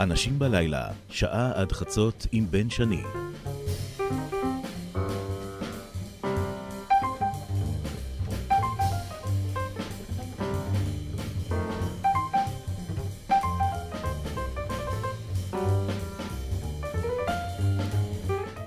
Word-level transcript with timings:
אנשים 0.00 0.38
בלילה, 0.38 0.88
שעה 1.10 1.52
עד 1.54 1.72
חצות 1.72 2.26
עם 2.32 2.46
בן 2.50 2.70
שני. 2.70 3.02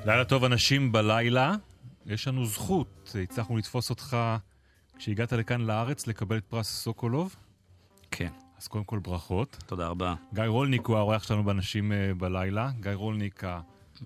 לילה 0.06 0.26
טוב, 0.26 0.44
אנשים 0.44 0.92
בלילה. 0.92 1.56
יש 2.06 2.28
לנו 2.28 2.46
זכות, 2.46 3.16
הצלחנו 3.24 3.58
לתפוס 3.58 3.90
אותך 3.90 4.18
כשהגעת 4.98 5.34
לכאן 5.34 5.62
לארץ 5.62 6.08
לקבל 6.08 6.38
את 6.38 6.46
פרס 6.46 6.68
סוקולוב. 6.68 7.36
כן. 8.12 8.49
אז 8.60 8.68
קודם 8.68 8.84
כל 8.84 9.00
ברכות. 9.00 9.58
תודה 9.66 9.88
רבה. 9.88 10.16
גיא 10.34 10.44
רולניק 10.44 10.86
הוא 10.88 10.98
האורח 10.98 11.24
שלנו 11.24 11.44
באנשים 11.44 11.92
אה, 11.92 11.96
בלילה. 12.20 12.72
גיא 12.80 12.92
רולניק, 12.92 13.44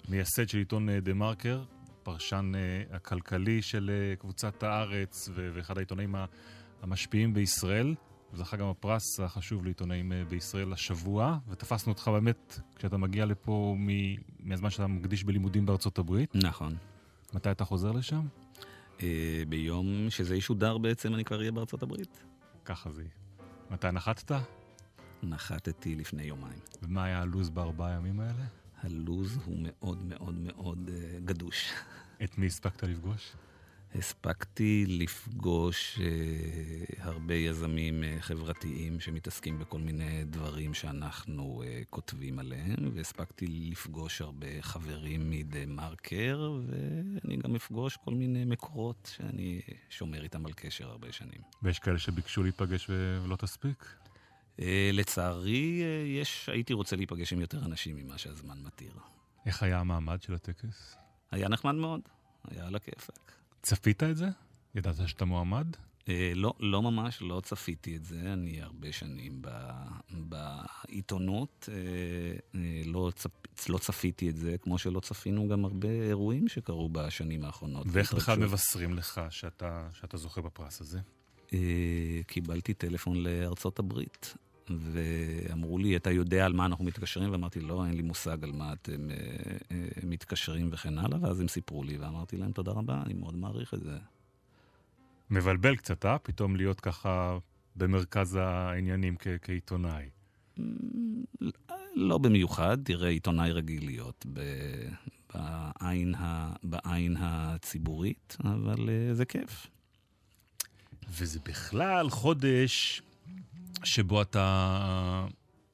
המייסד 0.08 0.50
של 0.50 0.58
עיתון 0.58 0.90
אה, 0.90 1.02
דה 1.02 1.14
מרקר, 1.14 1.64
פרשן 2.04 2.52
אה, 2.56 2.96
הכלכלי 2.96 3.62
של 3.62 3.92
אה, 4.16 4.20
קבוצת 4.22 4.64
הארץ 4.64 5.30
ו- 5.34 5.50
ואחד 5.54 5.78
העיתונאים 5.78 6.16
המשפיעים 6.82 7.34
בישראל. 7.34 7.96
זכה 8.34 8.58
גם 8.58 8.68
בפרס 8.68 9.20
החשוב 9.20 9.66
לעיתונאים 9.66 10.12
אה, 10.12 10.30
בישראל 10.30 10.74
השבוע, 10.74 11.38
ותפסנו 11.50 11.92
אותך 11.92 12.08
באמת 12.08 12.60
כשאתה 12.76 12.98
מגיע 12.98 13.26
לפה 13.26 13.76
מ- 13.80 14.16
מהזמן 14.40 14.70
שאתה 14.70 14.88
מקדיש 14.88 15.24
בלימודים 15.24 15.66
בארצות 15.66 15.98
הברית. 16.00 16.36
נכון. 16.36 16.76
מתי 17.34 17.52
אתה 17.52 17.66
חוזר 17.66 17.92
לשם? 17.92 18.22
ביום 19.50 20.06
שזה 20.10 20.36
ישודר 20.36 20.78
בעצם 20.78 21.14
אני 21.14 21.24
כבר 21.24 21.40
אהיה 21.40 21.52
בארצות 21.52 21.84
הברית. 21.84 22.24
ככה 22.66 22.92
זה 22.92 23.02
יהיה. 23.02 23.23
מתי 23.74 23.92
נחתת? 23.92 24.36
נחתתי 25.24 25.96
לפני 25.96 26.24
יומיים. 26.24 26.60
ומה 26.84 27.04
היה 27.04 27.22
הלו"ז 27.22 27.50
בארבעה 27.50 27.92
ימים 27.92 28.20
האלה? 28.20 28.46
הלו"ז 28.82 29.40
הוא 29.46 29.58
מאוד 29.60 30.06
מאוד 30.06 30.36
מאוד 30.36 30.90
uh, 30.90 31.26
גדוש. 31.26 31.74
את 32.24 32.38
מי 32.38 32.46
הספקת 32.46 32.84
לפגוש? 32.84 33.36
הספקתי 33.96 34.86
לפגוש 34.88 36.00
uh, 36.00 36.02
הרבה 37.00 37.34
יזמים 37.34 38.04
uh, 38.04 38.22
חברתיים 38.22 39.00
שמתעסקים 39.00 39.60
בכל 39.60 39.80
מיני 39.80 40.24
דברים 40.24 40.74
שאנחנו 40.74 41.64
uh, 41.64 41.86
כותבים 41.90 42.40
עליהם, 42.40 42.92
והספקתי 42.94 43.48
לפגוש 43.48 44.22
הרבה 44.22 44.62
חברים 44.62 45.30
מדה 45.30 45.66
מרקר, 45.66 46.52
ואני 46.68 47.38
גם 47.38 47.56
אפגוש 47.56 47.98
כל 47.98 48.14
מיני 48.14 48.46
מקורות 48.46 49.12
שאני 49.16 49.62
שומר 49.90 50.24
איתם 50.24 50.46
על 50.46 50.54
קשר 50.54 50.90
הרבה 50.90 51.12
שנים. 51.12 51.42
ויש 51.64 51.80
כאלה 51.80 52.00
שביקשו 52.00 52.44
להיפגש 52.44 52.90
ולא 52.90 53.36
תספיק? 53.36 53.96
Uh, 54.58 54.62
לצערי, 54.94 55.82
uh, 55.82 56.08
יש, 56.22 56.50
הייתי 56.50 56.74
רוצה 56.74 56.96
להיפגש 56.96 57.34
עם 57.34 57.42
יותר 57.42 57.66
אנשים 57.66 57.96
ממה 57.96 58.18
שהזמן 58.18 58.58
מתיר. 58.64 58.94
איך 59.46 59.64
היה 59.64 59.80
המעמד 59.80 60.22
של 60.22 60.34
הטקס? 60.34 60.96
היה 61.32 61.50
נחמד 61.50 61.76
מאוד, 61.76 62.02
היה 62.48 62.68
על 62.68 62.76
הכיפק. 62.76 63.43
צפית 63.64 64.04
את 64.04 64.18
זה? 64.18 64.28
ידעת 64.76 65.08
שאתה 65.08 65.26
מועמד? 65.26 65.68
אה, 66.10 66.32
לא, 66.36 66.54
לא 66.60 66.82
ממש, 66.82 67.22
לא 67.22 67.42
צפיתי 67.44 67.96
את 67.96 68.06
זה. 68.06 68.34
אני 68.34 68.62
הרבה 68.62 68.92
שנים 68.92 69.42
ב, 69.42 69.50
בעיתונות, 70.10 71.70
אה, 71.72 71.76
אה, 72.56 72.82
לא, 72.86 73.12
צפ, 73.16 73.30
לא 73.70 73.78
צפיתי 73.78 74.30
את 74.30 74.38
זה, 74.38 74.56
כמו 74.62 74.78
שלא 74.78 75.00
צפינו 75.00 75.48
גם 75.48 75.66
הרבה 75.66 75.90
אירועים 75.90 76.48
שקרו 76.48 76.90
בשנים 76.90 77.46
האחרונות. 77.46 77.88
ואיך 77.90 78.14
בכלל 78.14 78.40
מבשרים 78.40 78.94
לך 78.94 79.22
שאתה, 79.30 79.88
שאתה 79.94 80.18
זוכה 80.18 80.42
בפרס 80.42 80.82
הזה? 80.82 81.00
קיבלתי 82.28 82.74
טלפון 82.74 83.18
לארצות 83.18 83.80
הברית. 83.80 84.34
ואמרו 84.70 85.78
לי, 85.78 85.96
אתה 85.96 86.12
יודע 86.12 86.46
על 86.46 86.54
מה 86.54 86.66
אנחנו 86.66 86.86
מתקשרים? 86.86 87.32
ואמרתי, 87.32 87.60
לא, 87.60 87.86
אין 87.86 87.94
לי 87.94 88.02
מושג 88.02 88.44
על 88.44 88.52
מה 88.52 88.74
אתם 88.74 89.10
אה, 89.12 89.16
אה, 89.72 89.78
מתקשרים 90.04 90.70
וכן 90.72 90.98
הלאה, 90.98 91.20
ואז 91.22 91.40
הם 91.40 91.48
סיפרו 91.48 91.84
לי, 91.84 91.98
ואמרתי 91.98 92.38
להם, 92.38 92.52
תודה 92.52 92.72
רבה, 92.72 93.02
אני 93.06 93.14
מאוד 93.14 93.36
מעריך 93.36 93.74
את 93.74 93.80
זה. 93.84 93.98
מבלבל 95.30 95.76
קצת, 95.76 96.06
אה? 96.06 96.18
פתאום 96.20 96.56
להיות 96.56 96.80
ככה 96.80 97.38
במרכז 97.76 98.36
העניינים 98.36 99.16
כ- 99.20 99.28
כעיתונאי. 99.42 100.06
לא 101.96 102.18
במיוחד, 102.18 102.78
תראה, 102.84 103.10
עיתונאי 103.10 103.52
רגיל 103.52 103.86
להיות 103.86 104.26
ב- 104.34 104.90
בעין, 105.36 106.16
ה- 106.16 106.54
בעין 106.64 107.16
הציבורית, 107.20 108.38
אבל 108.44 108.76
uh, 108.90 109.14
זה 109.14 109.26
כיף. 109.26 109.68
וזה 111.10 111.40
בכלל 111.46 112.10
חודש 112.10 113.02
שבו 113.84 114.22
אתה, 114.22 115.26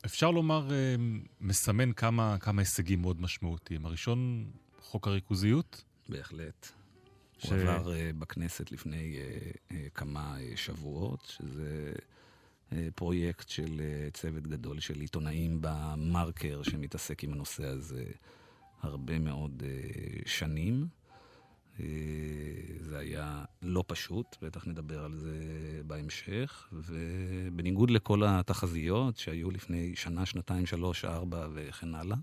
אפשר 0.06 0.32
לומר, 0.32 0.72
אה, 0.72 0.96
מסמן 1.42 1.94
כמה, 1.94 2.38
כמה 2.40 2.62
הישגים 2.62 3.02
מאוד 3.02 3.22
משמעותיים. 3.22 3.86
הראשון, 3.86 4.50
חוק 4.82 5.08
הריכוזיות. 5.08 5.84
בהחלט. 6.10 6.68
ש... 7.38 7.46
הוא 7.46 7.58
עבר 7.58 7.92
uh, 7.92 8.20
בכנסת 8.20 8.72
לפני 8.72 9.18
uh, 9.18 9.74
כמה 9.96 10.38
שבועות, 10.56 11.34
שזה 11.38 11.94
פרויקט 12.96 13.50
של 13.50 13.82
צוות 14.14 14.48
גדול 14.48 14.80
של 14.80 15.00
עיתונאים 15.00 15.58
במרקר 15.62 16.64
שמתעסק 16.64 17.24
עם 17.24 17.34
הנושא 17.34 17.66
הזה 17.66 18.06
הרבה 18.82 19.20
מאוד 19.20 19.64
שנים. 20.26 20.88
זה 22.80 22.98
היה 22.98 23.44
לא 23.62 23.84
פשוט, 23.88 24.38
בטח 24.42 24.68
נדבר 24.68 25.06
על 25.06 25.16
זה 25.16 25.38
בהמשך, 25.88 26.68
ובניגוד 26.74 27.92
לכל 27.92 28.24
התחזיות 28.26 29.18
שהיו 29.18 29.52
לפני 29.52 29.96
שנה, 29.96 30.26
שנתיים, 30.26 30.66
שלוש, 30.66 31.06
ארבע 31.06 31.48
וכן 31.54 31.96
הלאה, 31.96 32.18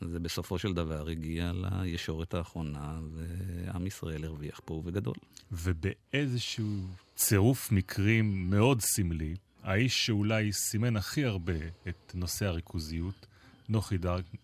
זה 0.00 0.18
בסופו 0.18 0.58
של 0.58 0.72
דבר 0.72 1.08
הגיע 1.08 1.52
לישורת 1.54 2.34
האחרונה, 2.34 3.00
ועם 3.12 3.86
ישראל 3.86 4.24
הרוויח 4.24 4.60
פה 4.64 4.74
ובגדול. 4.74 5.14
ובאיזשהו 5.52 6.86
צירוף 7.16 7.72
מקרים 7.72 8.50
מאוד 8.50 8.80
סמלי, 8.80 9.36
האיש 9.62 10.06
שאולי 10.06 10.52
סימן 10.52 10.96
הכי 10.96 11.24
הרבה 11.24 11.58
את 11.88 12.12
נושא 12.14 12.46
הריכוזיות, 12.46 13.26
נוחי 13.68 13.96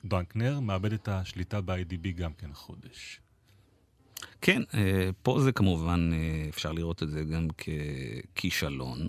דנקנר, 0.05 0.61
מאבד 0.61 0.93
את 0.93 1.09
השליטה 1.09 1.61
ב-IDB 1.61 2.09
גם 2.17 2.33
כן 2.33 2.51
החודש. 2.51 3.22
כן, 4.41 4.63
פה 5.23 5.41
זה 5.41 5.53
כמובן, 5.53 6.11
אפשר 6.49 6.73
לראות 6.73 7.03
את 7.03 7.11
זה 7.11 7.25
גם 7.25 7.49
ככישלון 8.35 9.07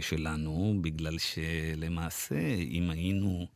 שלנו, 0.00 0.78
בגלל 0.80 1.18
שלמעשה, 1.18 2.54
אם 2.54 2.90
היינו 2.90 3.46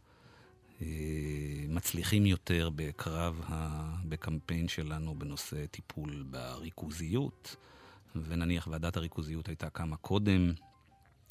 מצליחים 1.69 2.27
יותר 2.27 2.71
בקרב, 2.75 3.41
בקמפיין 4.05 4.69
שלנו 4.69 5.15
בנושא 5.19 5.67
טיפול 5.67 6.25
בריכוזיות, 6.31 7.57
ונניח 8.17 8.69
ועדת 8.71 8.97
הריכוזיות 8.97 9.49
הייתה 9.49 9.71
קמה 9.71 9.97
קודם, 9.97 10.53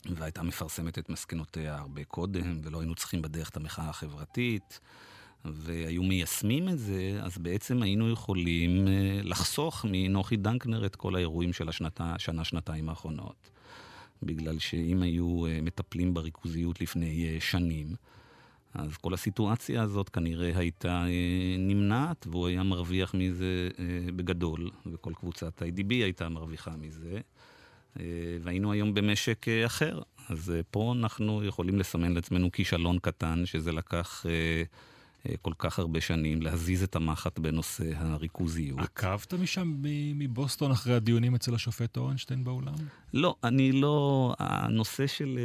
והייתה 0.06 0.44
מפרסמת 0.44 1.00
את 1.00 1.10
מסקנותיה 1.10 1.78
הרבה 1.78 2.04
קודם, 2.04 2.60
ולא 2.64 2.80
היינו 2.80 2.96
צריכים 2.96 3.22
בדרך 3.22 3.50
את 3.50 3.58
המחאה 3.58 3.90
החברתית, 3.90 4.80
והיו 5.46 6.04
מיישמים 6.04 6.70
את 6.70 6.80
זה, 6.80 7.20
אז 7.22 7.38
בעצם 7.38 7.82
היינו 7.82 8.10
יכולים 8.10 8.88
לחסוך 9.24 9.86
מנוחי 9.90 10.38
דנקנר 10.38 10.86
את 10.86 10.96
כל 10.96 11.16
האירועים 11.16 11.54
של 11.54 11.70
השנה-שנתיים 11.70 12.90
האחרונות. 12.90 13.50
בגלל 14.24 14.60
שאם 14.60 15.02
היו 15.02 15.44
מטפלים 15.62 16.14
בריכוזיות 16.14 16.82
לפני 16.82 17.38
שנים, 17.40 17.88
אז 18.74 18.98
כל 18.98 19.14
הסיטואציה 19.14 19.82
הזאת 19.82 20.10
כנראה 20.10 20.58
הייתה 20.58 21.06
נמנעת, 21.60 22.28
והוא 22.30 22.48
היה 22.48 22.64
מרוויח 22.64 23.14
מזה 23.14 23.70
בגדול, 24.16 24.70
וכל 24.86 25.14
קבוצת 25.14 25.62
IDB 25.62 25.90
הייתה 25.90 26.30
מרוויחה 26.30 26.72
מזה, 26.78 27.20
והיינו 28.42 28.72
היום 28.72 28.94
במשק 28.94 29.46
אחר. 29.66 30.02
אז 30.30 30.54
פה 30.72 30.94
אנחנו 30.98 31.44
יכולים 31.44 31.80
לסמן 31.80 32.14
לעצמנו 32.14 32.52
כישלון 32.52 33.00
קטן, 33.00 33.46
שזה 33.46 33.72
לקח... 33.72 34.26
כל 35.42 35.54
כך 35.58 35.80
הרבה 35.80 36.02
שנים, 36.02 36.42
להזיז 36.42 36.84
את 36.84 36.96
המחט 36.96 37.40
בנושא 37.40 37.92
הריכוזיות. 37.96 38.80
עקבת 38.80 39.34
משם, 39.34 39.76
מבוסטון, 40.16 40.72
אחרי 40.72 40.94
הדיונים 40.94 41.36
אצל 41.36 41.56
השופט 41.56 41.98
אורנשטיין 41.98 42.44
באולם? 42.44 42.74
לא, 43.14 43.36
אני 43.44 43.72
לא... 43.72 44.34
הנושא 44.40 45.08
של, 45.08 45.40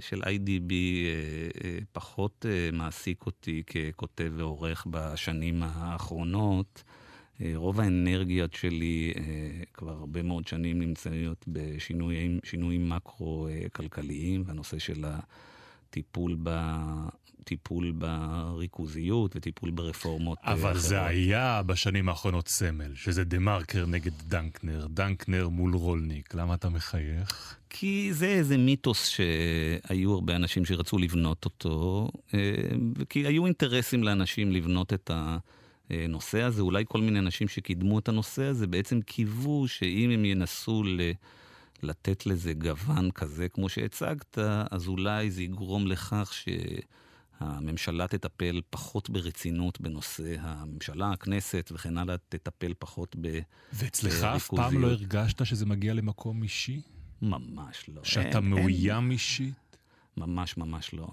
של 0.00 0.22
IDB 0.22 0.72
פחות 1.92 2.46
מעסיק 2.72 3.26
אותי 3.26 3.62
ככותב 3.62 4.32
ועורך 4.36 4.86
בשנים 4.90 5.62
האחרונות. 5.62 6.84
רוב 7.54 7.80
האנרגיות 7.80 8.54
שלי 8.54 9.12
כבר 9.72 9.92
הרבה 9.92 10.22
מאוד 10.22 10.46
שנים 10.46 10.78
נמצאות 10.78 11.44
בשינויים 11.48 12.88
מקרו-כלכליים, 12.88 14.42
והנושא 14.46 14.78
של 14.78 15.04
הטיפול 15.04 16.36
ב... 16.42 16.50
טיפול 17.44 17.92
בריכוזיות 17.92 19.36
וטיפול 19.36 19.70
ברפורמות 19.70 20.38
אבל 20.42 20.70
אחרות. 20.70 20.82
זה 20.82 21.06
היה 21.06 21.62
בשנים 21.66 22.08
האחרונות 22.08 22.48
סמל, 22.48 22.94
שזה 22.94 23.24
דה 23.24 23.38
מרקר 23.38 23.86
נגד 23.86 24.12
דנקנר, 24.26 24.86
דנקנר 24.90 25.48
מול 25.48 25.74
רולניק. 25.74 26.34
למה 26.34 26.54
אתה 26.54 26.68
מחייך? 26.68 27.56
כי 27.70 28.08
זה 28.12 28.26
איזה 28.26 28.56
מיתוס 28.56 29.08
שהיו 29.08 30.14
הרבה 30.14 30.36
אנשים 30.36 30.64
שרצו 30.64 30.98
לבנות 30.98 31.44
אותו, 31.44 32.08
כי 33.08 33.26
היו 33.26 33.46
אינטרסים 33.46 34.04
לאנשים 34.04 34.52
לבנות 34.52 34.92
את 34.92 35.10
הנושא 35.90 36.42
הזה. 36.42 36.62
אולי 36.62 36.84
כל 36.88 37.00
מיני 37.00 37.18
אנשים 37.18 37.48
שקידמו 37.48 37.98
את 37.98 38.08
הנושא 38.08 38.42
הזה 38.42 38.66
בעצם 38.66 39.00
קיוו 39.00 39.68
שאם 39.68 40.10
הם 40.10 40.24
ינסו 40.24 40.82
ל... 40.82 41.00
לתת 41.82 42.26
לזה 42.26 42.52
גוון 42.52 43.10
כזה 43.10 43.48
כמו 43.48 43.68
שהצגת, 43.68 44.38
אז 44.70 44.88
אולי 44.88 45.30
זה 45.30 45.42
יגרום 45.42 45.86
לכך 45.86 46.32
שהממשלה 47.38 48.08
תטפל 48.08 48.60
פחות 48.70 49.10
ברצינות 49.10 49.80
בנושא 49.80 50.36
הממשלה, 50.40 51.12
הכנסת 51.12 51.70
וכן 51.74 51.98
הלאה, 51.98 52.16
תטפל 52.28 52.72
פחות 52.78 53.16
בריכוזיות. 53.16 53.44
ואצלך 53.72 54.24
אף 54.24 54.48
פעם 54.48 54.78
לא 54.78 54.86
הרגשת 54.86 55.46
שזה 55.46 55.66
מגיע 55.66 55.94
למקום 55.94 56.42
אישי? 56.42 56.82
ממש 57.22 57.88
לא. 57.88 58.04
שאתה 58.04 58.38
אין, 58.38 58.50
מאוים 58.50 59.02
אין, 59.02 59.10
אישית? 59.10 59.76
ממש 60.16 60.56
ממש 60.56 60.94
לא. 60.94 61.08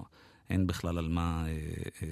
אין 0.50 0.68
בכלל 0.68 0.98
על 0.98 1.08
מה 1.08 1.44
אה, 1.46 1.52
אה, 1.52 2.08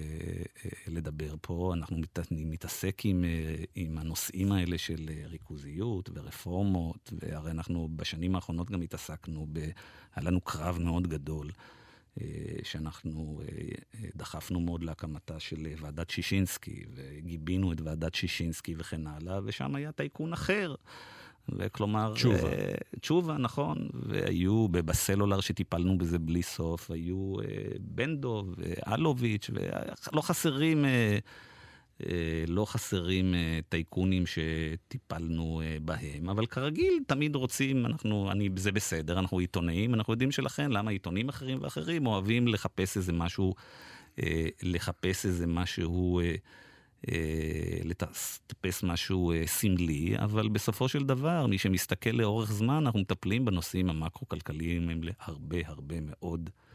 אה, 0.66 0.70
לדבר 0.88 1.36
פה. 1.42 1.74
אנחנו 1.76 1.98
מת, 1.98 2.20
מתעסק 2.32 3.02
עם, 3.04 3.24
אה, 3.24 3.56
עם 3.76 3.98
הנושאים 3.98 4.52
האלה 4.52 4.78
של 4.78 5.10
אה, 5.10 5.28
ריכוזיות 5.28 6.10
ורפורמות, 6.14 7.14
והרי 7.22 7.52
אנחנו 7.52 7.90
בשנים 7.96 8.36
האחרונות 8.36 8.72
גם 8.72 8.82
התעסקנו, 8.82 9.48
ב, 9.52 9.60
היה 10.16 10.24
לנו 10.26 10.42
קרב 10.42 10.80
מאוד 10.82 11.08
גדול. 11.08 11.50
אה, 12.22 12.26
שאנחנו 12.64 13.42
דחפנו 14.16 14.60
מאוד 14.60 14.84
להקמתה 14.84 15.40
של 15.40 15.68
ועדת 15.82 16.10
שישינסקי, 16.10 16.84
וגיבינו 16.96 17.74
את 17.74 17.82
ועדת 17.82 18.16
שישינסקי 18.16 18.76
וכן 18.78 19.08
הלאה, 19.08 19.40
ושם 19.44 19.76
היה 19.76 19.92
טייקון 19.92 20.34
אחר. 20.34 20.76
וכלומר... 21.58 22.14
תשובה. 22.14 22.50
תשובה, 23.00 23.38
נכון. 23.38 23.90
והיו 23.94 24.68
בסלולר 24.70 25.40
שטיפלנו 25.40 25.98
בזה 25.98 26.20
בלי 26.20 26.44
סוף, 26.44 26.92
היו 26.92 27.34
uh, 27.40 27.44
בנדו 27.80 28.46
ואלוביץ', 28.58 29.50
ולא 29.54 30.22
חסרים... 30.22 30.86
לא 32.48 32.66
חסרים 32.66 33.36
טייקונים 33.70 34.24
שטיפלנו 34.26 35.62
בהם, 35.82 36.30
אבל 36.30 36.46
כרגיל 36.46 36.94
תמיד 37.08 37.36
רוצים, 37.36 37.86
אנחנו, 37.86 38.32
אני, 38.32 38.50
זה 38.56 38.72
בסדר, 38.72 39.20
אנחנו 39.20 39.40
עיתונאים, 39.40 39.94
אנחנו 39.94 40.14
יודעים 40.14 40.32
שלכן, 40.32 40.72
למה 40.72 40.92
עיתונים 40.92 41.30
אחרים 41.30 41.58
ואחרים 41.62 42.08
אוהבים 42.08 42.48
לחפש 42.48 42.98
איזה 42.98 43.14
משהו, 43.14 43.54
לחפש 44.64 45.26
איזה 45.26 45.48
משהו 45.48 46.22
אה, 47.08 47.80
לטפס 47.84 48.84
משהו 48.84 49.32
אה, 49.32 49.48
סמלי, 49.48 50.16
אבל 50.18 50.50
בסופו 50.50 50.88
של 50.90 51.06
דבר, 51.06 51.46
מי 51.48 51.58
שמסתכל 51.58 52.10
לאורך 52.10 52.52
זמן, 52.52 52.74
אנחנו 52.74 53.00
מטפלים 53.00 53.46
בנושאים 53.46 53.90
המקרו-כלכליים 53.90 54.90
הם 54.90 55.02
להרבה 55.04 55.58
הרבה 55.66 55.96
מאוד 56.02 56.50
אה, 56.50 56.69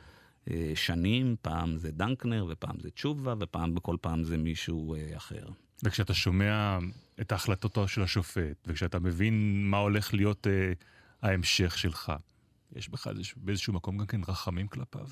שנים. 0.75 1.37
פעם 1.43 1.77
זה 1.77 1.93
דנקנר, 1.93 2.47
ופעם 2.49 2.81
זה 2.81 2.91
תשובה, 2.91 3.35
ופעם 3.41 3.75
בכל 3.75 3.97
פעם 4.01 4.25
זה 4.25 4.37
מישהו 4.37 4.97
אחר. 5.17 5.47
וכשאתה 5.83 6.15
שומע 6.15 6.79
את 7.21 7.33
החלטותו 7.33 7.89
של 7.89 8.03
השופט, 8.03 8.57
וכשאתה 8.67 8.99
מבין 8.99 9.67
מה 9.71 9.77
הולך 9.77 10.15
להיות 10.15 10.47
אה, 10.47 10.73
ההמשך 11.23 11.79
שלך, 11.79 12.13
יש 12.77 12.89
בך 12.89 13.09
באיזשהו 13.37 13.73
מקום 13.73 13.99
גם 13.99 14.07
כן 14.07 14.21
רחמים 14.29 14.69
כלפיו? 14.69 15.07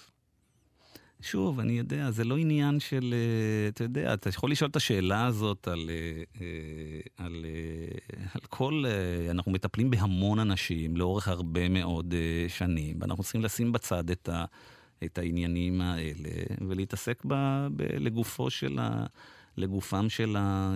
שוב, 1.21 1.61
אני 1.61 1.73
יודע, 1.73 2.11
זה 2.11 2.25
לא 2.25 2.37
עניין 2.37 2.81
של, 2.81 3.15
אה, 3.15 3.69
אתה 3.69 3.85
יודע, 3.85 4.15
אתה 4.15 4.29
יכול 4.29 4.51
לשאול 4.51 4.71
את 4.71 4.77
השאלה 4.77 5.27
הזאת 5.27 5.69
על, 5.69 5.91
אה, 5.91 6.23
אה, 6.41 7.25
על, 7.27 7.47
על 8.35 8.41
כל, 8.49 8.85
אנחנו 9.31 9.53
מטפלים 9.53 9.91
בהמון 9.91 10.39
אנשים 10.39 10.97
לאורך 10.97 11.29
הרבה 11.29 11.69
מאוד 11.69 12.15
שנים, 12.49 12.97
ואנחנו 13.01 13.23
צריכים 13.23 13.43
לשים 13.43 13.73
בצד 13.73 14.11
את, 14.11 14.29
ה, 14.29 14.45
את 15.05 15.19
העניינים 15.19 15.81
האלה 15.81 16.31
ולהתעסק 16.69 17.23
ב, 17.27 17.35
ב, 17.77 17.83
לגופו 17.83 18.51
של 18.51 18.79
ה... 18.79 19.07
לגופם 19.57 20.09
של, 20.09 20.37
ה, 20.39 20.75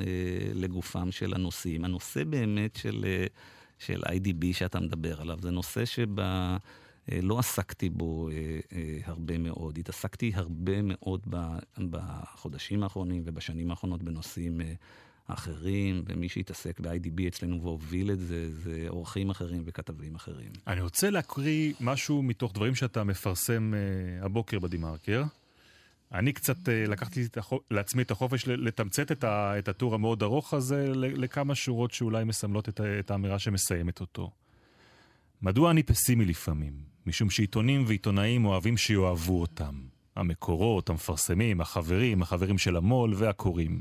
לגופם 0.54 1.12
של 1.12 1.34
הנושאים. 1.34 1.84
הנושא 1.84 2.24
באמת 2.24 2.76
של, 2.76 3.04
של 3.78 4.02
IDB 4.04 4.46
שאתה 4.52 4.80
מדבר 4.80 5.20
עליו, 5.20 5.38
זה 5.42 5.50
נושא 5.50 5.84
שבה... 5.84 6.56
אה, 7.12 7.38
עסקתי 7.38 7.90
בו 7.90 8.28
אה, 8.28 8.34
אה, 8.72 8.98
הרבה 9.04 9.38
מאוד. 9.38 9.78
התעסקתי 9.78 10.32
הרבה 10.34 10.82
מאוד 10.82 11.26
בחודשים 11.90 12.82
האחרונים 12.82 13.22
ובשנים 13.24 13.70
האחרונות 13.70 14.02
בנושאים 14.02 14.60
אחרים, 15.26 16.02
ומי 16.06 16.28
שהתעסק 16.28 16.80
ב-IDB 16.80 17.28
אצלנו 17.28 17.62
והוביל 17.62 18.10
את 18.10 18.18
זה, 18.18 18.50
זה 18.50 18.84
אורחים 18.88 19.30
אחרים 19.30 19.62
וכתבים 19.66 20.14
אחרים. 20.14 20.50
אני 20.66 20.80
רוצה 20.80 21.10
להקריא 21.10 21.72
משהו 21.80 22.22
מתוך 22.22 22.52
דברים 22.52 22.74
שאתה 22.74 23.04
מפרסם 23.04 23.72
הבוקר 24.22 24.58
בדה-מרקר. 24.58 25.22
אני 26.12 26.32
קצת 26.32 26.56
לקחתי 26.68 27.28
לעצמי 27.70 28.02
את 28.02 28.10
החופש 28.10 28.48
לתמצת 28.48 29.24
את 29.24 29.68
הטור 29.68 29.94
המאוד 29.94 30.22
ארוך 30.22 30.54
הזה 30.54 30.92
לכמה 30.94 31.54
שורות 31.54 31.92
שאולי 31.92 32.24
מסמלות 32.24 32.68
את 32.98 33.10
האמירה 33.10 33.38
שמסיימת 33.38 34.00
אותו. 34.00 34.30
מדוע 35.42 35.70
אני 35.70 35.82
פסימי 35.82 36.24
לפעמים? 36.24 36.72
משום 37.06 37.30
שעיתונים 37.30 37.84
ועיתונאים 37.86 38.44
אוהבים 38.44 38.76
שיאהבו 38.76 39.40
אותם. 39.40 39.80
המקורות, 40.16 40.90
המפרסמים, 40.90 41.60
החברים, 41.60 42.22
החברים 42.22 42.58
של 42.58 42.76
המו"ל 42.76 43.14
והקוראים. 43.16 43.80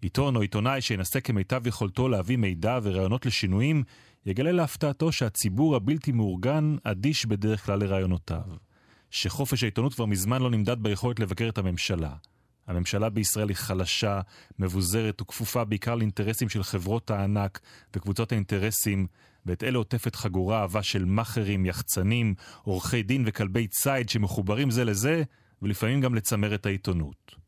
עיתון 0.00 0.36
או 0.36 0.40
עיתונאי 0.40 0.80
שינסה 0.80 1.20
כמיטב 1.20 1.66
יכולתו 1.66 2.08
להביא 2.08 2.36
מידע 2.36 2.78
ורעיונות 2.82 3.26
לשינויים, 3.26 3.82
יגלה 4.26 4.52
להפתעתו 4.52 5.12
שהציבור 5.12 5.76
הבלתי 5.76 6.12
מאורגן 6.12 6.76
אדיש 6.84 7.26
בדרך 7.26 7.66
כלל 7.66 7.78
לרעיונותיו. 7.78 8.42
שחופש 9.10 9.62
העיתונות 9.62 9.94
כבר 9.94 10.06
מזמן 10.06 10.42
לא 10.42 10.50
נמדד 10.50 10.82
ביכולת 10.82 11.20
לבקר 11.20 11.48
את 11.48 11.58
הממשלה. 11.58 12.14
הממשלה 12.66 13.08
בישראל 13.08 13.48
היא 13.48 13.56
חלשה, 13.56 14.20
מבוזרת 14.58 15.22
וכפופה 15.22 15.64
בעיקר 15.64 15.94
לאינטרסים 15.94 16.48
של 16.48 16.62
חברות 16.62 17.10
הענק 17.10 17.60
וקבוצות 17.96 18.32
האינטרסים 18.32 19.06
ואת 19.46 19.64
אלה 19.64 19.78
עוטפת 19.78 20.14
חגורה 20.14 20.60
אהבה 20.60 20.82
של 20.82 21.04
מאכערים, 21.04 21.66
יחצנים, 21.66 22.34
עורכי 22.62 23.02
דין 23.02 23.24
וכלבי 23.26 23.66
ציד 23.66 24.08
שמחוברים 24.08 24.70
זה 24.70 24.84
לזה, 24.84 25.22
ולפעמים 25.62 26.00
גם 26.00 26.14
לצמרת 26.14 26.66
העיתונות. 26.66 27.45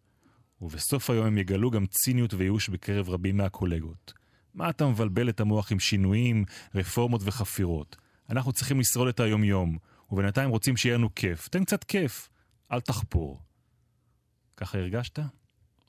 ובסוף 0.60 1.10
היום 1.10 1.26
הם 1.26 1.38
יגלו 1.38 1.70
גם 1.70 1.86
ציניות 1.86 2.34
וייאוש 2.34 2.68
בקרב 2.68 3.08
רבים 3.08 3.36
מהקולגות. 3.36 4.12
מה 4.54 4.70
אתה 4.70 4.86
מבלבל 4.86 5.28
את 5.28 5.40
המוח 5.40 5.72
עם 5.72 5.78
שינויים, 5.78 6.44
רפורמות 6.74 7.20
וחפירות? 7.24 7.96
אנחנו 8.30 8.52
צריכים 8.52 8.80
לשרוד 8.80 9.08
את 9.08 9.20
היום-יום, 9.20 9.78
ובינתיים 10.10 10.50
רוצים 10.50 10.76
שיהיה 10.76 10.94
לנו 10.94 11.14
כיף. 11.14 11.48
תן 11.48 11.64
קצת 11.64 11.84
כיף, 11.84 12.28
אל 12.72 12.80
תחפור. 12.80 13.42
ככה 14.56 14.78
הרגשת? 14.78 15.18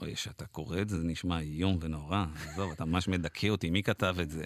אוי, 0.02 0.16
כשאתה 0.16 0.46
קורא 0.46 0.82
את 0.82 0.90
זה, 0.90 1.00
זה 1.00 1.08
נשמע 1.08 1.40
איום 1.40 1.78
ונורא. 1.82 2.26
עזוב, 2.46 2.72
אתה 2.72 2.86
ממש 2.86 3.08
מדכא 3.08 3.48
אותי, 3.48 3.70
מי 3.70 3.84
כתב 3.84 4.16
את 4.22 4.30
זה? 4.30 4.44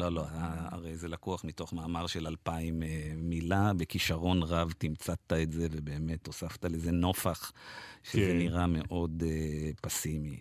לא, 0.00 0.12
לא, 0.12 0.24
הרי 0.70 0.96
זה 0.96 1.08
לקוח 1.08 1.44
מתוך 1.44 1.72
מאמר 1.72 2.06
של 2.06 2.26
אלפיים 2.26 2.82
אה, 2.82 3.12
מילה, 3.16 3.72
בכישרון 3.76 4.42
רב 4.42 4.72
תמצת 4.78 5.32
את 5.42 5.52
זה, 5.52 5.66
ובאמת 5.70 6.26
הוספת 6.26 6.64
לזה 6.64 6.90
נופח, 6.90 7.52
שזה 8.02 8.26
כן. 8.26 8.38
נראה 8.38 8.66
מאוד 8.66 9.22
uh, 9.22 9.80
פסימי. 9.80 10.40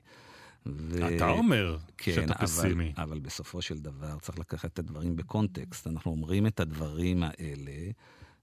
ו... 0.66 1.16
אתה 1.16 1.30
אומר 1.30 1.78
כן, 1.98 2.12
שאתה 2.14 2.34
אבל, 2.34 2.46
פסימי. 2.46 2.94
אבל 2.98 3.20
בסופו 3.20 3.62
של 3.62 3.80
דבר 3.80 4.20
צריך 4.20 4.40
לקחת 4.40 4.74
את 4.74 4.80
הדברים 4.80 5.16
בקונטקסט. 5.16 5.88
אנחנו 5.88 6.12
אומרים 6.12 6.48
את 6.48 6.60
הדברים 6.60 7.24
האלה. 7.24 7.92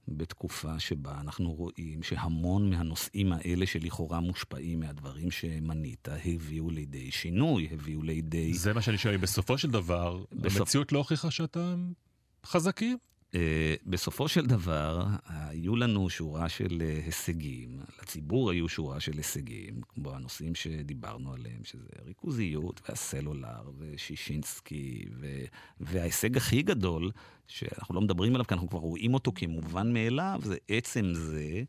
בתקופה 0.09 0.81
שבה 0.81 1.21
אנחנו 1.21 1.53
רואים 1.53 2.03
שהמון 2.03 2.71
מהנושאים 2.71 3.33
האלה 3.33 3.67
שלכאורה 3.67 4.21
מושפעים 4.21 4.81
מהדברים 4.81 5.31
שמנית, 5.31 6.09
הביאו 6.25 6.71
לידי 6.71 7.11
שינוי, 7.11 7.69
הביאו 7.73 8.03
לידי... 8.03 8.55
זה 8.55 8.73
מה 8.73 8.83
שאני 8.83 8.99
שואל, 8.99 9.17
בסופו 9.17 9.59
של 9.59 9.71
דבר, 9.71 10.25
בסופ... 10.33 10.61
המציאות 10.61 10.93
לא 10.93 10.99
הוכיחה 10.99 11.31
שאתם 11.31 11.93
חזקים? 12.47 12.99
אה, 13.37 13.75
בסופו 13.87 14.29
של 14.29 14.47
דבר, 14.47 15.07
היו 15.27 15.77
לנו 15.77 16.11
שורה 16.11 16.49
של 16.49 16.83
אה, 16.83 17.01
הישגים, 17.05 17.81
לציבור 18.03 18.51
היו 18.51 18.69
שורה 18.69 19.01
של 19.01 19.13
הישגים, 19.17 19.81
כמו 19.89 20.15
הנושאים 20.15 20.55
שדיברנו 20.55 21.33
עליהם, 21.33 21.65
שזה 21.65 21.89
ריכוזיות 22.07 22.81
והסלולר 22.89 23.71
ושישינסקי, 23.79 25.05
ו... 25.21 25.27
וההישג 25.81 26.37
הכי 26.37 26.63
גדול, 26.63 27.11
שאנחנו 27.47 27.95
לא 27.95 28.01
מדברים 28.01 28.35
עליו 28.35 28.47
כי 28.47 28.55
אנחנו 28.55 28.69
כבר 28.69 28.79
רואים 28.79 29.15
אותו 29.15 29.33
כמובן 29.35 29.93
מאליו, 29.93 30.41
זה 30.45 30.57
עצם 30.69 31.15
זה 31.15 31.63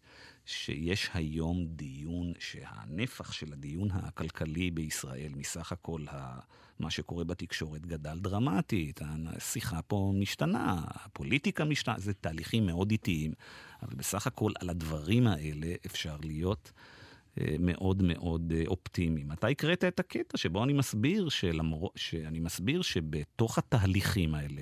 שיש 0.45 1.09
היום 1.13 1.65
דיון, 1.65 2.33
שהנפח 2.39 3.31
של 3.31 3.53
הדיון 3.53 3.91
הכלכלי 3.91 4.71
בישראל 4.71 5.31
מסך 5.35 5.71
הכל 5.71 6.01
ה... 6.09 6.39
מה 6.79 6.91
שקורה 6.91 7.23
בתקשורת 7.23 7.85
גדל 7.85 8.19
דרמטית, 8.19 8.99
השיחה 9.27 9.81
פה 9.81 10.13
משתנה, 10.15 10.81
הפוליטיקה 10.87 11.65
משתנה, 11.65 11.95
זה 11.97 12.13
תהליכים 12.13 12.65
מאוד 12.65 12.91
איטיים, 12.91 13.31
אבל 13.81 13.95
בסך 13.95 14.27
הכל 14.27 14.51
על 14.59 14.69
הדברים 14.69 15.27
האלה 15.27 15.67
אפשר 15.85 16.17
להיות 16.23 16.71
מאוד 17.59 18.03
מאוד 18.03 18.53
אופטימיים. 18.67 19.31
אתה 19.31 19.47
הקראת 19.47 19.83
את 19.83 19.99
הקטע 19.99 20.37
שבו 20.37 20.63
אני 20.63 20.73
מסביר, 20.73 21.29
שלמור... 21.29 21.91
שאני 21.95 22.39
מסביר 22.39 22.81
שבתוך 22.81 23.57
התהליכים 23.57 24.35
האלה 24.35 24.61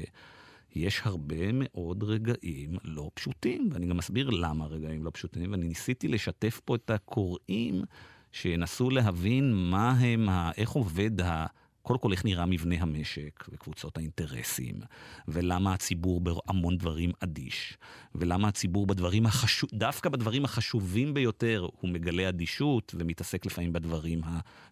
יש 0.76 1.02
הרבה 1.04 1.52
מאוד 1.54 2.04
רגעים 2.04 2.78
לא 2.84 3.12
פשוטים, 3.14 3.70
ואני 3.72 3.88
גם 3.88 3.98
מסביר 3.98 4.30
למה 4.30 4.66
רגעים 4.66 5.04
לא 5.04 5.12
פשוטים, 5.14 5.52
ואני 5.52 5.68
ניסיתי 5.68 6.08
לשתף 6.08 6.62
פה 6.66 6.76
את 6.76 6.90
הקוראים 6.90 7.84
שינסו 8.32 8.90
להבין 8.90 9.54
מה 9.54 9.92
הם, 9.92 10.30
איך 10.58 10.70
עובד 10.70 11.22
ה... 11.22 11.46
קודם 11.86 12.00
כל, 12.00 12.12
איך 12.12 12.26
נראה 12.26 12.46
מבנה 12.46 12.76
המשק 12.80 13.46
וקבוצות 13.52 13.98
האינטרסים, 13.98 14.76
ולמה 15.28 15.74
הציבור 15.74 16.22
בהמון 16.22 16.78
דברים 16.78 17.12
אדיש, 17.20 17.78
ולמה 18.16 18.48
הציבור 18.48 18.88
בדברים 18.88 19.26
החשוב, 19.26 19.70
דווקא 19.74 20.10
בדברים 20.10 20.46
החשובים 20.46 21.14
ביותר 21.14 21.68
הוא 21.80 21.90
מגלה 21.90 22.30
אדישות 22.30 22.96
ומתעסק 22.98 23.46
לפעמים 23.46 23.74
בדברים 23.74 24.22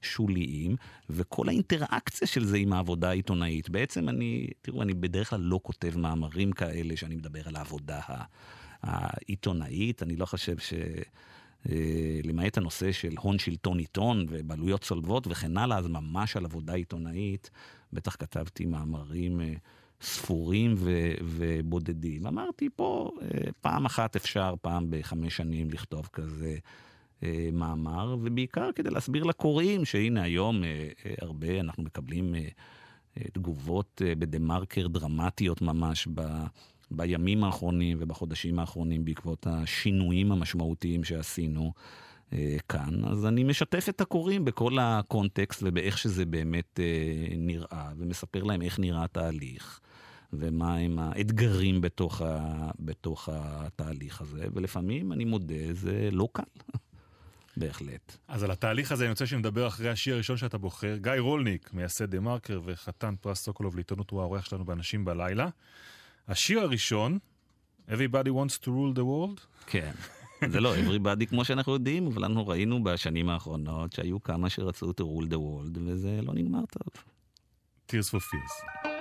השוליים, 0.02 0.76
וכל 1.10 1.50
האינטראקציה 1.50 2.28
של 2.28 2.46
זה 2.46 2.58
עם 2.58 2.74
העבודה 2.74 3.10
העיתונאית. 3.10 3.70
בעצם 3.70 4.10
אני, 4.10 4.48
תראו, 4.62 4.82
אני 4.82 4.94
בדרך 4.94 5.30
כלל 5.30 5.42
לא 5.42 5.60
כותב 5.64 5.98
מאמרים 5.98 6.52
כאלה 6.52 6.98
שאני 6.98 7.16
מדבר 7.16 7.42
על 7.46 7.56
העבודה 7.56 8.00
העיתונאית, 8.84 10.04
אני 10.04 10.16
לא 10.16 10.26
חושב 10.26 10.58
ש... 10.58 10.74
אה, 11.70 12.20
למעט 12.24 12.58
הנושא 12.58 12.92
של 12.92 13.14
הון 13.20 13.40
שלטון 13.40 13.80
עיתון 13.80 14.26
ובעלויות 14.30 14.82
צולבות 14.82 15.28
וכן 15.28 15.58
הלאה, 15.58 15.78
אז 15.78 15.88
ממש 15.88 16.38
על 16.38 16.46
עבודה 16.46 16.74
עיתונאית, 16.74 17.50
בטח 17.94 18.16
כתבתי 18.16 18.66
מאמרים 18.66 19.42
אה, 19.42 19.54
ספורים 20.02 20.74
ו- 20.78 21.14
ובודדים. 21.22 22.28
אמרתי, 22.28 22.70
פה 22.76 23.12
אה, 23.22 23.52
פעם 23.62 23.86
אחת 23.86 24.16
אפשר, 24.16 24.54
פעם 24.62 24.88
בחמש 24.90 25.38
שנים 25.38 25.72
לכתוב 25.72 26.10
כזה. 26.14 26.58
מאמר, 27.54 28.16
ובעיקר 28.22 28.70
כדי 28.76 28.90
להסביר 28.90 29.24
לקוראים 29.24 29.86
שהנה 29.86 30.24
היום 30.24 30.64
הרבה, 31.22 31.60
אנחנו 31.60 31.84
מקבלים 31.84 32.36
תגובות 33.34 34.02
בדה 34.20 34.40
מרקר 34.40 34.88
דרמטיות 34.88 35.62
ממש 35.62 36.08
ב... 36.14 36.22
בימים 36.94 37.44
האחרונים 37.44 37.98
ובחודשים 38.02 38.60
האחרונים 38.60 39.06
בעקבות 39.06 39.48
השינויים 39.48 40.32
המשמעותיים 40.32 41.04
שעשינו 41.04 41.74
אה, 42.34 42.58
כאן. 42.70 43.06
אז 43.06 43.26
אני 43.26 43.44
משתף 43.44 43.90
את 43.90 44.02
הקוראים 44.02 44.46
בכל 44.46 44.78
הקונטקסט 44.82 45.64
ובאיך 45.66 45.98
שזה 45.98 46.26
באמת 46.26 46.80
אה, 46.80 47.36
נראה, 47.38 47.92
ומספר 47.98 48.44
להם 48.44 48.62
איך 48.62 48.80
נראה 48.80 49.04
התהליך. 49.04 49.80
ומה 50.34 50.78
הם 50.78 51.00
האתגרים 51.00 51.82
בתוך, 51.82 52.22
ה, 52.22 52.72
בתוך 52.80 53.30
התהליך 53.32 54.22
הזה, 54.22 54.46
ולפעמים, 54.54 55.14
אני 55.14 55.26
מודה, 55.26 55.74
זה 55.74 56.10
לא 56.12 56.28
קל. 56.34 56.44
בהחלט. 57.58 58.18
אז 58.28 58.44
על 58.44 58.52
התהליך 58.52 58.92
הזה 58.92 59.04
אני 59.04 59.10
רוצה 59.10 59.26
שנדבר 59.26 59.68
אחרי 59.68 59.90
השיר 59.90 60.14
הראשון 60.14 60.38
שאתה 60.38 60.58
בוחר. 60.58 60.98
גיא 60.98 61.12
רולניק, 61.20 61.74
מייסד 61.74 62.12
דה 62.12 62.20
מרקר 62.20 62.62
וחתן 62.66 63.16
פרס 63.22 63.44
סוקולוב 63.44 63.76
לעיתונות, 63.76 64.10
הוא 64.10 64.22
האורח 64.22 64.46
שלנו 64.46 64.66
באנשים 64.66 65.06
בלילה. 65.06 65.50
השיר 66.28 66.60
הראשון, 66.60 67.20
Everybody 67.90 68.30
wants 68.30 68.58
to 68.60 68.68
rule 68.68 68.94
the 68.96 69.04
world? 69.04 69.42
כן. 69.68 69.92
זה 70.52 70.60
לא 70.60 70.76
everybody 70.76 71.26
כמו 71.30 71.46
שאנחנו 71.46 71.74
יודעים, 71.74 72.08
אבל 72.08 72.26
אנחנו 72.26 72.48
ראינו 72.48 72.84
בשנים 72.84 73.30
האחרונות 73.30 73.94
שהיו 73.94 74.24
כמה 74.24 74.50
שרצו 74.50 74.92
to 74.92 75.04
rule 75.04 75.30
the 75.30 75.36
world, 75.38 75.80
וזה 75.86 76.20
לא 76.22 76.34
נגמר 76.34 76.64
טוב. 76.66 77.04
Tears 77.90 78.10
for 78.10 78.20
Fears. 78.20 78.93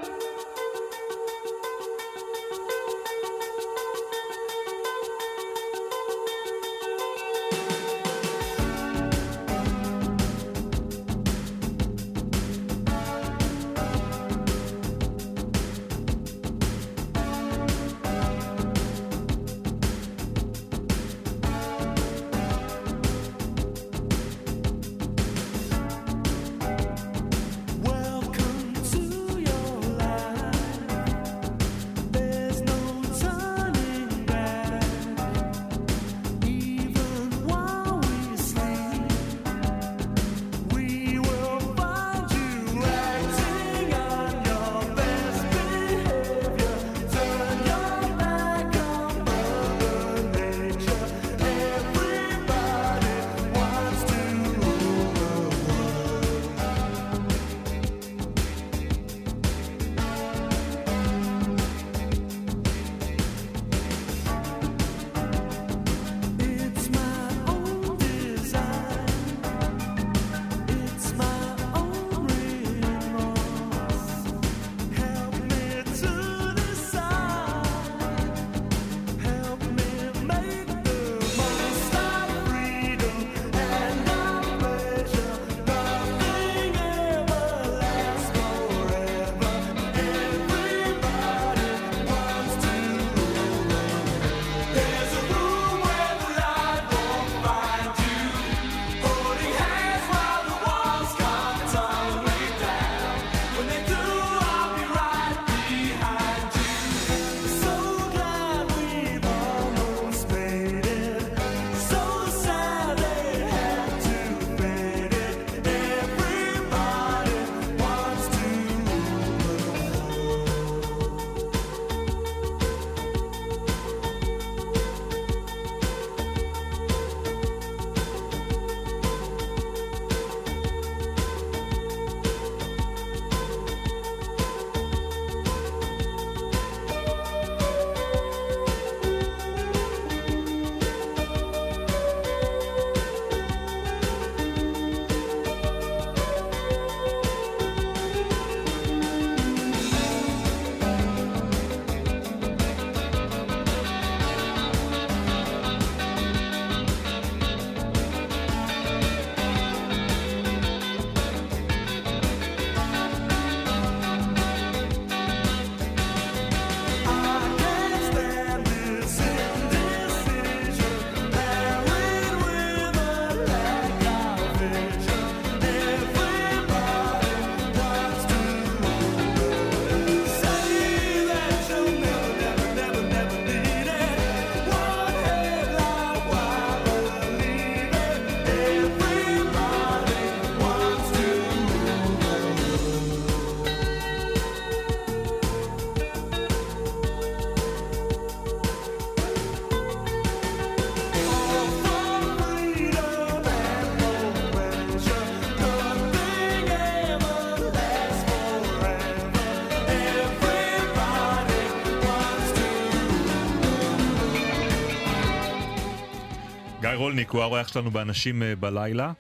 גיא 216.93 216.99
רולניק 216.99 217.31
הוא 217.31 217.43
האורח 217.43 217.69
שלנו 217.69 217.91
באנשים 217.91 218.43
אה, 218.43 218.57
בלילה. 218.57 219.13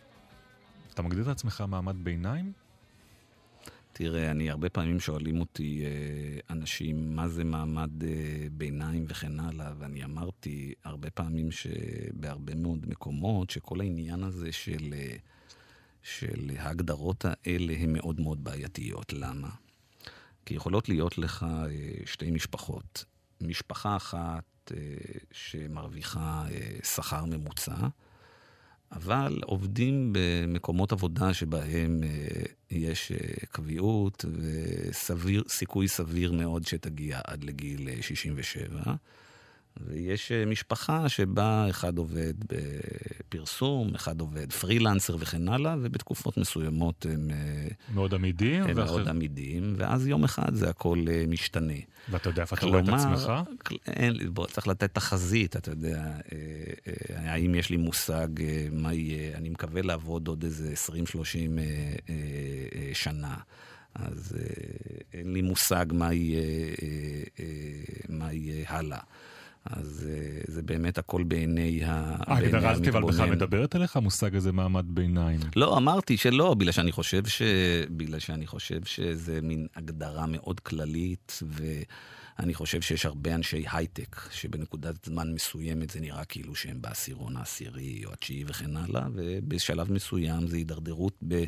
אתה 0.94 1.02
מגדיר 1.02 1.22
את 1.22 1.28
עצמך 1.28 1.64
מעמד 1.68 1.96
ביניים? 2.04 2.52
תראה, 3.92 4.30
אני 4.30 4.50
הרבה 4.50 4.68
פעמים 4.68 5.00
שואלים 5.00 5.40
אותי 5.40 5.84
אה, 5.84 6.54
אנשים 6.54 7.16
מה 7.16 7.28
זה 7.28 7.44
מעמד 7.44 8.04
אה, 8.04 8.46
ביניים 8.52 9.04
וכן 9.08 9.40
הלאה, 9.40 9.72
ואני 9.78 10.04
אמרתי 10.04 10.74
הרבה 10.84 11.10
פעמים 11.10 11.50
שבהרבה 11.50 12.54
מאוד 12.54 12.88
מקומות, 12.88 13.50
שכל 13.50 13.80
העניין 13.80 14.22
הזה 14.22 14.52
של, 14.52 14.94
של 16.02 16.50
ההגדרות 16.58 17.24
האלה 17.24 17.72
הן 17.78 17.92
מאוד 17.92 18.20
מאוד 18.20 18.44
בעייתיות. 18.44 19.12
למה? 19.12 19.50
כי 20.46 20.54
יכולות 20.54 20.88
להיות 20.88 21.18
לך 21.18 21.46
שתי 22.04 22.30
משפחות. 22.30 23.04
משפחה 23.40 23.96
אחת 23.96 24.44
שמרוויחה 25.32 26.44
שכר 26.82 27.24
ממוצע, 27.24 27.74
אבל 28.92 29.40
עובדים 29.44 30.12
במקומות 30.12 30.92
עבודה 30.92 31.34
שבהם 31.34 32.00
אה, 32.04 32.42
יש 32.70 33.12
אה, 33.12 33.46
קביעות 33.50 34.24
וסיכוי 34.38 35.88
סביר 35.88 36.32
מאוד 36.32 36.66
שתגיע 36.66 37.20
עד 37.26 37.44
לגיל 37.44 37.88
67. 38.00 38.82
ויש 39.80 40.32
אה, 40.32 40.46
משפחה 40.46 41.08
שבה 41.08 41.66
אחד 41.70 41.98
עובד 41.98 42.34
בפרסום, 42.48 43.94
אחד 43.94 44.20
עובד 44.20 44.52
פרילנסר 44.52 45.16
וכן 45.18 45.48
הלאה, 45.48 45.74
ובתקופות 45.82 46.36
מסוימות 46.36 47.06
הם... 47.10 47.30
אה, 47.30 47.68
מאוד 47.94 48.14
עמידים? 48.14 48.62
הם 48.62 48.70
ואחר... 48.74 48.84
מאוד 48.84 49.08
עמידים, 49.08 49.74
ואז 49.76 50.06
יום 50.06 50.24
אחד 50.24 50.54
זה 50.54 50.70
הכל 50.70 51.04
אה, 51.10 51.24
משתנה. 51.28 51.72
ואתה 52.10 52.28
יודע 52.28 52.42
איפה 52.42 52.56
אתה 52.56 52.66
רואה 52.66 52.80
את 52.80 52.88
עצמך? 52.88 53.32
אין, 53.86 54.34
בוא, 54.34 54.46
צריך 54.46 54.68
לתת 54.68 54.94
תחזית, 54.94 55.56
אתה 55.56 55.70
יודע, 55.70 56.12
האם 57.14 57.54
יש 57.54 57.70
לי 57.70 57.76
מושג 57.76 58.28
מה 58.72 58.94
יהיה, 58.94 59.36
אני 59.36 59.48
מקווה 59.48 59.82
לעבוד 59.82 60.28
עוד 60.28 60.44
איזה 60.44 60.74
20-30 60.88 60.92
שנה. 62.92 63.36
אז 63.94 64.36
אין 65.12 65.32
לי 65.32 65.42
מושג 65.42 65.86
מה 65.92 66.14
יהיה, 66.14 66.74
מה 68.08 68.32
יהיה 68.32 68.64
הלאה. 68.68 69.00
אז 69.64 70.08
אה, 70.10 70.40
זה 70.46 70.62
באמת 70.62 70.98
הכל 70.98 71.22
בעיני 71.22 71.80
המתבונן. 71.84 72.36
ההגדרה 72.36 72.70
הזאת 72.70 72.88
אבל 72.88 73.02
בכלל 73.02 73.30
מדברת 73.30 73.76
אליך, 73.76 73.96
המושג 73.96 74.36
הזה 74.36 74.52
מעמד 74.52 74.84
ביניים? 74.88 75.40
לא, 75.56 75.76
אמרתי 75.76 76.16
שלא, 76.16 76.54
בגלל 76.54 76.72
שאני 76.72 76.92
חושב, 76.92 77.26
ש... 77.26 77.42
בגלל 77.90 78.18
שאני 78.18 78.46
חושב 78.46 78.84
שזה 78.84 79.40
מין 79.42 79.66
הגדרה 79.76 80.26
מאוד 80.26 80.60
כללית, 80.60 81.42
ואני 81.48 82.54
חושב 82.54 82.80
שיש 82.80 83.06
הרבה 83.06 83.34
אנשי 83.34 83.64
הייטק, 83.72 84.16
שבנקודת 84.30 85.04
זמן 85.04 85.34
מסוימת 85.34 85.90
זה 85.90 86.00
נראה 86.00 86.24
כאילו 86.24 86.54
שהם 86.54 86.82
בעשירון 86.82 87.36
העשירי 87.36 88.02
או 88.04 88.12
התשיעי 88.12 88.44
וכן 88.46 88.76
הלאה, 88.76 89.06
ובשלב 89.14 89.92
מסוים 89.92 90.46
זה 90.46 90.56
הידרדרות 90.56 91.16
ב... 91.28 91.44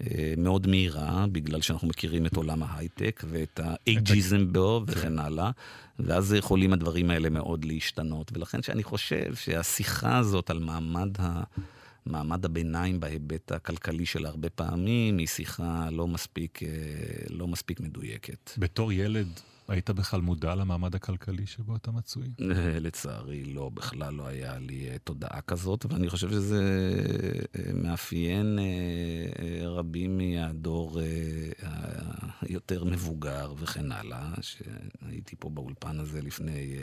אה, 0.00 0.34
מאוד 0.36 0.66
מהירה, 0.66 1.26
בגלל 1.32 1.60
שאנחנו 1.60 1.88
מכירים 1.88 2.26
את 2.26 2.36
עולם 2.36 2.62
ההייטק 2.62 3.24
ואת 3.28 3.60
האייג'יזם 3.62 4.52
בו 4.52 4.82
וכן 4.86 5.18
הלאה, 5.18 5.50
ואז 5.98 6.32
יכולים 6.32 6.72
הדברים 6.72 7.10
האלה 7.10 7.30
מאוד 7.30 7.64
להשתנות. 7.64 8.30
ולכן 8.34 8.62
שאני 8.62 8.82
חושב 8.82 9.34
שהשיחה 9.34 10.18
הזאת 10.18 10.50
על 10.50 10.58
מעמד 10.58 11.20
ה... 11.20 11.42
מעמד 12.06 12.44
הביניים 12.44 13.00
בהיבט 13.00 13.52
הכלכלי 13.52 14.06
של 14.06 14.26
הרבה 14.26 14.50
פעמים 14.50 15.18
היא 15.18 15.26
שיחה 15.26 15.88
לא 15.90 16.08
מספיק, 16.08 16.62
אה, 16.62 16.68
לא 17.30 17.48
מספיק 17.48 17.80
מדויקת. 17.80 18.50
בתור 18.58 18.92
ילד, 18.92 19.40
היית 19.70 19.90
בכלל 19.90 20.20
מודע 20.20 20.54
למעמד 20.54 20.94
הכלכלי 20.94 21.46
שבו 21.46 21.76
אתה 21.76 21.90
מצוי? 21.90 22.28
לצערי 22.84 23.44
לא, 23.44 23.68
בכלל 23.68 24.14
לא 24.14 24.26
היה 24.26 24.58
לי 24.58 24.88
אה, 24.90 24.98
תודעה 25.04 25.40
כזאת, 25.40 25.86
ואני 25.86 26.08
חושב 26.08 26.30
שזה 26.30 26.62
אה, 27.58 27.72
מאפיין 27.74 28.58
אה, 28.58 29.68
רבים 29.68 30.18
מהדור 30.18 31.00
היותר 32.40 32.84
מבוגר 32.84 33.54
וכן 33.58 33.92
הלאה, 33.92 34.30
שהייתי 34.40 35.36
פה 35.38 35.50
באולפן 35.50 36.00
הזה 36.00 36.22
לפני... 36.22 36.76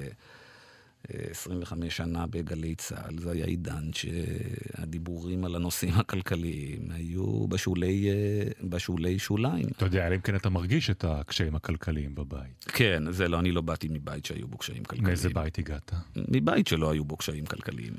25 1.32 1.98
שנה 1.98 2.28
בגלי 2.28 2.76
צה"ל, 2.76 3.20
זה 3.20 3.32
היה 3.32 3.46
עידן 3.46 3.90
שהדיבורים 3.94 5.46
על 5.46 5.56
הנושאים 5.56 5.94
הכלכליים 6.00 6.92
היו 6.92 7.48
בשולי, 7.48 8.10
אה, 8.10 8.68
בשולי 8.70 9.20
שוליים. 9.20 9.66
אתה 9.78 9.86
יודע, 9.86 10.08
אלא 10.08 10.16
אם 10.16 10.22
כן 10.22 10.36
אתה 10.36 10.50
מרגיש 10.50 10.90
את 10.90 11.04
הקשיים 11.04 11.56
הכלכליים 11.56 12.16
בבית. 12.16 12.66
כן, 12.68 13.12
זה 13.12 13.28
לא, 13.28 13.40
אני 13.40 13.52
לא 13.52 13.62
באתי 13.62 13.88
מבית 13.92 14.26
שהיו 14.26 14.48
בו 14.48 14.58
קשיים 14.58 14.84
כלכליים. 14.84 15.04
מאיזה 15.04 15.30
בית 15.30 15.60
הגעת? 15.60 15.92
מבית 16.16 16.68
שלא 16.68 16.92
היו 16.92 17.06
בו 17.06 17.18
קשיים 17.18 17.46
כלכליים. 17.46 17.94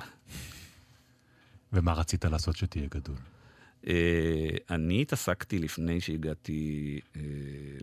ומה 1.73 1.93
רצית 1.93 2.25
לעשות 2.25 2.57
שתהיה 2.57 2.87
גדול? 2.91 3.17
Uh, 3.85 3.89
אני 4.71 5.03
התעסקתי 5.03 5.59
לפני 5.59 6.01
שהגעתי 6.01 7.01
uh, 7.01 7.19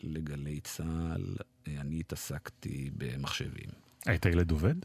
לגלי 0.03 0.59
צה"ל, 0.59 1.35
uh, 1.39 1.69
אני 1.81 1.99
התעסקתי 1.99 2.89
במחשבים. 2.97 3.69
היית 4.05 4.25
ילד 4.25 4.51
עובד? 4.51 4.75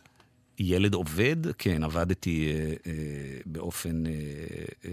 ילד 0.62 0.94
עובד, 0.94 1.36
כן, 1.58 1.84
עבדתי 1.84 2.52
אה, 2.52 2.74
אה, 2.86 3.38
באופן 3.46 4.06
אה, 4.06 4.12
אה, 4.84 4.90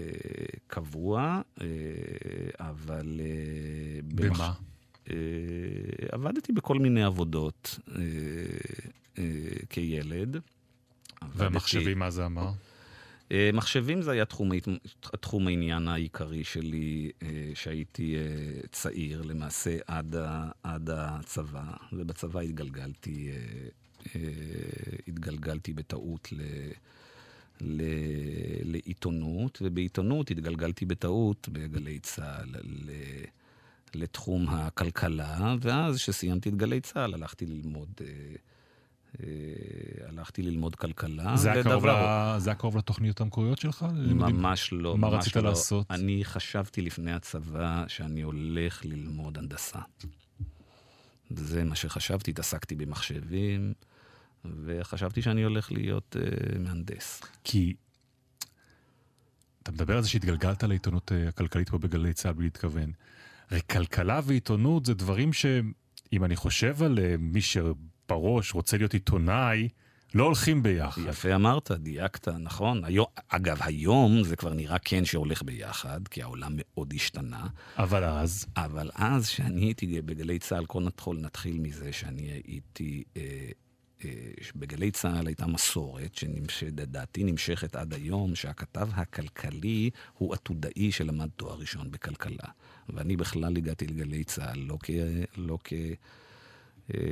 קבוע, 0.66 1.40
אה, 1.60 1.66
אבל... 2.58 3.20
אה, 3.20 4.00
במה? 4.04 4.28
במח... 4.28 4.60
אה, 5.10 5.14
עבדתי 6.12 6.52
בכל 6.52 6.78
מיני 6.78 7.02
עבודות 7.02 7.78
אה, 7.88 8.02
אה, 9.18 9.24
כילד. 9.70 10.36
והמחשבים, 11.34 11.98
מה 11.98 12.10
זה 12.10 12.26
אמר? 12.26 12.50
אה, 13.32 13.50
מחשבים 13.52 14.02
זה 14.02 14.10
היה 14.10 14.24
תחום, 14.24 14.50
תחום 15.00 15.46
העניין 15.46 15.88
העיקרי 15.88 16.44
שלי, 16.44 17.10
אה, 17.22 17.28
שהייתי 17.54 18.16
אה, 18.16 18.60
צעיר, 18.72 19.22
למעשה 19.22 19.76
עד, 19.86 20.16
עד 20.62 20.90
הצבא, 20.90 21.64
ובצבא 21.92 22.40
התגלגלתי 22.40 23.30
אה, 24.16 24.20
התגלגלתי 25.08 25.72
בטעות 25.72 26.28
ל... 26.32 26.42
ל... 27.60 27.82
לעיתונות, 28.62 29.58
ובעיתונות 29.62 30.30
התגלגלתי 30.30 30.86
בטעות 30.86 31.48
בגלי 31.52 31.98
צה"ל 31.98 32.56
ל... 32.62 32.90
לתחום 33.94 34.48
הכלכלה, 34.48 35.54
ואז 35.60 35.96
כשסיימתי 35.96 36.48
את 36.48 36.54
גלי 36.54 36.80
צה"ל 36.80 37.14
הלכתי 37.14 37.46
ללמוד... 37.46 37.88
אה, 38.00 38.06
אה, 39.20 40.08
הלכתי 40.08 40.42
ללמוד 40.42 40.74
כלכלה. 40.74 41.36
זה 41.36 41.52
היה 41.52 41.62
היה 42.44 42.54
קרוב 42.54 42.76
לתוכניות 42.76 43.20
המקוריות 43.20 43.58
שלך? 43.58 43.86
ממש 43.94 44.72
לא. 44.72 44.98
מה 44.98 45.08
רצית 45.08 45.36
לא. 45.36 45.42
לעשות? 45.42 45.86
אני 45.90 46.24
חשבתי 46.24 46.82
לפני 46.82 47.12
הצבא 47.12 47.84
שאני 47.88 48.22
הולך 48.22 48.84
ללמוד 48.84 49.38
הנדסה. 49.38 49.78
זה 51.30 51.64
מה 51.64 51.74
שחשבתי, 51.74 52.30
התעסקתי 52.30 52.74
במחשבים, 52.74 53.72
וחשבתי 54.44 55.22
שאני 55.22 55.42
הולך 55.42 55.72
להיות 55.72 56.16
uh, 56.18 56.58
מהנדס. 56.58 57.22
כי 57.44 57.74
אתה 59.62 59.72
מדבר 59.72 59.96
על 59.96 60.02
זה 60.02 60.08
שהתגלגלת 60.08 60.62
לעיתונות 60.62 61.12
uh, 61.12 61.28
הכלכלית 61.28 61.68
פה 61.68 61.78
בגלי 61.78 62.12
צה"ל 62.12 62.32
בלי 62.32 62.44
להתכוון. 62.44 62.92
הרי 63.50 63.60
כלכלה 63.70 64.20
ועיתונות 64.24 64.86
זה 64.86 64.94
דברים 64.94 65.32
שאם 65.32 66.24
אני 66.24 66.36
חושב 66.36 66.82
על 66.82 66.98
uh, 66.98 67.00
מי 67.18 67.40
שבראש 67.40 68.54
רוצה 68.54 68.76
להיות 68.76 68.94
עיתונאי, 68.94 69.68
לא 70.14 70.24
הולכים 70.24 70.62
ביחד. 70.62 71.02
יפה 71.08 71.34
אמרת, 71.34 71.70
דייקת, 71.70 72.28
נכון. 72.28 72.84
היום, 72.84 73.06
אגב, 73.28 73.58
היום 73.60 74.22
זה 74.22 74.36
כבר 74.36 74.54
נראה 74.54 74.78
כן 74.78 75.04
שהולך 75.04 75.42
ביחד, 75.42 76.08
כי 76.08 76.22
העולם 76.22 76.52
מאוד 76.56 76.92
השתנה. 76.96 77.46
אבל 77.76 78.04
אז? 78.04 78.46
אבל 78.56 78.90
אז, 78.94 79.28
כשאני 79.28 79.64
הייתי 79.64 80.02
בגלי 80.02 80.38
צה"ל, 80.38 80.66
קודם 80.66 80.90
כל 80.96 81.16
נתחיל 81.20 81.58
מזה 81.58 81.92
שאני 81.92 82.22
הייתי... 82.22 83.04
אה, 83.16 83.22
אה, 84.04 84.10
בגלי 84.56 84.90
צה"ל 84.90 85.26
הייתה 85.26 85.46
מסורת, 85.46 86.18
שלדעתי 86.48 87.24
נמשכת 87.24 87.76
עד 87.76 87.94
היום, 87.94 88.34
שהכתב 88.34 88.88
הכלכלי 88.92 89.90
הוא 90.18 90.34
עתודאי 90.34 90.92
שלמד 90.92 91.28
תואר 91.36 91.58
ראשון 91.58 91.90
בכלכלה. 91.90 92.48
ואני 92.88 93.16
בכלל 93.16 93.56
הגעתי 93.56 93.86
לגלי 93.86 94.24
צה"ל 94.24 94.58
לא, 94.58 94.78
כ, 94.82 94.90
לא, 95.36 95.58
כ, 95.64 95.72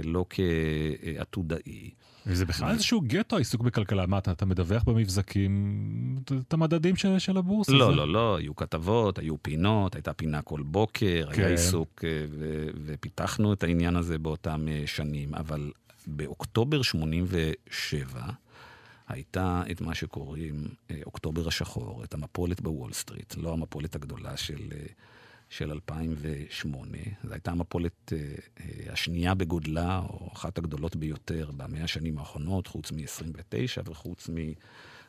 לא 0.05 0.25
כעתודאי. 0.31 1.91
וזה 2.27 2.47
בכלל 2.47 2.71
איזשהו 2.71 3.01
גטו 3.01 3.37
העיסוק 3.37 3.63
בכלכלה. 3.63 4.07
מה, 4.07 4.19
אתה, 4.19 4.33
אתה 4.33 4.47
מדווח 4.47 4.83
במבזקים 4.85 6.21
את 6.49 6.53
המדדים 6.53 6.97
של, 6.97 7.19
של 7.19 7.37
הבורסה? 7.37 7.73
לא, 7.73 7.91
זה? 7.91 7.97
לא, 7.97 8.09
לא, 8.13 8.37
היו 8.37 8.57
כתבות, 8.57 9.19
היו 9.19 9.43
פינות, 9.43 9.95
הייתה 9.95 10.13
פינה 10.13 10.43
כל 10.43 10.63
בוקר, 10.63 11.29
כן. 11.33 11.43
היה 11.43 11.51
עיסוק, 11.51 12.05
אה, 12.05 12.25
ו, 12.31 12.67
ופיתחנו 12.85 13.53
את 13.53 13.63
העניין 13.63 13.97
הזה 13.97 14.19
באותם 14.19 14.67
שנים. 14.87 15.35
אבל 15.35 15.73
באוקטובר 16.07 16.83
87 16.83 18.21
הייתה 19.09 19.63
את 19.71 19.81
מה 19.81 19.95
שקוראים 19.95 20.69
אה, 20.91 21.01
אוקטובר 21.07 21.49
השחור, 21.49 22.05
את 22.05 22.15
המפולת 22.15 22.61
בוול 22.61 22.93
סטריט, 22.93 23.35
לא 23.37 23.53
המפולת 23.53 23.95
הגדולה 23.95 24.37
של, 24.37 24.61
אה, 24.73 24.87
של 25.49 25.73
2008. 25.73 26.99
זו 27.25 27.33
הייתה 27.33 27.51
המפולת 27.51 28.13
אה, 28.13 28.93
השנייה 28.93 29.35
בגודלה, 29.35 30.03
או 30.09 30.31
אחת 30.33 30.59
הגדולות 30.59 30.97
ביותר 30.97 31.51
במאה 31.57 31.85
השנים 31.85 32.19
האחרונות, 32.19 32.67
חוץ 32.67 32.93
מ-29 32.93 33.91
וחוץ 33.91 34.29
מ... 34.29 34.35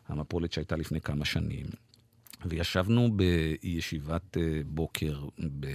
המפולת 0.07 0.53
שהייתה 0.53 0.75
לפני 0.75 1.01
כמה 1.01 1.25
שנים. 1.25 1.65
וישבנו 2.45 3.09
בישיבת 3.17 4.37
אה, 4.37 4.61
בוקר 4.65 5.25
ב... 5.59 5.67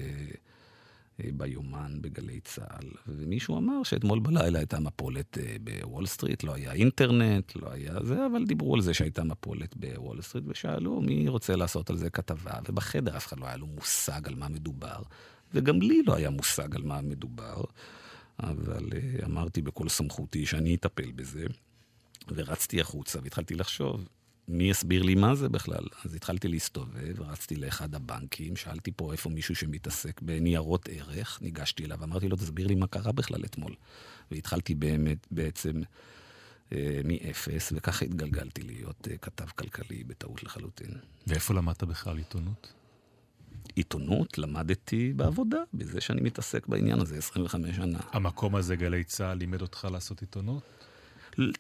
אה, 1.21 1.31
ביומן 1.33 1.99
בגלי 2.01 2.41
צה"ל, 2.41 2.91
ומישהו 3.07 3.59
אמר 3.59 3.83
שאתמול 3.83 4.21
בלילה 4.21 4.59
הייתה 4.59 4.81
מפולת 4.81 5.39
אה, 5.39 5.57
בוול 5.61 6.07
סטריט, 6.07 6.45
לא 6.45 6.55
היה 6.55 6.73
אינטרנט, 6.73 7.57
לא 7.57 7.73
היה 7.73 7.95
זה, 8.05 8.27
אבל 8.27 8.45
דיברו 8.45 8.75
על 8.75 8.81
זה 8.81 8.95
שהייתה 8.95 9.25
מפולת 9.25 9.77
בוול 9.77 10.23
סטריט, 10.23 10.45
ושאלו 10.49 11.01
מי 11.01 11.29
רוצה 11.29 11.57
לעשות 11.57 11.91
על 11.91 11.97
זה 11.97 12.11
כתבה, 12.11 12.53
ובחדר 12.69 13.17
אף 13.17 13.27
אחד 13.27 13.41
לא 13.41 13.47
היה 13.47 13.57
לו 13.57 13.67
מושג 13.67 14.29
על 14.29 14.35
מה 14.35 14.49
מדובר, 14.49 15.03
וגם 15.55 15.83
לי 15.83 16.03
לא 16.07 16.15
היה 16.15 16.31
מושג 16.31 16.77
על 16.77 16.83
מה 16.83 17.01
מדובר, 17.01 17.63
אבל 18.41 18.89
אמרתי 19.25 19.63
בכל 19.63 19.89
סמכותי 19.89 20.47
שאני 20.47 20.75
אטפל 20.75 21.13
בזה, 21.13 21.45
ורצתי 22.29 22.81
החוצה 22.81 23.19
והתחלתי 23.23 23.55
לחשוב. 23.55 24.09
מי 24.49 24.65
יסביר 24.65 25.03
לי 25.03 25.15
מה 25.15 25.35
זה 25.35 25.49
בכלל? 25.49 25.85
אז 26.05 26.15
התחלתי 26.15 26.49
להסתובב, 26.49 27.21
רצתי 27.21 27.57
לאחד 27.57 27.95
הבנקים, 27.95 28.57
שאלתי 28.57 28.93
פה 28.97 29.13
איפה 29.13 29.31
מישהו 29.31 29.57
שמתעסק 29.57 30.23
בניירות 30.23 30.89
ערך, 30.93 31.39
ניגשתי 31.43 31.85
אליו, 31.85 32.05
אמרתי 32.05 32.29
לו, 32.29 32.37
תסביר 32.37 32.67
לי 32.67 32.75
מה 32.75 32.87
קרה 32.87 33.13
בכלל 33.13 33.45
אתמול. 33.45 33.75
והתחלתי 34.31 34.75
באמת, 34.75 35.27
בעצם 35.31 35.83
אה, 36.73 37.01
מאפס, 37.05 37.73
וככה 37.77 38.05
התגלגלתי 38.05 38.63
להיות 38.63 39.09
אה, 39.11 39.17
כתב 39.17 39.47
כלכלי 39.47 40.05
בטעות 40.05 40.43
לחלוטין. 40.43 40.91
ואיפה 41.27 41.55
למדת 41.55 41.85
בכלל 41.85 42.19
עיתונות? 42.19 42.73
עיתונות 43.75 44.39
למדתי 44.39 45.13
בעבודה, 45.17 45.59
בזה 45.75 46.01
שאני 46.01 46.21
מתעסק 46.21 46.67
בעניין 46.67 47.01
הזה 47.01 47.19
25 47.19 47.77
שנה. 47.77 47.99
המקום 48.13 48.57
הזה, 48.57 48.77
גלי 48.77 49.05
צה"ל, 49.05 49.39
לימד 49.39 49.63
אותך 49.63 49.89
לעשות 49.93 50.21
עיתונות? 50.21 50.63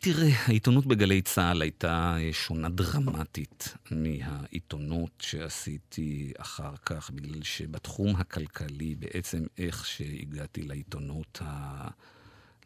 תראה, 0.00 0.28
העיתונות 0.46 0.87
בגלי 0.87 1.22
צה"ל 1.22 1.62
הייתה 1.62 2.16
אה, 2.18 2.32
שונה 2.32 2.68
דרמטית 2.68 3.74
מהעיתונות 3.90 5.11
שעשיתי 5.18 6.32
אחר 6.38 6.76
כך, 6.87 7.11
בגלל 7.11 7.42
שבתחום 7.42 8.16
הכלכלי, 8.16 8.94
בעצם 8.94 9.42
איך 9.58 9.87
שהגעתי 9.87 10.62
לעיתונות, 10.62 11.38
ה... 11.44 11.88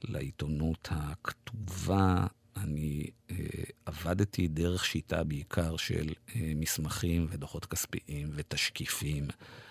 לעיתונות 0.04 0.88
הכתובה, 0.90 2.26
אני 2.56 3.06
אה, 3.30 3.36
עבדתי 3.86 4.48
דרך 4.48 4.84
שיטה 4.84 5.24
בעיקר 5.24 5.76
של 5.76 6.12
אה, 6.36 6.52
מסמכים 6.56 7.26
ודוחות 7.30 7.66
כספיים 7.66 8.30
ותשקיפים. 8.34 9.28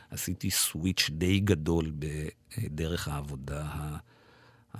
עשיתי 0.09 0.51
סוויץ' 0.51 1.09
די 1.09 1.39
גדול 1.39 1.91
בדרך 1.99 3.07
העבודה 3.07 3.61
ה... 3.65 3.97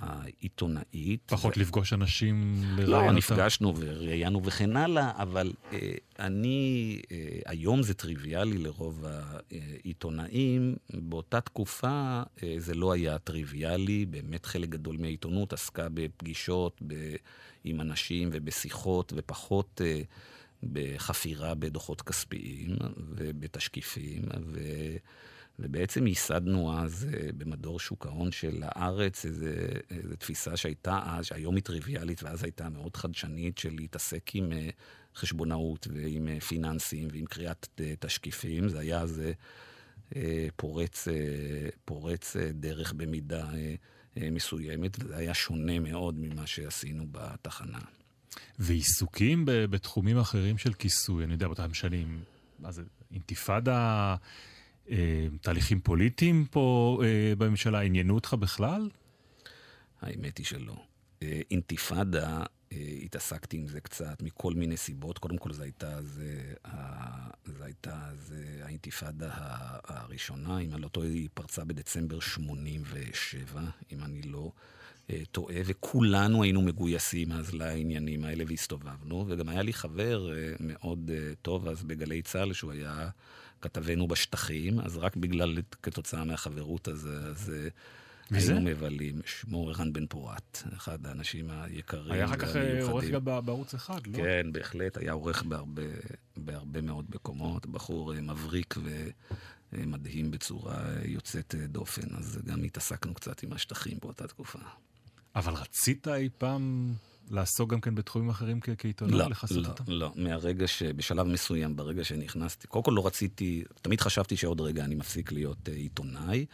העיתונאית. 0.00 1.20
פחות 1.26 1.56
ו... 1.56 1.60
לפגוש 1.60 1.92
אנשים 1.92 2.62
לראיין 2.76 2.92
אותם? 2.92 3.06
לא, 3.06 3.12
נפגשנו 3.12 3.74
וראיינו 3.76 4.44
וכן 4.44 4.76
הלאה, 4.76 5.12
אבל 5.16 5.52
אה, 5.72 5.92
אני, 6.18 7.00
אה, 7.12 7.38
היום 7.46 7.82
זה 7.82 7.94
טריוויאלי 7.94 8.58
לרוב 8.58 9.04
העיתונאים, 9.84 10.76
באותה 10.94 11.40
תקופה 11.40 12.22
אה, 12.42 12.54
זה 12.58 12.74
לא 12.74 12.92
היה 12.92 13.18
טריוויאלי, 13.18 14.06
באמת 14.06 14.46
חלק 14.46 14.68
גדול 14.68 14.96
מהעיתונות 14.96 15.52
עסקה 15.52 15.88
בפגישות 15.94 16.80
ב, 16.86 16.94
עם 17.64 17.80
אנשים 17.80 18.28
ובשיחות, 18.32 19.12
ופחות 19.16 19.80
אה, 19.84 20.00
בחפירה 20.72 21.54
בדוחות 21.54 22.02
כספיים 22.02 22.76
ובתשקיפים. 22.96 24.22
ו... 24.46 24.60
ובעצם 25.58 26.06
ייסדנו 26.06 26.78
אז 26.78 27.08
אה, 27.12 27.28
במדור 27.36 27.80
שוק 27.80 28.06
ההון 28.06 28.32
של 28.32 28.62
הארץ 28.62 29.24
איזו 29.24 29.46
תפיסה 30.18 30.56
שהייתה 30.56 31.00
אז, 31.04 31.24
שהיום 31.24 31.54
היא 31.54 31.62
טריוויאלית 31.62 32.22
ואז 32.22 32.42
הייתה 32.42 32.68
מאוד 32.68 32.96
חדשנית, 32.96 33.58
של 33.58 33.74
להתעסק 33.76 34.34
עם 34.34 34.52
אה, 34.52 34.68
חשבונאות 35.14 35.88
ועם 35.92 36.28
אה, 36.28 36.40
פיננסים 36.40 37.08
ועם 37.12 37.24
קריאת 37.24 37.80
תשקיפים. 38.00 38.68
זה 38.68 38.78
היה 38.78 39.00
אז 39.00 39.22
פורץ, 40.56 41.08
פורץ 41.84 42.36
דרך 42.54 42.92
במידה 42.92 43.46
מסוימת, 44.16 44.96
וזה 45.00 45.16
היה 45.16 45.34
שונה 45.34 45.78
מאוד 45.78 46.18
ממה 46.18 46.46
שעשינו 46.46 47.06
בתחנה. 47.10 47.78
ועיסוקים 48.58 49.42
בתחומים 49.44 50.18
אחרים 50.18 50.58
של 50.58 50.72
כיסוי, 50.72 51.24
אני 51.24 51.32
יודע, 51.32 51.46
באותם 51.46 51.74
שנים, 51.74 52.20
מה 52.58 52.72
זה, 52.72 52.82
אינתיפאדה... 53.12 54.16
אה, 54.90 55.26
תהליכים 55.40 55.80
פוליטיים 55.80 56.46
פה 56.50 56.98
אה, 57.04 57.34
בממשלה 57.38 57.80
עניינו 57.80 58.14
אותך 58.14 58.34
בכלל? 58.34 58.90
האמת 60.00 60.38
היא 60.38 60.46
שלא. 60.46 60.76
אה, 61.22 61.40
אינתיפאדה, 61.50 62.44
התעסקתי 63.04 63.56
עם 63.56 63.68
זה 63.68 63.80
קצת 63.80 64.22
מכל 64.22 64.54
מיני 64.54 64.76
סיבות. 64.76 65.18
קודם 65.18 65.38
כל, 65.38 65.52
זו 65.52 65.62
הייתה, 65.62 66.02
זה, 66.02 66.54
זה 67.44 67.64
הייתה 67.64 68.10
זה 68.18 68.60
האינתיפאדה 68.62 69.30
הראשונה, 69.84 70.58
אם 70.58 70.74
אני 70.74 70.82
לא 70.82 70.88
טועה, 70.88 71.08
היא 71.08 71.28
פרצה 71.34 71.64
בדצמבר 71.64 72.20
87, 72.20 73.60
אם 73.92 74.04
אני 74.04 74.22
לא 74.22 74.52
טועה, 75.32 75.56
וכולנו 75.64 76.42
היינו 76.42 76.62
מגויסים 76.62 77.32
אז 77.32 77.54
לעניינים 77.54 78.24
האלה 78.24 78.44
והסתובבנו, 78.48 79.24
וגם 79.28 79.48
היה 79.48 79.62
לי 79.62 79.72
חבר 79.72 80.30
מאוד 80.60 81.10
טוב 81.42 81.68
אז 81.68 81.82
בגלי 81.82 82.22
צה"ל, 82.22 82.52
שהוא 82.52 82.72
היה... 82.72 83.08
כתבנו 83.60 84.08
בשטחים, 84.08 84.80
אז 84.80 84.96
רק 84.96 85.16
בגלל, 85.16 85.58
כתוצאה 85.82 86.24
מהחברות 86.24 86.88
הזה, 86.88 87.28
אז 87.28 87.52
היינו 88.30 88.60
מבלים. 88.60 89.20
שמו 89.26 89.70
ערן 89.70 89.92
בן 89.92 90.06
פורת, 90.06 90.62
אחד 90.76 91.06
האנשים 91.06 91.50
היקרים 91.50 92.12
היה 92.12 92.24
אחר 92.24 92.36
כך 92.36 92.56
אה, 92.56 92.82
עורך 92.82 93.04
גם 93.04 93.24
בערוץ 93.24 93.74
אחד, 93.74 94.06
לא? 94.06 94.16
כן, 94.16 94.46
בהחלט, 94.52 94.96
היה 94.96 95.12
עורך 95.12 95.42
בהרבה, 95.42 95.82
בהרבה 96.36 96.80
מאוד 96.80 97.04
מקומות, 97.14 97.66
בחור 97.66 98.14
אה, 98.14 98.20
מבריק 98.20 98.74
ומדהים 99.72 100.30
בצורה 100.30 100.84
יוצאת 101.04 101.54
אה, 101.58 101.66
דופן, 101.66 102.14
אז 102.18 102.38
גם 102.44 102.64
התעסקנו 102.64 103.14
קצת 103.14 103.42
עם 103.42 103.52
השטחים 103.52 103.98
באותה 104.02 104.28
תקופה. 104.28 104.58
אבל 105.36 105.52
רצית 105.52 106.08
אי 106.08 106.28
פעם 106.38 106.94
לעסוק 107.30 107.70
גם 107.70 107.80
כן 107.80 107.94
בתחומים 107.94 108.28
אחרים 108.28 108.60
כעיתונאי, 108.78 109.18
לא, 109.18 109.30
לכסות 109.30 109.64
לא, 109.64 109.68
אותם? 109.68 109.84
לא, 109.86 110.12
מהרגע 110.16 110.66
שבשלב 110.66 111.26
מסוים, 111.26 111.76
ברגע 111.76 112.04
שנכנסתי, 112.04 112.66
קודם 112.66 112.84
כל 112.84 112.92
לא 112.96 113.06
רציתי, 113.06 113.64
תמיד 113.82 114.00
חשבתי 114.00 114.36
שעוד 114.36 114.60
רגע 114.60 114.84
אני 114.84 114.94
מפסיק 114.94 115.32
להיות 115.32 115.68
uh, 115.68 115.70
עיתונאי, 115.70 116.46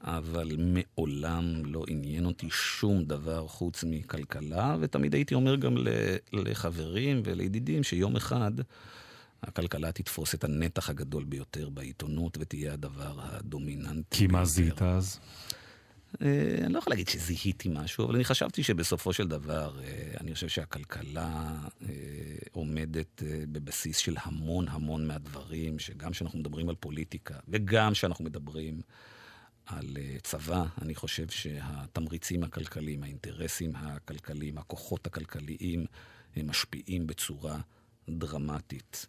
אבל 0.00 0.56
מעולם 0.58 1.64
לא 1.64 1.84
עניין 1.88 2.26
אותי 2.26 2.48
שום 2.50 3.04
דבר 3.04 3.46
חוץ 3.46 3.84
מכלכלה, 3.86 4.76
ותמיד 4.80 5.14
הייתי 5.14 5.34
אומר 5.34 5.56
גם 5.56 5.76
לחברים 6.32 7.22
ולידידים 7.24 7.82
שיום 7.82 8.16
אחד 8.16 8.52
הכלכלה 9.42 9.92
תתפוס 9.92 10.34
את 10.34 10.44
הנתח 10.44 10.90
הגדול 10.90 11.24
ביותר 11.24 11.70
בעיתונות 11.70 12.38
ותהיה 12.40 12.72
הדבר 12.72 13.14
הדומיננטי. 13.18 14.16
כי 14.16 14.26
מה 14.26 14.44
זיהית 14.44 14.82
אז? 14.82 15.20
אה, 16.22 16.56
אני 16.64 16.72
לא 16.72 16.78
יכול 16.78 16.90
להגיד 16.90 17.08
שזיהיתי 17.08 17.68
משהו, 17.72 18.04
אבל 18.04 18.14
אני 18.14 18.24
חשבתי 18.24 18.62
שבסופו 18.62 19.12
של 19.12 19.28
דבר, 19.28 19.80
אה, 19.84 20.14
אני 20.20 20.34
חושב 20.34 20.48
שהכלכלה 20.48 21.56
אה, 21.82 21.88
עומדת 22.52 23.22
בבסיס 23.52 23.96
של 23.96 24.16
המון 24.22 24.68
המון 24.68 25.06
מהדברים, 25.06 25.78
שגם 25.78 26.10
כשאנחנו 26.10 26.38
מדברים 26.38 26.68
על 26.68 26.74
פוליטיקה, 26.74 27.34
וגם 27.48 27.92
כשאנחנו 27.92 28.24
מדברים 28.24 28.80
על 29.66 29.96
צבא, 30.22 30.64
אני 30.82 30.94
חושב 30.94 31.28
שהתמריצים 31.28 32.42
הכלכליים, 32.44 33.02
האינטרסים 33.02 33.76
הכלכליים, 33.76 34.58
הכוחות 34.58 35.06
הכלכליים, 35.06 35.86
הם 36.36 36.46
משפיעים 36.46 37.06
בצורה 37.06 37.58
דרמטית. 38.08 39.06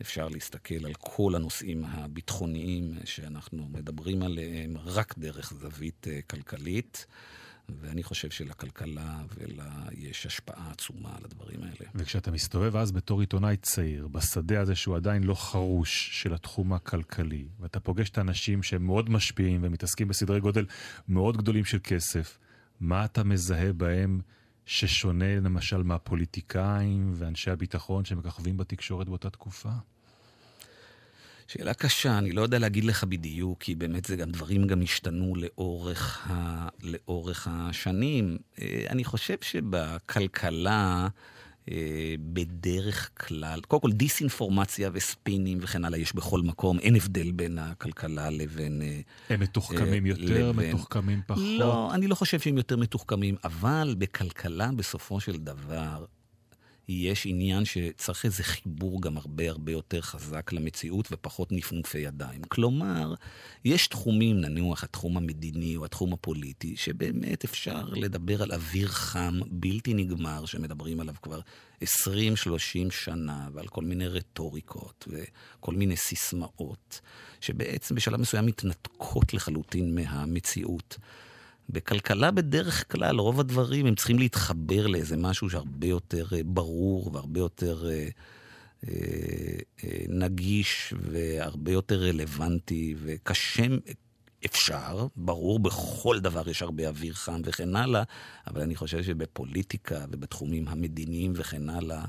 אפשר 0.00 0.28
להסתכל 0.28 0.86
על 0.86 0.94
כל 0.94 1.34
הנושאים 1.34 1.84
הביטחוניים 1.84 2.94
שאנחנו 3.04 3.68
מדברים 3.72 4.22
עליהם 4.22 4.76
רק 4.84 5.18
דרך 5.18 5.52
זווית 5.54 6.06
אה, 6.10 6.20
כלכלית. 6.22 7.06
ואני 7.80 8.02
חושב 8.02 8.30
שלכלכלה 8.30 9.22
ולה 9.34 9.70
יש 9.92 10.26
השפעה 10.26 10.70
עצומה 10.70 11.08
על 11.16 11.24
הדברים 11.24 11.62
האלה. 11.62 11.90
וכשאתה 11.94 12.30
מסתובב 12.30 12.76
אז 12.76 12.92
בתור 12.92 13.20
עיתונאי 13.20 13.56
צעיר, 13.56 14.08
בשדה 14.08 14.60
הזה 14.60 14.74
שהוא 14.74 14.96
עדיין 14.96 15.22
לא 15.22 15.34
חרוש 15.34 16.22
של 16.22 16.34
התחום 16.34 16.72
הכלכלי, 16.72 17.48
ואתה 17.60 17.80
פוגש 17.80 18.10
את 18.10 18.18
האנשים 18.18 18.62
שהם 18.62 18.86
מאוד 18.86 19.10
משפיעים 19.10 19.60
ומתעסקים 19.64 20.08
בסדרי 20.08 20.40
גודל 20.40 20.66
מאוד 21.08 21.36
גדולים 21.36 21.64
של 21.64 21.78
כסף, 21.84 22.38
מה 22.80 23.04
אתה 23.04 23.24
מזהה 23.24 23.72
בהם 23.72 24.20
ששונה 24.68 25.40
למשל 25.40 25.82
מהפוליטיקאים 25.82 27.12
ואנשי 27.16 27.50
הביטחון 27.50 28.04
שמככבים 28.04 28.56
בתקשורת 28.56 29.08
באותה 29.08 29.30
תקופה? 29.30 29.68
שאלה 31.46 31.74
קשה, 31.74 32.18
אני 32.18 32.32
לא 32.32 32.42
יודע 32.42 32.58
להגיד 32.58 32.84
לך 32.84 33.04
בדיוק, 33.04 33.62
כי 33.62 33.74
באמת 33.74 34.04
זה 34.04 34.16
גם 34.16 34.30
דברים 34.30 34.66
גם 34.66 34.82
השתנו 34.82 35.34
לאורך, 35.36 36.30
ה, 36.30 36.68
לאורך 36.82 37.48
השנים. 37.50 38.38
אה, 38.60 38.84
אני 38.90 39.04
חושב 39.04 39.36
שבכלכלה... 39.40 41.08
אה, 41.70 42.14
בדרך 42.18 43.10
כלל, 43.26 43.60
קודם 43.68 43.82
כל 43.82 43.92
דיסאינפורמציה 43.92 44.90
וספינים 44.92 45.58
וכן 45.60 45.84
הלאה 45.84 45.98
יש 45.98 46.14
בכל 46.14 46.40
מקום, 46.40 46.78
אין 46.78 46.96
הבדל 46.96 47.32
בין 47.32 47.58
הכלכלה 47.58 48.30
לבין... 48.30 48.82
אה, 48.82 49.00
הם 49.30 49.40
מתוחכמים 49.40 50.06
יותר, 50.06 50.50
לבין... 50.50 50.68
מתוחכמים 50.68 51.20
פחות? 51.26 51.44
לא, 51.58 51.94
אני 51.94 52.06
לא 52.06 52.14
חושב 52.14 52.40
שהם 52.40 52.56
יותר 52.56 52.76
מתוחכמים, 52.76 53.36
אבל 53.44 53.94
בכלכלה 53.98 54.70
בסופו 54.76 55.20
של 55.20 55.36
דבר 55.36 56.04
יש 56.88 57.26
עניין 57.26 57.64
שצריך 57.64 58.24
איזה 58.24 58.42
חיבור 58.42 59.02
גם 59.02 59.16
הרבה 59.16 59.50
הרבה 59.50 59.72
יותר 59.72 60.00
חזק 60.00 60.52
למציאות 60.52 61.08
ופחות 61.10 61.52
נפנופי 61.52 61.98
ידיים. 61.98 62.42
כלומר, 62.42 63.14
יש 63.64 63.86
תחומים, 63.86 64.40
נניח 64.40 64.84
התחום 64.84 65.16
המדיני 65.16 65.76
או 65.76 65.84
התחום 65.84 66.12
הפוליטי, 66.12 66.76
שבאמת 66.76 67.44
אפשר 67.44 67.84
לדבר 67.92 68.42
על 68.42 68.52
אוויר 68.52 68.88
חם 68.88 69.40
בלתי 69.50 69.94
נגמר, 69.94 70.46
שמדברים 70.46 71.00
עליו 71.00 71.14
כבר 71.22 71.40
20-30 71.84 71.86
שנה, 72.90 73.48
ועל 73.52 73.66
כל 73.66 73.84
מיני 73.84 74.08
רטוריקות 74.08 75.08
וכל 75.08 75.74
מיני 75.74 75.96
סיסמאות, 75.96 77.00
שבעצם 77.40 77.94
בשלב 77.94 78.20
מסוים 78.20 78.46
מתנתקות 78.46 79.34
לחלוטין 79.34 79.94
מהמציאות. 79.94 80.98
בכלכלה 81.68 82.30
בדרך 82.30 82.92
כלל, 82.92 83.18
רוב 83.18 83.40
הדברים 83.40 83.86
הם 83.86 83.94
צריכים 83.94 84.18
להתחבר 84.18 84.86
לאיזה 84.86 85.16
משהו 85.16 85.50
שהרבה 85.50 85.86
יותר 85.86 86.26
אה, 86.32 86.40
ברור 86.44 87.10
והרבה 87.14 87.40
יותר 87.40 87.90
אה, 87.90 88.08
אה, 88.86 89.58
אה, 89.84 89.98
נגיש 90.08 90.94
והרבה 91.00 91.72
יותר 91.72 92.02
רלוונטי 92.02 92.94
וקשה, 92.98 93.66
אפשר, 94.44 95.06
ברור, 95.16 95.58
בכל 95.58 96.20
דבר 96.20 96.48
יש 96.48 96.62
הרבה 96.62 96.88
אוויר 96.88 97.14
חם 97.14 97.40
וכן 97.44 97.76
הלאה, 97.76 98.02
אבל 98.46 98.60
אני 98.60 98.76
חושב 98.76 99.02
שבפוליטיקה 99.02 100.04
ובתחומים 100.10 100.68
המדיניים 100.68 101.32
וכן 101.36 101.68
הלאה, 101.68 102.04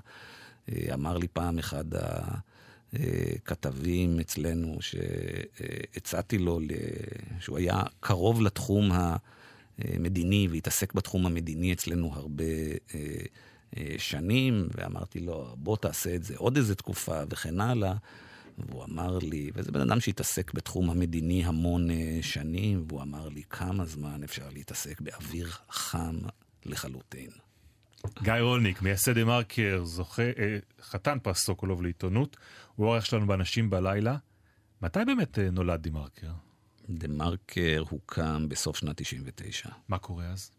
אה, 0.69 0.93
אמר 0.93 1.17
לי 1.17 1.28
פעם 1.28 1.60
אחד 1.60 1.86
הכתבים 2.93 4.19
אצלנו, 4.19 4.78
שהצעתי 4.82 6.38
לו, 6.38 6.60
שהוא 7.39 7.58
היה 7.58 7.82
קרוב 8.00 8.41
לתחום 8.41 8.91
ה... 8.91 9.15
מדיני 9.99 10.47
והתעסק 10.51 10.93
בתחום 10.93 11.25
המדיני 11.25 11.73
אצלנו 11.73 12.13
הרבה 12.13 12.43
אה, 12.95 12.99
אה, 13.77 13.95
שנים, 13.97 14.67
ואמרתי 14.75 15.19
לו, 15.19 15.55
בוא 15.57 15.77
תעשה 15.77 16.15
את 16.15 16.23
זה 16.23 16.33
עוד 16.37 16.57
איזה 16.57 16.75
תקופה 16.75 17.21
וכן 17.29 17.61
הלאה. 17.61 17.93
והוא 18.67 18.83
אמר 18.83 19.17
לי, 19.17 19.51
וזה 19.53 19.71
בן 19.71 19.81
אדם 19.81 19.99
שהתעסק 19.99 20.53
בתחום 20.53 20.89
המדיני 20.89 21.45
המון 21.45 21.91
אה, 21.91 22.19
שנים, 22.21 22.85
והוא 22.87 23.01
אמר 23.01 23.29
לי, 23.29 23.43
כמה 23.49 23.85
זמן 23.85 24.23
אפשר 24.23 24.49
להתעסק 24.53 25.01
באוויר 25.01 25.49
חם 25.69 26.15
לחלוטין. 26.65 27.29
גיא 28.23 28.33
רולניק, 28.33 28.81
מייסד 28.81 29.15
דה 29.15 29.25
מרקר, 29.25 29.81
זוכה, 29.85 30.23
אה, 30.23 30.57
חתן 30.81 31.17
פרס 31.23 31.37
סוקולוב 31.37 31.81
לעיתונות, 31.81 32.37
הוא 32.75 32.85
האורח 32.85 33.05
שלנו 33.05 33.27
באנשים 33.27 33.69
בלילה. 33.69 34.17
מתי 34.81 34.99
באמת 35.05 35.39
נולד 35.39 35.81
דה 35.83 35.91
מרקר? 35.91 36.31
דה 36.89 37.08
מרקר 37.08 37.84
הוקם 37.89 38.49
בסוף 38.49 38.78
שנת 38.78 39.02
99. 39.02 39.69
מה 39.89 39.97
קורה 39.97 40.25
אז? 40.25 40.52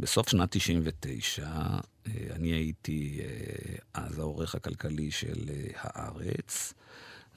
בסוף 0.00 0.28
שנת 0.28 0.56
99, 0.56 1.46
אה, 1.46 1.82
אני 2.30 2.48
הייתי 2.48 3.20
אה, 3.20 3.76
אז 3.94 4.18
העורך 4.18 4.54
הכלכלי 4.54 5.10
של 5.10 5.50
אה, 5.50 5.70
הארץ, 5.74 6.74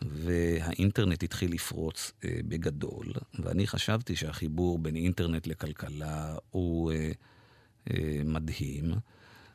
והאינטרנט 0.02 1.24
התחיל 1.24 1.54
לפרוץ 1.54 2.12
בגדול, 2.24 3.06
ואני 3.40 3.68
חשבתי 3.68 4.16
שהחיבור 4.16 4.80
בין 4.80 4.96
אינטרנט 4.96 5.48
לכלכלה 5.48 6.36
הוא 6.52 6.92
מדהים. 8.26 8.92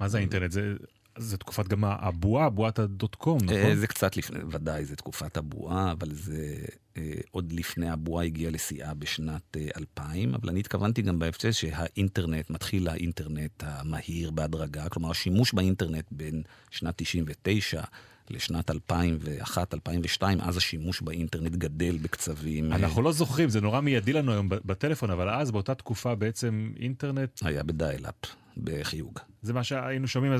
מה 0.01 0.09
זה 0.09 0.19
האינטרנט? 0.19 0.53
זה 0.53 0.77
זה 1.19 1.37
תקופת 1.37 1.69
גם 1.69 1.85
הבועה, 1.85 2.51
בועת 2.51 2.79
הדוט 2.79 3.15
קום, 3.15 3.39
נכון? 3.43 3.57
אה, 3.57 3.77
זה 3.77 3.87
קצת 3.87 4.17
לפני, 4.17 4.39
ודאי, 4.51 4.85
זה 4.85 4.97
תקופת 4.97 5.37
הבועה, 5.37 5.93
אבל 5.93 6.13
זה 6.13 6.57
אה, 6.97 7.13
עוד 7.31 7.53
לפני 7.53 7.91
הבועה 7.91 8.25
הגיעה 8.25 8.51
לשיאה 8.51 8.95
בשנת 8.95 9.57
2000, 9.77 10.31
אה, 10.31 10.37
אבל 10.37 10.49
אני 10.49 10.61
התכוונתי 10.61 11.03
גם 11.03 11.19
בהפצץ 11.19 11.51
שהאינטרנט, 11.51 12.51
מתחיל 12.51 12.89
האינטרנט 12.89 13.63
המהיר 13.67 14.31
בהדרגה, 14.31 14.89
כלומר 14.89 15.11
השימוש 15.11 15.53
באינטרנט 15.55 16.07
בין 16.11 16.43
שנת 16.71 16.95
99 16.97 17.83
לשנת 18.31 18.71
2001-2002, 18.71 20.23
אז 20.41 20.57
השימוש 20.57 21.01
באינטרנט 21.01 21.53
גדל 21.53 21.99
בקצבים. 22.03 22.73
אנחנו 22.73 23.03
לא 23.03 23.13
זוכרים, 23.13 23.49
זה 23.49 23.61
נורא 23.61 23.81
מיידי 23.81 24.13
לנו 24.13 24.33
היום 24.33 24.49
בטלפון, 24.49 25.11
אבל 25.11 25.31
אז 25.31 25.51
באותה 25.51 25.75
תקופה 25.75 26.15
בעצם 26.15 26.71
אינטרנט... 26.81 27.31
היה 27.43 27.63
בדיילאפ. 27.63 28.15
בחיוג. 28.57 29.19
זה 29.43 29.53
מה 29.53 29.65
שהיינו 29.65 30.09
שומעים, 30.09 30.33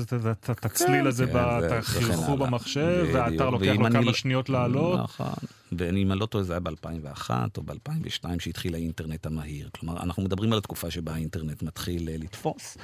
את 0.51 0.65
הצליל 0.65 1.07
הזה, 1.07 1.23
את 1.23 1.71
החרחור 1.71 2.37
במחשב, 2.37 3.07
והאתר 3.13 3.49
לוקח 3.49 3.65
לו 3.79 3.91
כמה 3.91 4.13
שניות 4.13 4.49
לעלות. 4.49 4.99
נכון, 4.99 5.33
ואם 5.71 6.11
אני 6.11 6.19
לא 6.19 6.25
טועה 6.25 6.43
זה 6.43 6.53
היה 6.53 6.59
ב-2001 6.59 7.29
או 7.57 7.63
ב-2002 7.63 8.39
שהתחיל 8.39 8.75
האינטרנט 8.75 9.25
המהיר. 9.25 9.69
כלומר, 9.79 10.03
אנחנו 10.03 10.23
מדברים 10.23 10.53
על 10.53 10.57
התקופה 10.57 10.91
שבה 10.91 11.13
האינטרנט 11.13 11.63
מתחיל 11.63 12.09
אה, 12.09 12.15
לתפוס. 12.17 12.77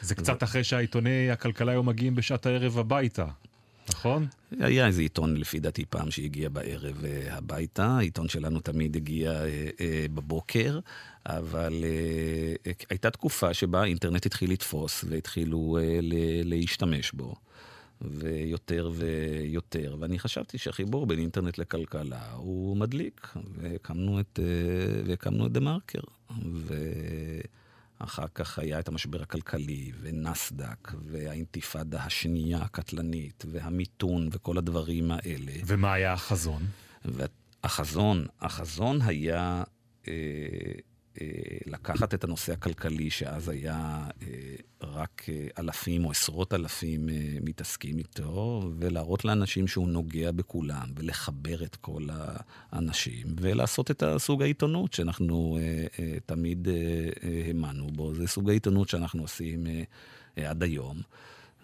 זה 0.00 0.14
קצת 0.14 0.42
אחרי 0.42 0.64
שהעיתוני 0.64 1.30
הכלכלה 1.30 1.72
היו 1.72 1.82
מגיעים 1.82 2.14
בשעת 2.14 2.46
הערב 2.46 2.78
הביתה. 2.78 3.26
נכון? 3.88 4.26
היה 4.60 4.86
איזה 4.86 5.02
עיתון, 5.02 5.36
לפי 5.36 5.60
דעתי, 5.60 5.84
פעם 5.84 6.10
שהגיע 6.10 6.48
בערב 6.48 7.04
uh, 7.04 7.32
הביתה. 7.32 7.86
העיתון 7.86 8.28
שלנו 8.28 8.60
תמיד 8.60 8.96
הגיע 8.96 9.32
uh, 9.32 9.78
uh, 9.78 10.12
בבוקר, 10.14 10.80
אבל 11.26 11.72
uh, 11.72 12.68
uh, 12.68 12.86
הייתה 12.90 13.10
תקופה 13.10 13.54
שבה 13.54 13.82
האינטרנט 13.82 14.26
התחיל 14.26 14.50
לתפוס 14.52 15.04
והתחילו 15.08 15.78
uh, 15.80 16.02
ל- 16.02 16.48
להשתמש 16.48 17.12
בו. 17.12 17.34
ויותר 18.00 18.90
ויותר, 18.94 19.96
ואני 20.00 20.18
חשבתי 20.18 20.58
שהחיבור 20.58 21.06
בין 21.06 21.18
אינטרנט 21.18 21.58
לכלכלה 21.58 22.32
הוא 22.32 22.76
מדליק, 22.76 23.28
והקמנו 23.56 24.20
את, 24.20 24.40
והקמנו 25.06 25.46
את 25.46 25.52
דה 25.52 25.60
מרקר. 25.60 26.00
ו... 26.52 26.74
אחר 27.98 28.26
כך 28.34 28.58
היה 28.58 28.78
את 28.78 28.88
המשבר 28.88 29.22
הכלכלי, 29.22 29.92
ונסדק, 30.00 30.92
והאינתיפאדה 31.04 32.02
השנייה 32.02 32.58
הקטלנית, 32.58 33.44
והמיתון, 33.50 34.28
וכל 34.32 34.58
הדברים 34.58 35.10
האלה. 35.10 35.52
ומה 35.66 35.92
היה 35.92 36.12
החזון? 36.12 36.62
והחזון, 37.04 38.26
החזון 38.40 39.02
היה 39.02 39.62
אה, 40.08 40.12
אה, 41.20 41.26
לקחת 41.66 42.14
את 42.14 42.24
הנושא 42.24 42.52
הכלכלי, 42.52 43.10
שאז 43.10 43.48
היה 43.48 44.08
אה, 44.22 44.28
רק 44.82 45.22
אה, 45.28 45.46
אלפים 45.58 46.04
או 46.04 46.10
עשרות 46.10 46.54
אלפים 46.54 47.08
מתעסקים 47.44 47.98
איתו, 47.98 48.70
ולהראות 48.78 49.24
לאנשים 49.24 49.68
שהוא 49.68 49.88
נוגע 49.88 50.32
בכולם, 50.32 50.88
ולחבר 50.96 51.64
את 51.64 51.76
כל 51.76 52.06
האנשים, 52.72 53.26
ולעשות 53.40 53.90
את 53.90 54.02
הסוג 54.02 54.42
העיתונות 54.42 54.92
שאנחנו 54.92 55.58
תמיד 56.26 56.68
האמנו 57.22 57.73
בו. 57.73 57.73
זה 58.24 58.28
סוג 58.28 58.50
העיתונות 58.50 58.88
שאנחנו 58.88 59.22
עושים 59.22 59.66
עד 60.36 60.62
היום. 60.62 61.00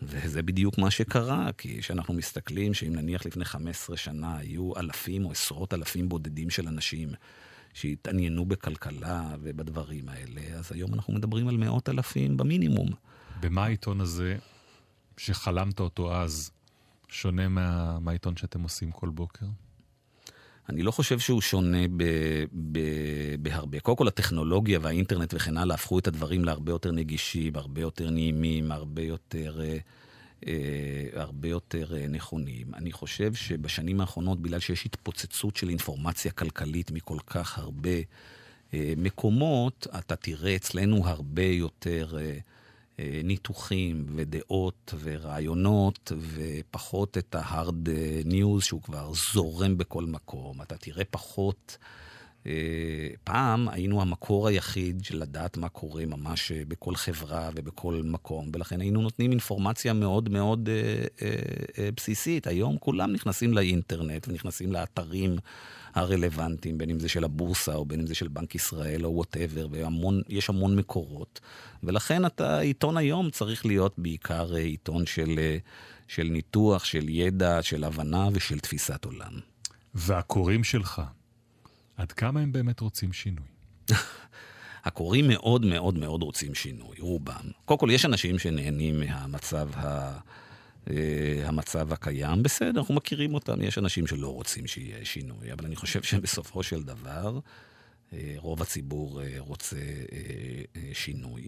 וזה 0.02 0.42
בדיוק 0.42 0.78
מה 0.78 0.90
שקרה, 0.90 1.52
כי 1.58 1.80
כשאנחנו 1.80 2.14
מסתכלים 2.14 2.74
שאם 2.74 2.94
נניח 2.94 3.26
לפני 3.26 3.44
15 3.44 3.96
שנה 3.96 4.36
היו 4.36 4.76
אלפים 4.76 5.24
או 5.24 5.30
עשרות 5.30 5.74
אלפים 5.74 6.08
בודדים 6.08 6.50
של 6.50 6.68
אנשים 6.68 7.08
שהתעניינו 7.74 8.44
בכלכלה 8.46 9.34
ובדברים 9.42 10.08
האלה, 10.08 10.58
אז 10.58 10.72
היום 10.72 10.94
אנחנו 10.94 11.12
מדברים 11.12 11.48
על 11.48 11.56
מאות 11.56 11.88
אלפים 11.88 12.36
במינימום. 12.36 12.90
במה 13.40 13.64
העיתון 13.64 14.00
הזה, 14.00 14.36
שחלמת 15.16 15.80
אותו 15.80 16.14
אז, 16.14 16.50
שונה 17.08 17.48
מה, 17.48 17.98
מהעיתון 18.00 18.36
שאתם 18.36 18.62
עושים 18.62 18.90
כל 18.90 19.08
בוקר? 19.08 19.46
אני 20.70 20.82
לא 20.82 20.90
חושב 20.90 21.18
שהוא 21.18 21.40
שונה 21.40 21.88
ב, 21.96 22.04
ב, 22.72 22.78
בהרבה. 23.40 23.80
קודם 23.80 23.96
כל 23.96 24.08
הטכנולוגיה 24.08 24.78
והאינטרנט 24.82 25.34
וכן 25.34 25.56
הלאה 25.56 25.74
הפכו 25.74 25.98
את 25.98 26.06
הדברים 26.06 26.44
להרבה 26.44 26.72
יותר 26.72 26.92
נגישים, 26.92 27.56
הרבה 27.56 27.80
יותר 27.80 28.10
נעימים, 28.10 28.72
הרבה 28.72 29.02
יותר... 29.02 29.60
Uh, 29.60 29.80
אה, 30.46 31.22
הרבה 31.22 31.48
יותר 31.48 31.96
אה, 31.96 32.06
נכונים. 32.08 32.74
אני 32.74 32.92
חושב 32.92 33.34
שבשנים 33.34 34.00
האחרונות, 34.00 34.42
בגלל 34.42 34.60
שיש 34.60 34.86
התפוצצות 34.86 35.56
של 35.56 35.68
אינפורמציה 35.68 36.32
כלכלית 36.32 36.90
מכל 36.90 37.18
כך 37.26 37.58
הרבה 37.58 37.90
אה, 38.74 38.92
מקומות, 38.96 39.86
אתה 39.98 40.16
תראה 40.16 40.56
אצלנו 40.56 41.06
הרבה 41.08 41.42
יותר 41.42 42.16
ניתוחים 43.24 44.06
ודעות 44.16 44.94
ורעיונות, 45.00 46.12
ופחות 46.34 47.18
את 47.18 47.34
ההארד 47.34 47.88
ניוז 48.24 48.64
שהוא 48.64 48.82
כבר 48.82 49.12
זורם 49.32 49.78
בכל 49.78 50.04
מקום. 50.04 50.62
אתה 50.62 50.76
תראה 50.76 51.04
פחות... 51.04 51.78
אה, 52.46 53.08
פעם 53.24 53.68
היינו 53.68 54.02
המקור 54.02 54.48
היחיד 54.48 55.04
של 55.04 55.18
לדעת 55.18 55.56
מה 55.56 55.68
קורה 55.68 56.06
ממש 56.06 56.52
אה, 56.52 56.62
בכל 56.68 56.94
חברה 56.94 57.50
ובכל 57.54 58.00
מקום, 58.04 58.50
ולכן 58.54 58.80
היינו 58.80 59.02
נותנים 59.02 59.30
אינפורמציה 59.30 59.92
מאוד 59.92 60.28
מאוד 60.28 60.68
אה, 60.68 61.04
אה, 61.22 61.34
אה, 61.78 61.88
בסיסית. 61.96 62.46
היום 62.46 62.76
כולם 62.78 63.12
נכנסים 63.12 63.54
לאינטרנט 63.54 64.28
ונכנסים 64.28 64.72
לאתרים 64.72 65.36
הרלוונטיים, 65.94 66.78
בין 66.78 66.90
אם 66.90 67.00
זה 67.00 67.08
של 67.08 67.24
הבורסה 67.24 67.74
או 67.74 67.84
בין 67.84 68.00
אם 68.00 68.06
זה 68.06 68.14
של 68.14 68.28
בנק 68.28 68.54
ישראל 68.54 69.04
או 69.04 69.14
whatever, 69.14 69.68
ויש 69.70 70.48
המון 70.48 70.76
מקורות. 70.76 71.40
ולכן 71.82 72.26
אתה, 72.26 72.58
עיתון 72.58 72.96
היום 72.96 73.30
צריך 73.30 73.66
להיות 73.66 73.94
בעיקר 73.98 74.54
אה, 74.54 74.60
עיתון 74.60 75.06
של, 75.06 75.40
של 76.08 76.24
ניתוח, 76.24 76.84
של 76.84 77.08
ידע, 77.08 77.62
של 77.62 77.84
הבנה 77.84 78.28
ושל 78.32 78.58
תפיסת 78.58 79.04
עולם. 79.04 79.32
והקוראים 79.94 80.64
שלך, 80.64 81.02
עד 81.96 82.12
כמה 82.12 82.40
הם 82.40 82.52
באמת 82.52 82.80
רוצים 82.80 83.12
שינוי? 83.12 83.46
הקוראים 84.84 85.28
מאוד 85.28 85.64
מאוד 85.64 85.98
מאוד 85.98 86.22
רוצים 86.22 86.54
שינוי, 86.54 86.96
רובם. 86.98 87.50
קודם 87.64 87.80
כל, 87.80 87.88
יש 87.92 88.04
אנשים 88.04 88.38
שנהנים 88.38 89.00
מהמצב 89.00 89.68
ה... 89.74 90.18
אה, 90.90 91.42
המצב 91.48 91.92
הקיים, 91.92 92.42
בסדר, 92.42 92.80
אנחנו 92.80 92.94
מכירים 92.94 93.34
אותם, 93.34 93.62
יש 93.62 93.78
אנשים 93.78 94.06
שלא 94.06 94.34
רוצים 94.34 94.66
שיהיה 94.66 95.04
שינוי, 95.04 95.52
אבל 95.52 95.64
אני 95.66 95.76
חושב 95.76 96.02
שבסופו 96.02 96.62
של 96.62 96.82
דבר, 96.82 97.38
אה, 98.12 98.34
רוב 98.36 98.62
הציבור 98.62 99.22
אה, 99.22 99.34
רוצה 99.38 99.76
שינוי. 100.92 101.46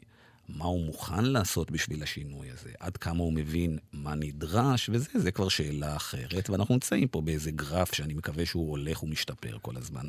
מה 0.48 0.64
הוא 0.64 0.84
מוכן 0.84 1.24
לעשות 1.24 1.70
בשביל 1.70 2.02
השינוי 2.02 2.50
הזה, 2.50 2.70
עד 2.78 2.96
כמה 2.96 3.22
הוא 3.22 3.32
מבין 3.32 3.78
מה 3.92 4.14
נדרש, 4.14 4.90
וזה, 4.92 5.10
זה 5.14 5.30
כבר 5.30 5.48
שאלה 5.48 5.96
אחרת, 5.96 6.50
ואנחנו 6.50 6.74
נמצאים 6.74 7.08
פה 7.08 7.20
באיזה 7.20 7.50
גרף 7.50 7.94
שאני 7.94 8.14
מקווה 8.14 8.46
שהוא 8.46 8.70
הולך 8.70 9.02
ומשתפר 9.02 9.58
כל 9.62 9.76
הזמן. 9.76 10.06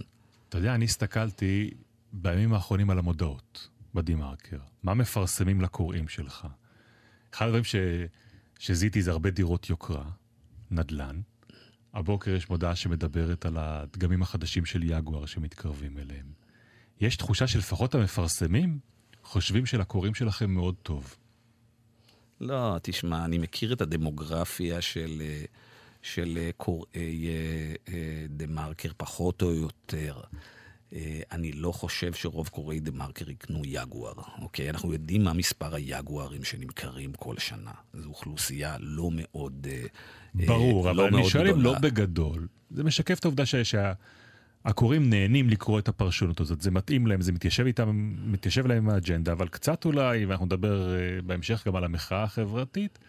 אתה 0.49 0.57
יודע, 0.57 0.75
אני 0.75 0.85
הסתכלתי 0.85 1.71
בימים 2.13 2.53
האחרונים 2.53 2.89
על 2.89 2.99
המודעות 2.99 3.69
בדה-מרקר. 3.93 4.57
מה 4.83 4.93
מפרסמים 4.93 5.61
לקוראים 5.61 6.07
שלך? 6.07 6.47
אחד 7.33 7.45
הדברים 7.45 7.63
ש... 8.63 8.67
שזיהיתי 8.67 9.01
זה 9.01 9.11
הרבה 9.11 9.29
דירות 9.29 9.69
יוקרה, 9.69 10.05
נדל"ן. 10.71 11.21
הבוקר 11.93 12.31
יש 12.31 12.49
מודעה 12.49 12.75
שמדברת 12.75 13.45
על 13.45 13.57
הדגמים 13.57 14.21
החדשים 14.21 14.65
של 14.65 14.83
יגואר 14.83 15.25
שמתקרבים 15.25 15.97
אליהם. 15.97 16.25
יש 17.01 17.15
תחושה 17.15 17.47
שלפחות 17.47 17.95
המפרסמים 17.95 18.79
חושבים 19.23 19.65
שלקוראים 19.65 20.13
שלכם 20.15 20.51
מאוד 20.51 20.75
טוב. 20.83 21.15
לא, 22.41 22.77
תשמע, 22.81 23.25
אני 23.25 23.37
מכיר 23.37 23.73
את 23.73 23.81
הדמוגרפיה 23.81 24.81
של, 24.81 25.21
של 26.01 26.49
קוראי 26.57 27.27
אה, 27.87 28.25
דה 28.29 28.47
מרקר, 28.47 28.89
פחות 28.97 29.41
או 29.41 29.53
יותר. 29.53 30.21
אה, 30.95 31.21
אני 31.31 31.51
לא 31.51 31.71
חושב 31.71 32.13
שרוב 32.13 32.47
קוראי 32.47 32.79
דה 32.79 32.91
מרקר 32.91 33.29
יקנו 33.29 33.61
יגואר, 33.65 34.13
אוקיי? 34.41 34.69
אנחנו 34.69 34.93
יודעים 34.93 35.23
מה 35.23 35.33
מספר 35.33 35.75
היגוארים 35.75 36.43
שנמכרים 36.43 37.13
כל 37.13 37.37
שנה. 37.37 37.71
זו 37.93 38.09
אוכלוסייה 38.09 38.77
לא 38.79 39.09
מאוד 39.13 39.67
אה, 39.69 39.85
ברור, 40.33 40.85
לא 40.85 40.91
אבל 40.91 41.15
אני 41.15 41.29
שואל 41.29 41.49
אם 41.49 41.61
לא 41.61 41.79
בגדול. 41.79 42.47
זה 42.71 42.83
משקף 42.83 43.19
את 43.19 43.25
העובדה 43.25 43.43
שהקוראים 43.45 45.09
נהנים 45.09 45.49
לקרוא 45.49 45.79
את 45.79 45.87
הפרשנות 45.87 46.39
הזאת. 46.39 46.61
זה 46.61 46.71
מתאים 46.71 47.07
להם, 47.07 47.21
זה 47.21 47.31
מתיישב 47.31 47.65
איתם, 47.65 48.13
מתיישב 48.25 48.67
להם 48.67 48.77
עם 48.77 48.89
האג'נדה, 48.89 49.31
אבל 49.31 49.47
קצת 49.47 49.85
אולי, 49.85 50.25
ואנחנו 50.25 50.45
נדבר 50.45 50.95
אה, 50.95 51.21
בהמשך 51.21 51.63
גם 51.67 51.75
על 51.75 51.83
המחאה 51.83 52.23
החברתית, 52.23 52.99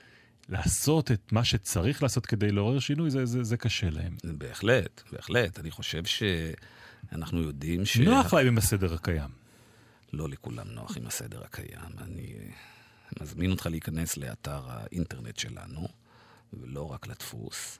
לעשות 0.49 1.11
את 1.11 1.33
מה 1.33 1.45
שצריך 1.45 2.03
לעשות 2.03 2.27
כדי 2.27 2.53
לעורר 2.53 2.79
שינוי, 2.79 3.11
זה, 3.11 3.27
זה, 3.27 3.45
זה 3.45 3.57
קשה 3.57 3.91
להם. 3.91 4.17
בהחלט, 4.25 5.03
בהחלט. 5.13 5.59
אני 5.59 5.71
חושב 5.71 6.05
ש... 6.05 6.23
אנחנו 7.13 7.43
יודעים 7.43 7.85
ש... 7.85 7.97
נוח 7.97 8.35
להם 8.35 8.47
עם 8.47 8.59
הסדר 8.59 8.95
הקיים. 8.95 9.31
לא 10.13 10.29
לכולם 10.29 10.69
נוח 10.69 10.97
עם 10.97 11.07
הסדר 11.07 11.45
הקיים. 11.45 11.99
אני 11.99 12.37
מזמין 13.21 13.51
אותך 13.51 13.67
להיכנס 13.67 14.17
לאתר 14.17 14.63
האינטרנט 14.67 15.39
שלנו, 15.39 15.89
ולא 16.53 16.93
רק 16.93 17.07
לדפוס, 17.07 17.79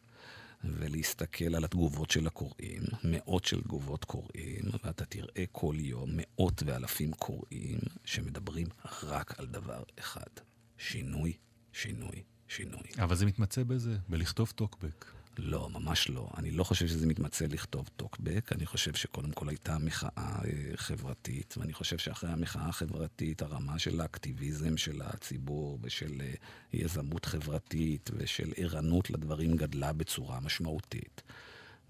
ולהסתכל 0.65 1.55
על 1.55 1.65
התגובות 1.65 2.11
של 2.11 2.27
הקוראים, 2.27 2.83
מאות 3.05 3.45
של 3.45 3.63
תגובות 3.63 4.05
קוראים, 4.05 4.65
ואתה 4.85 5.05
תראה 5.05 5.45
כל 5.53 5.75
יום 5.79 6.11
מאות 6.13 6.63
ואלפים 6.67 7.13
קוראים 7.13 7.79
שמדברים 8.05 8.67
רק 9.03 9.41
על 9.41 9.47
דבר 9.47 9.83
אחד, 9.99 10.31
שינוי, 10.79 11.33
שינוי, 11.73 12.23
שינוי. 12.49 12.83
אבל 12.99 13.17
זה 13.17 13.27
מתמצא 13.27 13.63
בזה, 13.63 13.97
בלכתוב 14.09 14.53
טוקבק. 14.55 15.05
לא, 15.39 15.69
ממש 15.71 16.09
לא. 16.09 16.29
אני 16.37 16.51
לא 16.51 16.65
חושב 16.65 16.87
שזה 16.87 17.07
מתמצא 17.07 17.47
לכתוב 17.51 17.89
טוקבק, 17.97 18.53
אני 18.53 18.67
חושב 18.67 18.95
שקודם 18.95 19.33
כל 19.33 19.49
הייתה 19.49 19.79
מחאה 19.79 20.09
אה, 20.17 20.41
חברתית, 20.77 21.55
ואני 21.59 21.73
חושב 21.73 21.99
שאחרי 21.99 22.31
המחאה 22.31 22.69
החברתית, 22.69 23.43
הרמה 23.43 23.79
של 23.79 24.01
האקטיביזם 24.01 24.77
של 24.77 25.03
הציבור 25.03 25.79
ושל 25.83 26.21
אה, 26.21 26.35
יזמות 26.73 27.25
חברתית 27.25 28.11
ושל 28.17 28.53
ערנות 28.57 29.11
לדברים 29.11 29.57
גדלה 29.57 29.93
בצורה 29.93 30.41
משמעותית. 30.41 31.23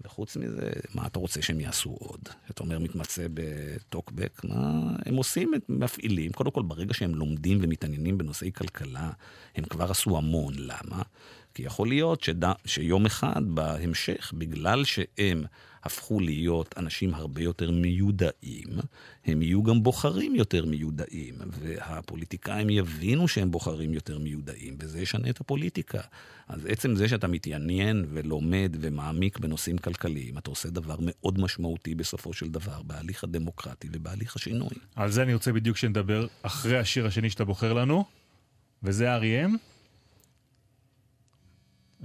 וחוץ 0.01 0.37
מזה, 0.37 0.71
מה 0.95 1.07
אתה 1.07 1.19
רוצה 1.19 1.41
שהם 1.41 1.59
יעשו 1.59 1.89
עוד? 1.89 2.21
אתה 2.49 2.63
אומר, 2.63 2.79
מתמצא 2.79 3.27
בטוקבק, 3.33 4.41
מה 4.43 4.95
הם 5.05 5.15
עושים? 5.15 5.53
הם 5.53 5.59
מפעילים. 5.79 6.31
קודם 6.31 6.51
כל, 6.51 6.61
ברגע 6.61 6.93
שהם 6.93 7.15
לומדים 7.15 7.59
ומתעניינים 7.61 8.17
בנושאי 8.17 8.51
כלכלה, 8.55 9.11
הם 9.55 9.63
כבר 9.63 9.91
עשו 9.91 10.17
המון. 10.17 10.53
למה? 10.57 11.01
כי 11.55 11.63
יכול 11.63 11.87
להיות 11.87 12.23
שד... 12.23 12.45
שיום 12.65 13.05
אחד 13.05 13.41
בהמשך, 13.47 14.33
בגלל 14.37 14.83
שהם 14.83 15.43
הפכו 15.83 16.19
להיות 16.19 16.75
אנשים 16.77 17.13
הרבה 17.13 17.41
יותר 17.41 17.71
מיודעים, 17.71 18.67
הם 19.25 19.41
יהיו 19.41 19.63
גם 19.63 19.83
בוחרים 19.83 20.35
יותר 20.35 20.65
מיודעים, 20.65 21.35
והפוליטיקאים 21.59 22.69
יבינו 22.69 23.27
שהם 23.27 23.51
בוחרים 23.51 23.93
יותר 23.93 24.19
מיודעים, 24.19 24.77
וזה 24.79 25.01
ישנה 25.01 25.29
את 25.29 25.41
הפוליטיקה. 25.41 26.01
אז 26.47 26.65
עצם 26.65 26.95
זה 26.95 27.07
שאתה 27.07 27.27
מתעניין 27.27 28.05
ולומד 28.09 28.77
ומעמיק 28.81 29.37
בנושאים 29.37 29.77
כלכליים, 29.77 30.37
אתה 30.37 30.49
עושה 30.49 30.69
דבר 30.69 30.95
מאוד 30.99 31.39
משמעותי 31.39 31.95
בסופו 31.95 32.33
של 32.33 32.49
דבר 32.49 32.81
בהליך 32.81 33.23
הדמוקרטי 33.23 33.87
ובהליך 33.91 34.35
השינוי. 34.35 34.75
על 34.95 35.11
זה 35.11 35.23
אני 35.23 35.33
רוצה 35.33 35.53
בדיוק 35.53 35.77
שנדבר 35.77 36.27
אחרי 36.41 36.77
השיר 36.77 37.05
השני 37.05 37.29
שאתה 37.29 37.45
בוחר 37.45 37.73
לנו, 37.73 38.05
וזה 38.83 39.13
אריאם. 39.13 39.55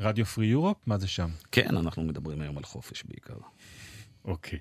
רדיו 0.01 0.27
פרי 0.27 0.47
יורופ? 0.47 0.77
מה 0.87 0.99
זה 0.99 1.09
שם? 1.09 1.31
כן, 1.53 1.77
אנחנו 1.77 2.03
מדברים 2.03 2.41
היום 2.41 2.59
על 2.59 2.65
חופש 2.65 3.05
בעיקר. 3.05 3.37
אוקיי. 4.25 4.59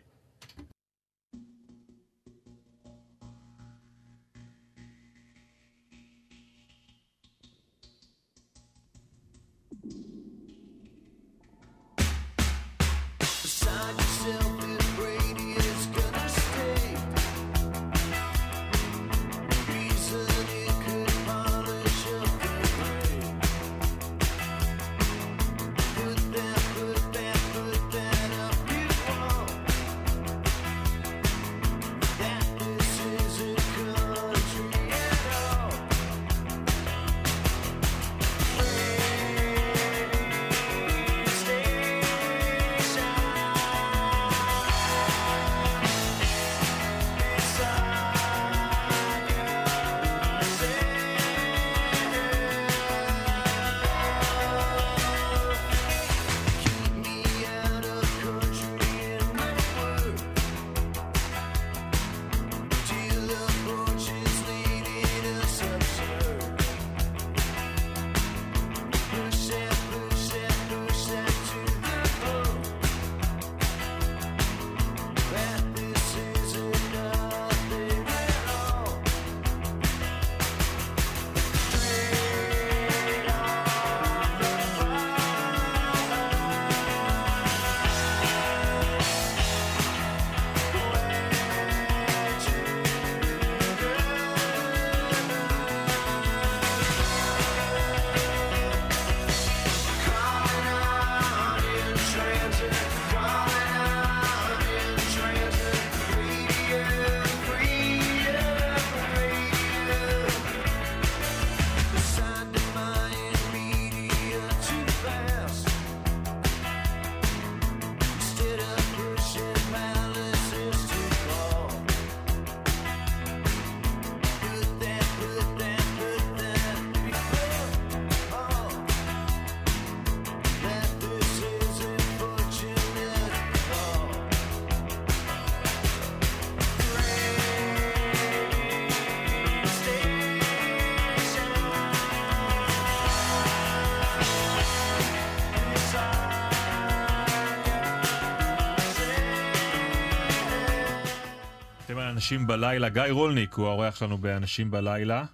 אנשים 152.29 152.47
בלילה. 152.47 152.89
גיא 152.89 153.03
רולניק 153.09 153.53
הוא 153.53 153.67
האורח 153.67 153.95
שלנו 153.95 154.17
באנשים 154.17 154.71
בלילה. 154.71 155.25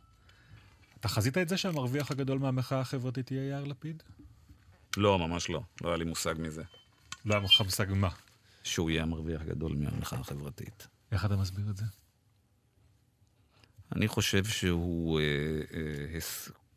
אתה 0.99 1.07
חזית 1.07 1.37
את 1.37 1.49
זה 1.49 1.57
שהמרוויח 1.57 2.11
הגדול 2.11 2.39
מהמחאה 2.39 2.79
החברתית 2.79 3.31
יהיה 3.31 3.49
יאיר 3.49 3.63
לפיד? 3.63 4.03
לא, 4.97 5.19
ממש 5.19 5.49
לא. 5.49 5.61
לא 5.81 5.89
היה 5.89 5.97
לי 5.97 6.05
מושג 6.05 6.33
מזה. 6.39 6.63
לא 7.25 7.35
היה 7.35 7.43
לך 7.43 7.61
מושג 7.61 7.85
ממה. 7.89 8.09
שהוא 8.63 8.89
יהיה 8.89 9.03
המרוויח 9.03 9.41
הגדול 9.41 9.75
מהמחאה 9.75 10.19
החברתית. 10.19 10.87
איך 11.11 11.25
אתה 11.25 11.35
מסביר 11.35 11.69
את 11.69 11.77
זה? 11.77 11.85
אני 13.95 14.07
חושב 14.07 14.45
שהוא 14.45 15.19
אה, 15.19 15.25
אה, 15.73 16.19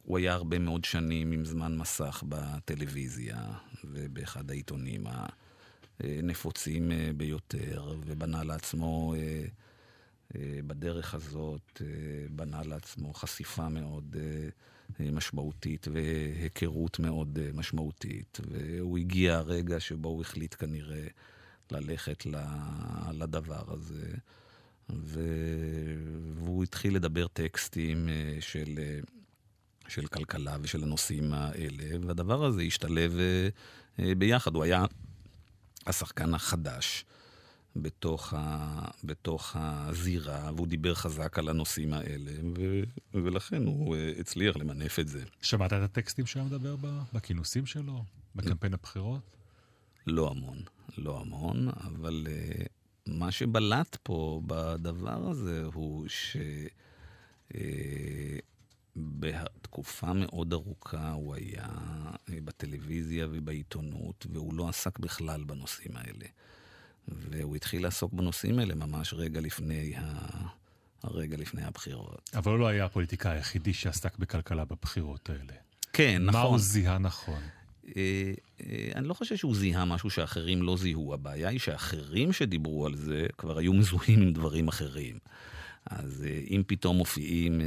הוא 0.03 0.19
היה 0.19 0.33
הרבה 0.33 0.59
מאוד 0.59 0.85
שנים 0.85 1.33
עם 1.33 1.45
זמן 1.45 1.77
מסך 1.77 2.25
בטלוויזיה 2.29 3.37
ובאחד 3.85 4.51
העיתונים 4.51 5.07
הנפוצים 6.01 6.93
אה, 6.93 7.11
ביותר, 7.17 7.95
ובנה 8.07 8.45
לעצמו, 8.45 9.15
אה, 9.19 9.45
בדרך 10.37 11.15
הזאת, 11.15 11.83
בנה 12.31 12.63
לעצמו 12.63 13.15
חשיפה 13.15 13.69
מאוד 13.69 14.17
משמעותית 15.01 15.89
והיכרות 15.93 16.99
מאוד 16.99 17.39
משמעותית. 17.55 18.41
והוא 18.51 18.99
הגיע 18.99 19.37
הרגע 19.37 19.81
שבו 19.81 20.09
הוא 20.09 20.21
החליט 20.21 20.55
כנראה 20.59 21.07
ללכת 21.71 22.27
לדבר 23.13 23.73
הזה. 23.73 24.13
והוא 26.35 26.65
התחיל 26.65 26.95
לדבר 26.95 27.27
טקסטים 27.29 28.09
של 28.41 28.79
של 29.89 30.07
כלכלה 30.07 30.57
ושל 30.63 30.83
הנושאים 30.83 31.35
האלה, 31.35 32.07
והדבר 32.07 32.45
הזה 32.45 32.63
השתלב 32.63 33.19
אה, 33.19 33.49
אה, 34.01 34.15
ביחד. 34.15 34.55
הוא 34.55 34.65
היה 34.65 34.85
השחקן 35.87 36.35
החדש 36.35 37.05
בתוך, 37.77 38.35
ה, 38.37 38.85
בתוך 39.05 39.57
הזירה, 39.59 40.51
והוא 40.57 40.67
דיבר 40.67 40.95
חזק 40.95 41.39
על 41.39 41.49
הנושאים 41.49 41.93
האלה, 41.93 42.31
ו, 42.59 42.83
ולכן 43.15 43.67
הוא 43.67 43.97
אה, 43.97 44.13
הצליח 44.21 44.57
למנף 44.57 44.99
את 44.99 45.09
זה. 45.09 45.25
שמעת 45.43 45.73
את 45.73 45.83
הטקסטים 45.83 46.27
שהוא 46.27 46.43
מדבר 46.43 46.77
בכינוסים 47.13 47.67
שלו? 47.67 48.05
בקמפיין 48.35 48.75
הבחירות? 48.75 49.21
לא 50.07 50.31
המון, 50.31 50.59
לא 50.99 51.21
המון, 51.21 51.69
אבל 51.69 52.27
uh, 52.27 52.67
מה 53.07 53.31
שבלט 53.31 53.97
פה 54.03 54.43
בדבר 54.47 55.31
הזה 55.31 55.65
הוא 55.75 56.09
ש... 56.09 56.37
Uh, 57.53 57.57
בתקופה 58.97 60.13
מאוד 60.13 60.53
ארוכה 60.53 61.11
הוא 61.11 61.35
היה 61.35 61.69
אה, 62.29 62.39
בטלוויזיה 62.45 63.27
ובעיתונות, 63.31 64.27
והוא 64.33 64.55
לא 64.55 64.69
עסק 64.69 64.99
בכלל 64.99 65.45
בנושאים 65.45 65.97
האלה. 65.97 66.27
והוא 67.09 67.57
התחיל 67.57 67.83
לעסוק 67.83 68.13
בנושאים 68.13 68.59
האלה 68.59 68.75
ממש 68.75 69.15
רגע 69.15 69.41
לפני, 69.41 69.97
ה... 69.97 70.29
הרגע 71.03 71.37
לפני 71.37 71.65
הבחירות. 71.65 72.31
אבל 72.35 72.53
הוא 72.53 72.59
לא 72.59 72.67
היה 72.67 72.85
הפוליטיקאי 72.85 73.33
היחידי 73.33 73.73
שעסק 73.73 74.19
בכלכלה 74.19 74.65
בבחירות 74.65 75.31
האלה. 75.31 75.53
כן, 75.93 76.23
נכון. 76.25 76.41
מה 76.41 76.47
הוא 76.47 76.59
זיהה 76.59 76.99
נכון? 76.99 77.41
אה, 77.97 78.33
אה, 78.61 78.89
אני 78.95 79.09
לא 79.09 79.15
חושב 79.15 79.37
שהוא 79.37 79.57
זיהה 79.57 79.85
משהו 79.85 80.11
שאחרים 80.11 80.63
לא 80.63 80.77
זיהו. 80.77 81.15
הבעיה 81.15 81.49
היא 81.49 81.59
שאחרים 81.59 82.33
שדיברו 82.33 82.87
על 82.87 82.97
זה 82.97 83.27
כבר 83.39 83.59
היו 83.59 83.73
מזוהים 83.73 84.23
עם 84.23 84.33
דברים 84.33 84.69
אחרים. 84.69 85.19
אז 85.87 86.25
אה, 86.29 86.41
אם 86.51 86.63
פתאום 86.67 86.97
מופיעים 86.97 87.61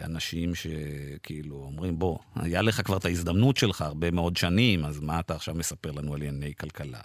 אנשים 0.00 0.52
שכאילו 0.54 1.56
אומרים, 1.56 1.98
בוא, 1.98 2.18
היה 2.36 2.62
לך 2.62 2.80
כבר 2.84 2.96
את 2.96 3.04
ההזדמנות 3.04 3.56
שלך 3.56 3.80
הרבה 3.82 4.10
מאוד 4.10 4.36
שנים, 4.36 4.84
אז 4.84 5.00
מה 5.00 5.20
אתה 5.20 5.34
עכשיו 5.34 5.54
מספר 5.54 5.90
לנו 5.90 6.14
על 6.14 6.22
ענייני 6.22 6.54
כלכלה? 6.54 7.00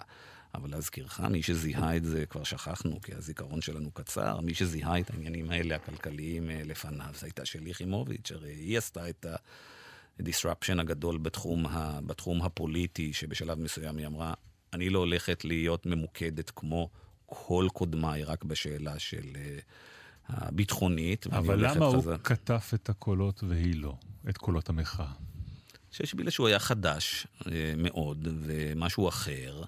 אבל 0.54 0.70
להזכירך, 0.70 1.20
מי 1.20 1.42
שזיהה 1.42 1.96
את 1.96 2.04
זה 2.04 2.26
כבר 2.26 2.44
שכחנו, 2.44 3.00
כי 3.00 3.14
הזיכרון 3.14 3.60
שלנו 3.60 3.90
קצר, 3.90 4.40
מי 4.40 4.54
שזיהה 4.54 4.98
את 4.98 5.10
העניינים 5.10 5.50
האלה, 5.50 5.76
הכלכליים 5.76 6.50
לפניו, 6.50 7.10
זו 7.14 7.26
הייתה 7.26 7.44
שלי 7.44 7.70
יחימוביץ', 7.70 8.32
הרי 8.32 8.52
היא 8.52 8.78
עשתה 8.78 9.08
את 9.08 9.26
ה-disruption 9.26 10.80
הגדול 10.80 11.18
בתחום, 11.18 11.66
ה, 11.66 12.00
בתחום 12.06 12.42
הפוליטי, 12.42 13.12
שבשלב 13.12 13.58
מסוים 13.60 13.96
היא 13.96 14.06
אמרה, 14.06 14.34
אני 14.72 14.90
לא 14.90 14.98
הולכת 14.98 15.44
להיות 15.44 15.86
ממוקדת 15.86 16.52
כמו 16.56 16.90
כל 17.26 17.66
קודמיי 17.72 18.24
רק 18.24 18.44
בשאלה 18.44 18.98
של 18.98 19.22
uh, 19.22 20.28
הביטחונית. 20.28 21.26
אבל 21.26 21.66
למה 21.66 21.86
הוא 21.86 21.96
חזר... 21.96 22.18
כתב 22.18 22.58
את 22.74 22.88
הקולות 22.88 23.42
והיא 23.48 23.76
לא, 23.76 23.94
את 24.28 24.38
קולות 24.38 24.68
המחאה? 24.68 25.06
אני 25.06 25.90
חושב 25.90 26.06
שבגלל 26.06 26.30
שהוא 26.30 26.48
היה 26.48 26.58
חדש 26.58 27.26
uh, 27.40 27.46
מאוד 27.76 28.28
ומשהו 28.40 29.08
אחר, 29.08 29.62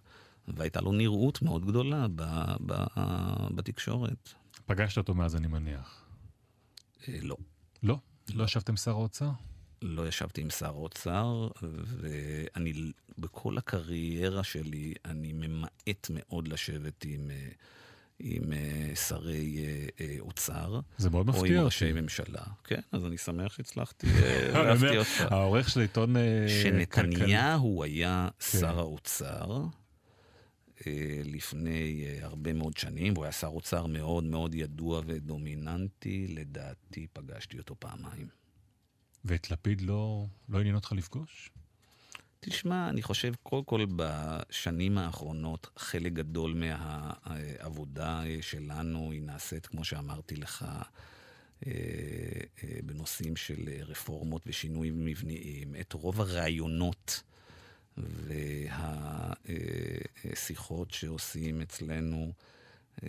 והייתה 0.56 0.80
לו 0.80 0.92
נראות 0.92 1.42
מאוד 1.42 1.66
גדולה 1.66 2.06
ב, 2.14 2.22
ב, 2.66 2.84
בתקשורת. 3.54 4.28
פגשת 4.66 4.98
אותו 4.98 5.14
מאז, 5.14 5.36
אני 5.36 5.46
מניח. 5.46 6.04
Uh, 7.00 7.06
לא. 7.22 7.36
לא? 7.82 7.98
לא 8.34 8.44
ישבתם 8.44 8.76
שר 8.76 8.90
האוצר? 8.90 9.30
לא 9.82 10.08
ישבתי 10.08 10.40
עם 10.40 10.50
שר 10.50 10.66
האוצר, 10.66 11.48
ואני, 12.00 12.92
בכל 13.18 13.58
הקריירה 13.58 14.44
שלי, 14.44 14.94
אני 15.04 15.32
ממעט 15.32 16.10
מאוד 16.10 16.48
לשבת 16.48 17.04
עם, 17.04 17.30
אה, 17.30 17.48
עם 18.18 18.52
אה, 18.52 18.96
שרי 18.96 19.66
אה, 20.00 20.16
אוצר. 20.20 20.80
זה 20.98 21.10
מאוד 21.10 21.26
מפתיע 21.26 21.42
אותי. 21.42 21.54
או 21.54 21.60
עם 21.60 21.64
ראשי 21.64 21.92
ממשלה. 21.92 22.42
כן, 22.64 22.80
אז 22.92 23.04
אני 23.04 23.18
שמח 23.18 23.52
שהצלחתי 23.52 24.06
להפתיע 24.54 24.98
אותך. 24.98 25.32
העורך 25.32 25.68
של 25.68 25.80
עיתון. 25.80 26.16
שנתניהו 26.62 27.82
היה 27.84 28.28
כן. 28.38 28.58
שר 28.58 28.78
האוצר. 28.78 29.64
לפני 31.24 32.06
הרבה 32.20 32.52
מאוד 32.52 32.76
שנים, 32.76 33.12
והוא 33.12 33.24
היה 33.24 33.32
שר 33.32 33.46
אוצר 33.46 33.86
מאוד 33.86 34.24
מאוד 34.24 34.54
ידוע 34.54 35.00
ודומיננטי, 35.06 36.26
לדעתי 36.28 37.06
פגשתי 37.12 37.58
אותו 37.58 37.74
פעמיים. 37.78 38.28
ואת 39.24 39.50
לפיד 39.50 39.80
לא, 39.80 40.26
לא 40.48 40.58
עניין 40.58 40.74
אותך 40.74 40.92
לפגוש? 40.92 41.50
תשמע, 42.40 42.88
אני 42.88 43.02
חושב, 43.02 43.34
קודם 43.42 43.64
כל 43.64 43.86
בשנים 43.96 44.98
האחרונות, 44.98 45.68
חלק 45.76 46.12
גדול 46.12 46.54
מהעבודה 46.54 48.22
שלנו 48.40 49.10
היא 49.10 49.22
נעשית, 49.22 49.66
כמו 49.66 49.84
שאמרתי 49.84 50.36
לך, 50.36 50.64
אה, 51.66 51.72
אה, 52.64 52.78
בנושאים 52.84 53.36
של 53.36 53.68
רפורמות 53.86 54.42
ושינויים 54.46 55.04
מבניים. 55.04 55.74
את 55.80 55.92
רוב 55.92 56.20
הראיונות 56.20 57.22
והשיחות 60.24 60.90
שעושים 60.90 61.60
אצלנו, 61.60 62.32
אה, 63.02 63.08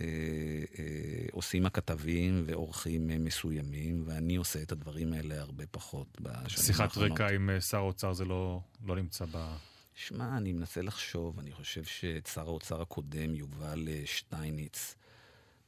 אה, 0.78 1.26
עושים 1.32 1.66
הכתבים 1.66 2.44
ועורכים 2.46 3.24
מסוימים, 3.24 4.02
ואני 4.06 4.36
עושה 4.36 4.62
את 4.62 4.72
הדברים 4.72 5.12
האלה 5.12 5.40
הרבה 5.40 5.64
פחות 5.70 6.20
בשנים 6.20 6.34
האחרונות. 6.34 6.92
שיחת 6.92 6.96
רקע 6.96 7.34
עם 7.34 7.50
אה, 7.50 7.60
שר 7.60 7.78
האוצר 7.78 8.12
זה 8.12 8.24
לא, 8.24 8.60
לא 8.84 8.96
נמצא 8.96 9.24
ב... 9.24 9.56
שמע, 9.94 10.36
אני 10.36 10.52
מנסה 10.52 10.82
לחשוב, 10.82 11.38
אני 11.38 11.52
חושב 11.52 11.84
שאת 11.84 12.26
שר 12.26 12.40
האוצר 12.40 12.82
הקודם, 12.82 13.34
יובל 13.34 13.88
שטייניץ, 14.04 14.94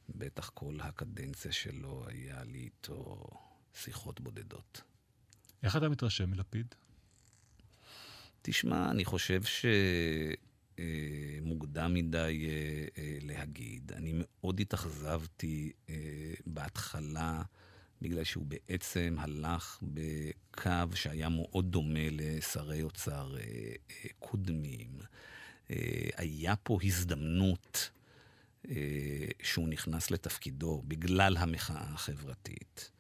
בטח 0.08 0.50
כל 0.54 0.78
הקדנציה 0.80 1.52
שלו 1.52 2.04
היה 2.08 2.44
לי 2.44 2.58
איתו 2.58 3.26
שיחות 3.74 4.20
בודדות. 4.20 4.82
איך 5.62 5.76
אתה 5.76 5.88
מתרשם 5.88 6.30
מלפיד? 6.30 6.74
תשמע, 8.46 8.90
אני 8.90 9.04
חושב 9.04 9.42
ש... 9.42 9.66
אה, 10.78 10.84
מדי 11.88 12.46
אה, 12.48 13.02
אה, 13.02 13.18
להגיד. 13.22 13.92
אני 13.96 14.12
מאוד 14.14 14.60
התאכזבתי 14.60 15.72
בהתחלה, 16.46 17.42
בגלל 18.02 18.24
שהוא 18.24 18.46
בעצם 18.46 19.16
הלך 19.18 19.78
בקו 19.82 20.70
שהיה 20.94 21.28
מאוד 21.28 21.70
דומה 21.70 22.08
לשרי 22.10 22.82
אוצר 22.82 23.36
קודמים. 24.18 24.98
היה 26.16 26.56
פה 26.56 26.78
הזדמנות 26.84 27.90
שהוא 29.42 29.68
נכנס 29.68 30.10
לתפקידו 30.10 30.82
בגלל 30.88 31.36
המחאה 31.36 31.92
החברתית, 31.94 32.90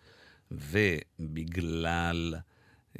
ובגלל... 0.50 2.34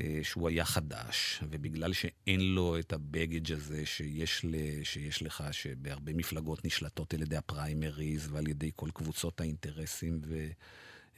אה, 0.00 0.20
שהוא 0.22 0.48
היה 0.48 0.64
חדש, 0.64 1.40
ובגלל 1.50 1.92
שאין 1.92 2.40
לו 2.40 2.78
את 2.78 2.92
הבגאג' 2.92 3.52
הזה 3.52 3.86
שיש, 3.86 4.44
ל, 4.44 4.54
שיש 4.82 5.22
לך, 5.22 5.44
שבהרבה 5.52 6.12
מפלגות 6.14 6.64
נשלטות 6.64 7.14
על 7.14 7.22
ידי 7.22 7.36
הפריימריז 7.36 8.28
ועל 8.32 8.48
ידי 8.48 8.70
כל 8.76 8.88
קבוצות 8.94 9.40
האינטרסים 9.40 10.20
ו, 10.26 10.46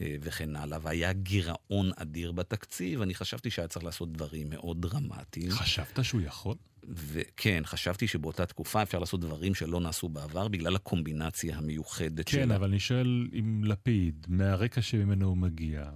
אה, 0.01 0.17
וכן 0.21 0.57
הלאה, 0.57 0.79
והיה 0.83 1.13
גירעון 1.13 1.91
אדיר 1.97 2.33
בתקציב, 2.33 3.03
אני 3.03 3.15
חשבתי 3.15 3.51
שהיה 3.51 3.69
צריך 3.69 3.85
לעשות 3.85 4.13
דברים 4.13 4.51
מאוד 4.51 4.83
דרמטיים. 4.83 5.51
חשבת 5.51 6.05
שהוא 6.05 6.21
יכול? 6.21 6.55
וכן, 6.89 7.63
חשבתי 7.65 8.09
שבאותה 8.09 8.47
תקופה 8.47 8.83
אפשר 8.83 8.99
לעשות 8.99 9.21
דברים 9.21 9.55
שלא 9.55 9.81
נעשו 9.81 10.09
בעבר 10.09 10.49
בגלל 10.49 10.77
הקומבינציה 10.77 11.57
המיוחדת 11.57 12.27
כן, 12.27 12.33
שלה. 12.33 12.43
כן, 12.43 12.51
אבל 12.51 12.69
אני 12.69 12.81
שואל 12.81 13.29
אם 13.39 13.65
לפיד, 13.65 14.27
מהרקע 14.29 14.83
שממנו 14.83 15.27
הוא 15.27 15.37
מגיע, 15.37 15.91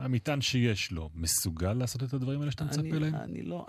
המטען 0.00 0.40
שיש 0.40 0.92
לו, 0.92 1.10
מסוגל 1.14 1.72
לעשות 1.72 2.02
את 2.02 2.14
הדברים 2.14 2.40
האלה 2.40 2.50
שאתה 2.50 2.64
מצפה 2.64 2.98
להם? 2.98 3.14
אני 3.14 3.42
לא, 3.42 3.66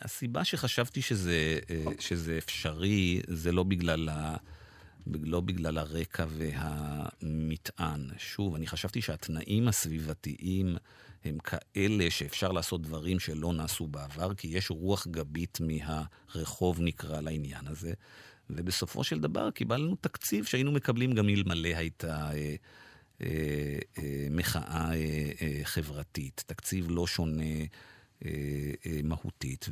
הסיבה 0.00 0.44
שחשבתי 0.44 1.02
שזה, 1.02 1.58
אה, 1.70 1.84
שזה 1.98 2.38
אפשרי, 2.38 3.20
זה 3.28 3.52
לא 3.52 3.62
בגלל 3.62 4.08
לא 5.06 5.40
בגלל 5.40 5.78
הרקע 5.78 6.26
והמטען. 6.28 8.08
שוב, 8.18 8.54
אני 8.54 8.66
חשבתי 8.66 9.02
שהתנאים 9.02 9.68
הסביבתיים 9.68 10.76
הם 11.24 11.38
כאלה 11.38 12.10
שאפשר 12.10 12.52
לעשות 12.52 12.82
דברים 12.82 13.20
שלא 13.20 13.52
נעשו 13.52 13.86
בעבר, 13.86 14.34
כי 14.34 14.48
יש 14.48 14.70
רוח 14.70 15.06
גבית 15.06 15.58
מהרחוב, 15.60 16.80
נקרא, 16.80 17.20
לעניין 17.20 17.66
הזה. 17.66 17.92
ובסופו 18.50 19.04
של 19.04 19.20
דבר 19.20 19.50
קיבלנו 19.50 19.96
תקציב 20.00 20.44
שהיינו 20.44 20.72
מקבלים 20.72 21.12
גם 21.12 21.28
אלמלא 21.28 21.68
הייתה 21.76 22.08
אה, 22.08 22.30
אה, 22.30 22.36
אה, 22.36 22.54
מחאה 24.30 24.90
אה, 24.94 25.30
אה, 25.42 25.60
חברתית. 25.64 26.44
תקציב 26.46 26.86
לא 26.90 27.06
שונה. 27.06 27.42
אה, 28.24 28.30
אה, 28.86 29.00
מהותית, 29.04 29.68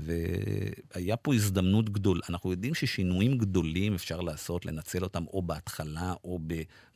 והיה 0.94 1.16
פה 1.16 1.34
הזדמנות 1.34 1.90
גדולה. 1.90 2.20
אנחנו 2.28 2.50
יודעים 2.50 2.74
ששינויים 2.74 3.38
גדולים 3.38 3.94
אפשר 3.94 4.20
לעשות, 4.20 4.66
לנצל 4.66 5.04
אותם 5.04 5.24
או 5.26 5.42
בהתחלה 5.42 6.14
או 6.24 6.38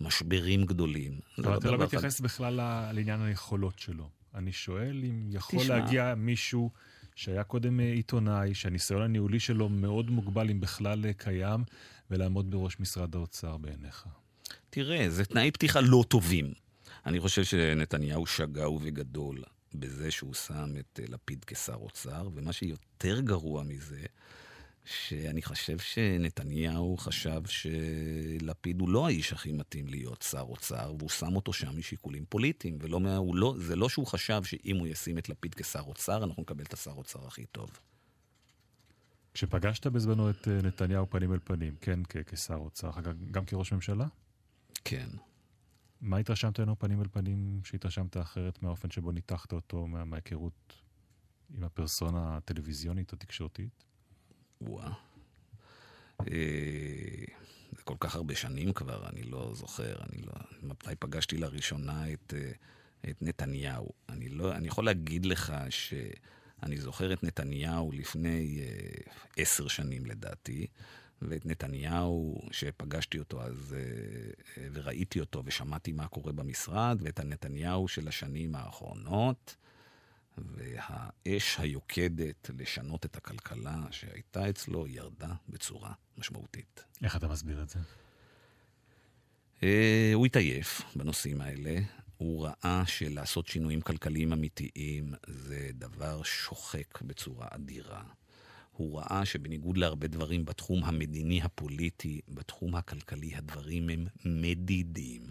במשברים 0.01 0.65
גדולים. 0.65 1.21
אבל 1.39 1.59
אתה 1.59 1.71
לא 1.71 1.79
מתייחס 1.79 2.21
בכלל 2.21 2.55
לעניין 2.93 3.23
היכולות 3.23 3.79
שלו. 3.79 4.11
אני 4.35 4.53
שואל 4.53 5.05
אם 5.05 5.29
יכול 5.31 5.61
תשמע. 5.61 5.79
להגיע 5.79 6.15
מישהו 6.15 6.71
שהיה 7.15 7.45
קודם 7.45 7.81
אה, 7.81 7.93
עיתונאי, 7.93 8.55
שהניסיון 8.55 9.03
הניהולי 9.03 9.41
שלו 9.41 9.69
מאוד 9.69 10.11
מוגבל, 10.11 10.51
אם 10.51 10.61
בכלל 10.61 11.13
קיים, 11.13 11.65
ולעמוד 12.11 12.51
בראש 12.51 12.81
משרד 12.81 13.15
האוצר 13.15 13.57
בעיניך. 13.57 14.07
תראה, 14.71 15.11
זה 15.11 15.25
תנאי 15.25 15.51
פתיחה 15.51 15.81
לא 15.81 16.05
טובים. 16.09 16.53
אני 17.07 17.21
חושב 17.21 17.45
שנתניהו 17.45 18.27
שגה 18.27 18.69
ובגדול. 18.69 19.43
בזה 19.75 20.11
שהוא 20.11 20.35
שם 20.35 20.73
את 20.81 21.01
אה, 21.03 21.05
לפיד 21.09 21.45
כשר 21.45 21.75
אוצר, 21.75 22.29
ומה 22.35 22.53
שיותר 22.53 23.21
גרוע 23.21 23.63
מזה, 23.63 24.03
שאני 24.85 25.43
חושב 25.43 25.79
שנתניהו 25.79 26.97
חשב 26.97 27.43
שלפיד 27.47 28.81
הוא 28.81 28.89
לא 28.89 29.07
האיש 29.07 29.33
הכי 29.33 29.53
מתאים 29.53 29.87
להיות 29.89 30.23
שר 30.23 30.45
אוצר, 30.49 30.95
והוא 30.99 31.11
שם 31.11 31.37
אותו 31.37 31.53
שם 31.53 31.79
משיקולים 31.79 32.25
פוליטיים, 32.29 32.79
ולא, 32.81 33.01
לא, 33.35 33.55
זה 33.59 33.77
לא 33.77 33.89
שהוא 33.89 34.07
חשב 34.07 34.43
שאם 34.45 34.77
הוא 34.77 34.87
ישים 34.87 35.19
את 35.19 35.29
לפיד 35.29 35.55
כשר 35.55 35.81
אוצר, 35.81 36.25
אנחנו 36.25 36.43
נקבל 36.43 36.65
את 36.65 36.73
השר 36.73 36.93
אוצר 36.93 37.27
הכי 37.27 37.47
טוב. 37.47 37.71
כשפגשת 39.35 39.87
בזמנו 39.87 40.31
את 40.31 40.49
אה, 40.49 40.63
נתניהו 40.63 41.11
פנים 41.11 41.33
אל 41.33 41.39
פנים, 41.45 41.75
כן, 41.81 42.01
כשר 42.27 42.55
אוצר, 42.55 42.91
גם 43.31 43.45
כראש 43.45 43.73
ממשלה? 43.73 44.07
כן. 44.85 45.09
מה 46.01 46.17
התרשמת 46.17 46.61
ממנו 46.61 46.79
פנים 46.79 47.01
אל 47.01 47.09
פנים 47.13 47.61
שהתרשמת 47.65 48.17
אחרת 48.17 48.63
מהאופן 48.63 48.91
שבו 48.91 49.13
ניתחת 49.13 49.53
אותו 49.53 49.87
מה, 49.87 50.05
מההיכרות 50.05 50.83
עם 51.57 51.65
הפרסונה 51.65 52.37
הטלוויזיונית 52.37 53.13
או 53.13 53.17
תקשורתית? 53.17 53.85
וואה. 54.61 54.93
אה, 56.21 57.25
זה 57.77 57.83
כל 57.85 57.95
כך 58.01 58.15
הרבה 58.15 58.35
שנים 58.35 58.73
כבר, 58.73 59.09
אני 59.09 59.23
לא 59.23 59.51
זוכר, 59.55 59.97
אני 60.03 60.23
לא... 60.23 60.33
מתי 60.63 60.95
פגשתי 60.99 61.39
לראשונה 61.39 62.13
את, 62.13 62.35
אה, 62.37 62.53
את 63.11 63.23
נתניהו? 63.23 63.93
אני, 64.09 64.29
לא, 64.29 64.53
אני 64.55 64.69
יכול 64.69 64.85
להגיד 64.85 65.27
לך 65.27 65.53
שאני 65.71 66.77
זוכר 66.77 67.13
את 67.13 67.23
נתניהו 67.23 67.93
לפני 67.93 68.61
אה, 68.61 69.13
עשר 69.37 69.69
שנים 69.69 70.07
לדעתי, 70.07 70.67
ואת 71.23 71.47
נתניהו, 71.47 72.43
שפגשתי 72.51 73.19
אותו 73.19 73.43
אז, 73.43 73.77
אה, 73.79 74.69
וראיתי 74.73 75.21
אותו 75.21 75.43
ושמעתי 75.45 75.93
מה 75.93 76.09
קורה 76.09 76.33
במשרד, 76.33 76.99
ואת 77.03 77.21
הנתניהו 77.21 77.89
של 77.89 78.09
השנים 78.09 78.55
האחרונות, 78.55 79.57
והאש 80.39 81.57
היוקדת 81.59 82.51
לשנות 82.59 83.05
את 83.05 83.17
הכלכלה 83.17 83.83
שהייתה 83.91 84.51
אצלו 84.51 84.87
ירדה 84.87 85.33
בצורה 85.49 85.93
משמעותית. 86.19 86.85
איך 87.03 87.17
אתה 87.17 87.29
מסביר 87.29 87.63
את 87.63 87.69
זה? 87.69 87.79
אה, 89.63 90.11
הוא 90.15 90.27
התעייף 90.27 90.83
בנושאים 90.97 91.41
האלה. 91.41 91.81
הוא 92.17 92.47
ראה 92.47 92.83
שלעשות 92.87 93.47
שינויים 93.47 93.81
כלכליים 93.81 94.33
אמיתיים 94.33 95.15
זה 95.27 95.71
דבר 95.75 96.23
שוחק 96.23 97.03
בצורה 97.03 97.47
אדירה. 97.51 98.03
הוא 98.79 98.99
ראה 98.99 99.25
שבניגוד 99.25 99.79
להרבה 99.79 100.07
דברים 100.07 100.45
בתחום 100.45 100.85
המדיני-הפוליטי, 100.85 102.21
בתחום 102.29 102.75
הכלכלי 102.75 103.35
הדברים 103.35 103.89
הם 103.89 104.07
מדידים. 104.25 105.23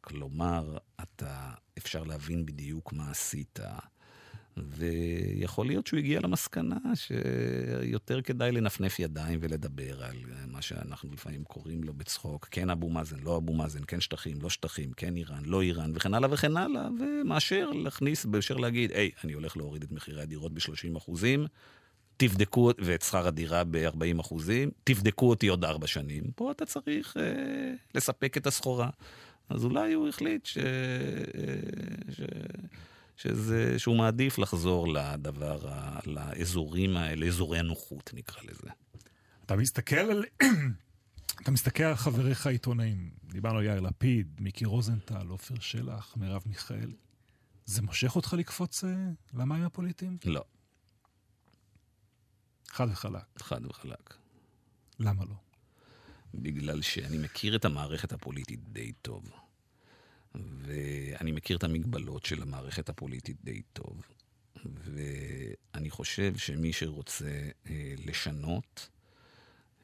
כלומר, 0.00 0.78
אתה, 1.02 1.50
אפשר 1.78 2.02
להבין 2.02 2.46
בדיוק 2.46 2.92
מה 2.92 3.10
עשית, 3.10 3.58
ויכול 4.56 5.66
להיות 5.66 5.86
שהוא 5.86 5.98
הגיע 5.98 6.20
למסקנה 6.20 6.76
שיותר 6.94 8.22
כדאי 8.22 8.52
לנפנף 8.52 8.98
ידיים 8.98 9.38
ולדבר 9.42 10.04
על 10.04 10.16
מה 10.46 10.62
שאנחנו 10.62 11.12
לפעמים 11.12 11.44
קוראים 11.44 11.84
לו 11.84 11.94
בצחוק, 11.94 12.48
כן 12.50 12.70
אבו 12.70 12.90
מאזן, 12.90 13.18
לא 13.18 13.36
אבו 13.36 13.52
מאזן, 13.54 13.80
כן 13.86 14.00
שטחים, 14.00 14.38
לא 14.42 14.50
שטחים, 14.50 14.92
כן 14.92 15.16
איראן, 15.16 15.44
לא 15.44 15.62
איראן, 15.62 15.92
וכן 15.94 16.14
הלאה 16.14 16.32
וכן 16.32 16.56
הלאה, 16.56 16.88
ומאשר 17.00 17.70
להכניס, 17.70 18.24
באשר 18.24 18.56
להגיד, 18.56 18.92
היי, 18.92 19.10
אני 19.24 19.32
הולך 19.32 19.56
להוריד 19.56 19.82
את 19.82 19.92
מחירי 19.92 20.22
הדירות 20.22 20.54
ב-30 20.54 20.98
אחוזים, 20.98 21.46
תבדקו, 22.16 22.70
ואת 22.78 23.02
שכר 23.02 23.26
הדירה 23.26 23.64
ב-40 23.64 24.20
אחוזים, 24.20 24.70
תבדקו 24.84 25.30
אותי 25.30 25.48
עוד 25.48 25.64
ארבע 25.64 25.86
שנים. 25.86 26.24
פה 26.34 26.50
אתה 26.50 26.66
צריך 26.66 27.16
אה, 27.16 27.22
לספק 27.94 28.36
את 28.36 28.46
הסחורה. 28.46 28.90
אז 29.48 29.64
אולי 29.64 29.92
הוא 29.92 30.08
החליט 30.08 30.46
ש... 30.46 30.58
אה, 30.58 30.64
ש... 32.10 32.20
שזה, 33.16 33.78
שהוא 33.78 33.96
מעדיף 33.96 34.38
לחזור 34.38 34.88
לדבר, 34.92 35.58
לאזורים 36.06 36.96
האלה, 36.96 37.26
אזורי 37.26 37.58
הנוחות 37.58 38.10
נקרא 38.14 38.42
לזה. 38.42 38.70
אתה 39.46 39.56
מסתכל 39.56 39.96
על... 39.96 40.24
אתה 41.42 41.50
מסתכל 41.50 41.82
על 41.82 41.94
חבריך 41.94 42.46
העיתונאים, 42.46 43.10
דיברנו 43.24 43.58
על 43.58 43.64
יאיר 43.64 43.80
לפיד, 43.80 44.40
מיקי 44.40 44.64
רוזנטל, 44.64 45.26
עופר 45.28 45.54
שלח, 45.60 46.14
מרב 46.16 46.42
מיכאלי. 46.46 46.96
זה 47.64 47.82
מושך 47.82 48.16
אותך 48.16 48.34
לקפוץ 48.38 48.84
אה, 48.84 48.90
למים 49.34 49.62
הפוליטיים? 49.62 50.16
לא. 50.24 50.44
חד 52.74 52.86
וחלק. 52.90 53.22
חד 53.38 53.66
וחלק. 53.66 54.14
למה 55.00 55.24
לא? 55.24 55.34
בגלל 56.34 56.82
שאני 56.82 57.18
מכיר 57.18 57.56
את 57.56 57.64
המערכת 57.64 58.12
הפוליטית 58.12 58.60
די 58.68 58.92
טוב. 58.92 59.30
ואני 60.34 61.32
מכיר 61.32 61.56
את 61.56 61.64
המגבלות 61.64 62.24
של 62.24 62.42
המערכת 62.42 62.88
הפוליטית 62.88 63.36
די 63.44 63.62
טוב. 63.72 64.02
ואני 64.64 65.90
חושב 65.90 66.36
שמי 66.36 66.72
שרוצה 66.72 67.48
אה, 67.70 67.94
לשנות 68.06 68.88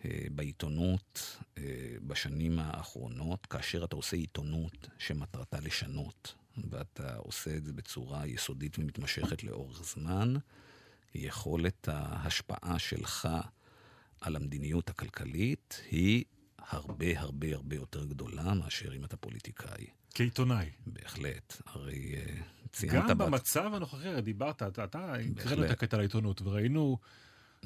אה, 0.05 0.26
בעיתונות 0.30 1.38
אה, 1.59 1.62
בשנים 2.07 2.59
האחרונות, 2.59 3.47
כאשר 3.47 3.84
אתה 3.84 3.97
עושה 3.97 4.16
עיתונות 4.16 4.88
שמטרתה 4.99 5.61
לשנות, 5.61 6.34
ואתה 6.70 7.16
עושה 7.16 7.57
את 7.57 7.64
זה 7.64 7.72
בצורה 7.72 8.26
יסודית 8.26 8.78
ומתמשכת 8.78 9.45
לאורך 9.45 9.82
זמן, 9.95 10.34
יכולת 11.14 11.88
ההשפעה 11.88 12.78
שלך 12.78 13.28
על 14.20 14.36
המדיניות 14.36 14.90
הכלכלית 14.90 15.82
היא 15.90 16.24
הרבה 16.58 17.20
הרבה 17.20 17.54
הרבה 17.54 17.76
יותר 17.76 18.04
גדולה 18.04 18.54
מאשר 18.54 18.96
אם 18.96 19.04
אתה 19.04 19.16
פוליטיקאי. 19.16 19.86
כעיתונאי. 20.14 20.66
בהחלט. 20.86 21.62
הרי 21.66 22.14
uh, 22.14 22.68
ציינת... 22.72 23.08
גם 23.08 23.18
במצב 23.18 23.74
הנוכחי, 23.74 24.20
דיברת, 24.20 24.62
אתה, 24.62 24.84
הקראנו 25.36 25.64
את 25.64 25.70
הקטע 25.70 25.96
לעיתונות, 25.96 26.42
וראינו... 26.42 26.98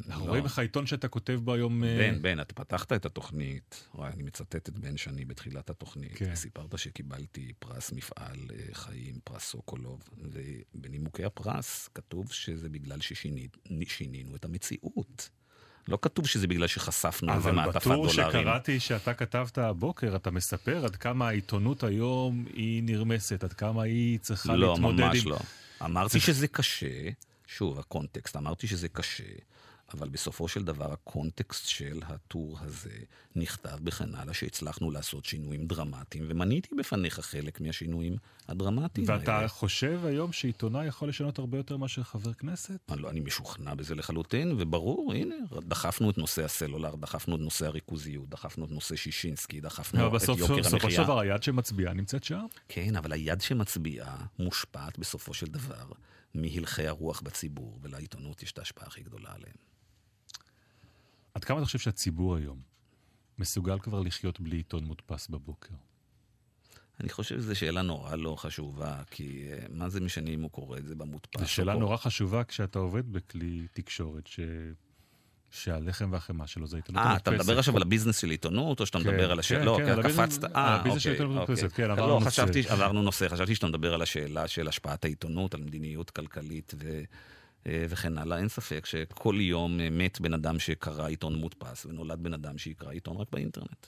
אנחנו 0.08 0.24
לא. 0.24 0.30
רואים 0.30 0.44
לך 0.44 0.58
עיתון 0.58 0.86
שאתה 0.86 1.08
כותב 1.08 1.40
בו 1.42 1.54
היום... 1.54 1.84
אה, 1.84 1.98
בן, 1.98 2.22
בן, 2.22 2.40
אתה 2.40 2.54
פתחת 2.54 2.92
את 2.92 3.06
התוכנית, 3.06 3.88
וואי, 3.94 4.12
אני 4.12 4.22
מצטט 4.22 4.68
את 4.68 4.78
בן 4.78 4.96
שני 4.96 5.24
בתחילת 5.24 5.70
התוכנית, 5.70 6.16
כן. 6.16 6.30
וסיפרת 6.32 6.78
שקיבלתי 6.78 7.52
פרס 7.58 7.92
מפעל 7.92 8.38
אה, 8.52 8.74
חיים, 8.74 9.18
פרס 9.24 9.44
סוקולוב, 9.44 10.08
ובנימוקי 10.18 11.24
הפרס 11.24 11.88
כתוב 11.94 12.32
שזה 12.32 12.68
בגלל 12.68 12.98
ששינינו 13.00 14.36
את 14.36 14.44
המציאות. 14.44 15.28
לא 15.88 15.98
כתוב 16.02 16.26
שזה 16.26 16.46
בגלל 16.46 16.66
שחשפנו 16.66 17.34
איזה 17.34 17.52
מעטפת 17.52 17.84
דולרים. 17.84 18.04
אבל 18.04 18.12
בטור 18.12 18.30
שקראתי 18.30 18.80
שאתה 18.80 19.14
כתבת 19.14 19.58
הבוקר, 19.58 20.16
אתה 20.16 20.30
מספר 20.30 20.84
עד 20.84 20.96
כמה 20.96 21.28
העיתונות 21.28 21.84
היום 21.84 22.44
היא 22.52 22.82
נרמסת, 22.82 23.44
עד 23.44 23.52
כמה 23.52 23.82
היא 23.82 24.18
צריכה 24.18 24.56
לא, 24.56 24.72
להתמודד 24.72 24.98
עם... 24.98 25.04
לא, 25.04 25.08
ממש 25.08 25.26
לא. 25.26 25.38
אמרתי. 25.84 26.20
שזה 26.20 26.48
קשה, 26.48 27.10
שוב, 27.46 27.78
הקונטקסט, 27.78 28.36
אמרתי 28.36 28.66
שזה 28.66 28.88
קשה. 28.88 29.24
אבל 29.98 30.08
בסופו 30.08 30.48
של 30.48 30.64
דבר 30.64 30.92
הקונטקסט 30.92 31.68
של 31.68 32.00
הטור 32.06 32.58
הזה 32.60 32.98
נכתב 33.36 33.78
בכן 33.82 34.14
הלאה 34.14 34.34
שהצלחנו 34.34 34.90
לעשות 34.90 35.24
שינויים 35.24 35.66
דרמטיים, 35.66 36.26
ומניתי 36.28 36.74
בפניך 36.78 37.20
חלק 37.20 37.60
מהשינויים 37.60 38.16
הדרמטיים 38.48 39.06
ואתה 39.08 39.32
האלה. 39.32 39.42
ואתה 39.42 39.48
חושב 39.48 40.00
היום 40.04 40.32
שעיתונאי 40.32 40.86
יכול 40.86 41.08
לשנות 41.08 41.38
הרבה 41.38 41.58
יותר 41.58 41.76
מאשר 41.76 42.02
חבר 42.02 42.32
כנסת? 42.32 42.80
אני, 42.90 43.02
לא, 43.02 43.10
אני 43.10 43.20
משוכנע 43.20 43.74
בזה 43.74 43.94
לחלוטין, 43.94 44.54
וברור, 44.58 45.12
הנה, 45.12 45.36
דחפנו 45.68 46.10
את 46.10 46.18
נושא 46.18 46.44
הסלולר, 46.44 46.94
דחפנו 46.94 47.36
את 47.36 47.40
נושא 47.40 47.66
הריכוזיות, 47.66 48.28
דחפנו 48.28 48.64
את 48.64 48.70
נושא 48.70 48.96
שישינסקי, 48.96 49.60
דחפנו 49.60 50.06
את 50.06 50.12
בסוף, 50.12 50.38
יוקר 50.38 50.54
המחיה. 50.54 50.70
בסופו 50.70 50.90
של 50.90 51.02
דבר 51.02 51.18
היד 51.18 51.42
שמצביעה 51.42 51.94
נמצאת 51.94 52.24
שם? 52.24 52.46
כן, 52.68 52.96
אבל 52.96 53.12
היד 53.12 53.40
שמצביעה 53.40 54.16
מושפעת 54.38 54.98
בסופו 54.98 55.34
של 55.34 55.46
דבר 55.46 55.86
מהלכי 56.34 56.86
הרוח 56.86 57.20
בציבור, 57.20 57.78
ולעיתונות 57.82 58.42
יש 58.42 58.52
את 58.52 58.58
ההשפעה 58.58 58.86
הכי 58.86 59.02
גדולה 59.02 59.28
עליהם. 59.34 59.73
עד 61.34 61.44
כמה 61.44 61.58
אתה 61.58 61.66
חושב 61.66 61.78
שהציבור 61.78 62.36
היום 62.36 62.58
מסוגל 63.38 63.78
כבר 63.78 64.00
לחיות 64.00 64.40
בלי 64.40 64.56
עיתון 64.56 64.84
מודפס 64.84 65.28
בבוקר? 65.28 65.74
אני 67.00 67.08
חושב 67.08 67.38
שזו 67.38 67.56
שאלה 67.56 67.82
נורא 67.82 68.16
לא 68.16 68.36
חשובה, 68.38 69.02
כי 69.10 69.48
uh, 69.48 69.66
מה 69.70 69.88
זה 69.88 70.00
משנה 70.00 70.30
אם 70.30 70.42
הוא 70.42 70.50
קורא 70.50 70.78
את 70.78 70.86
זה 70.86 70.94
במודפס? 70.94 71.40
זו 71.40 71.48
שאלה 71.48 71.74
נורא 71.74 71.96
חשובה 71.96 72.44
כשאתה 72.44 72.78
עובד 72.78 73.12
בכלי 73.12 73.66
תקשורת, 73.72 74.26
ש... 74.26 74.40
שהלחם 75.50 76.12
והחמאה 76.12 76.46
שלו 76.46 76.66
זה 76.66 76.76
עיתונות 76.76 77.02
מודפסת. 77.02 77.28
אה, 77.28 77.36
אתה 77.36 77.42
מדבר 77.42 77.58
עכשיו 77.58 77.76
על 77.76 77.82
הביזנס 77.82 78.18
של 78.18 78.30
עיתונות, 78.30 78.80
או 78.80 78.86
שאתה 78.86 78.98
כן, 78.98 79.08
מדבר 79.08 79.32
על 79.32 79.38
השאלה? 79.38 79.60
כן, 79.60 79.66
לא, 79.66 80.02
כן, 80.02 80.08
קפצת, 80.08 80.44
אה, 80.44 80.74
הביזנס 80.74 81.02
של 81.02 81.10
עיתונות 81.10 81.38
אוקיי, 81.38 81.54
מודפסת, 81.54 81.76
כן, 81.76 81.90
עברנו 81.90 82.20
נושא. 82.20 82.24
לא, 82.24 82.46
חשבתי, 82.46 82.68
עברנו 82.68 83.02
נושא, 83.02 83.28
חשבתי 83.28 83.54
שאתה 83.54 83.66
מדבר 83.66 83.94
על 83.94 84.02
השאלה 84.02 84.48
של 84.48 84.68
השפעת 84.68 85.04
העיתונות, 85.04 85.54
על 85.54 85.60
מדיניות 85.60 86.10
כלכלית. 86.10 86.74
אה, 86.84 87.02
וכן 87.68 88.18
הלאה. 88.18 88.38
אין 88.38 88.48
ספק 88.48 88.86
שכל 88.86 89.36
יום 89.38 89.80
אה, 89.80 89.90
מת 89.90 90.20
בן 90.20 90.34
אדם 90.34 90.58
שקרא 90.58 91.06
עיתון 91.06 91.34
מודפס, 91.34 91.86
ונולד 91.86 92.22
בן 92.22 92.34
אדם 92.34 92.58
שיקרא 92.58 92.90
עיתון 92.90 93.16
רק 93.16 93.28
באינטרנט. 93.32 93.86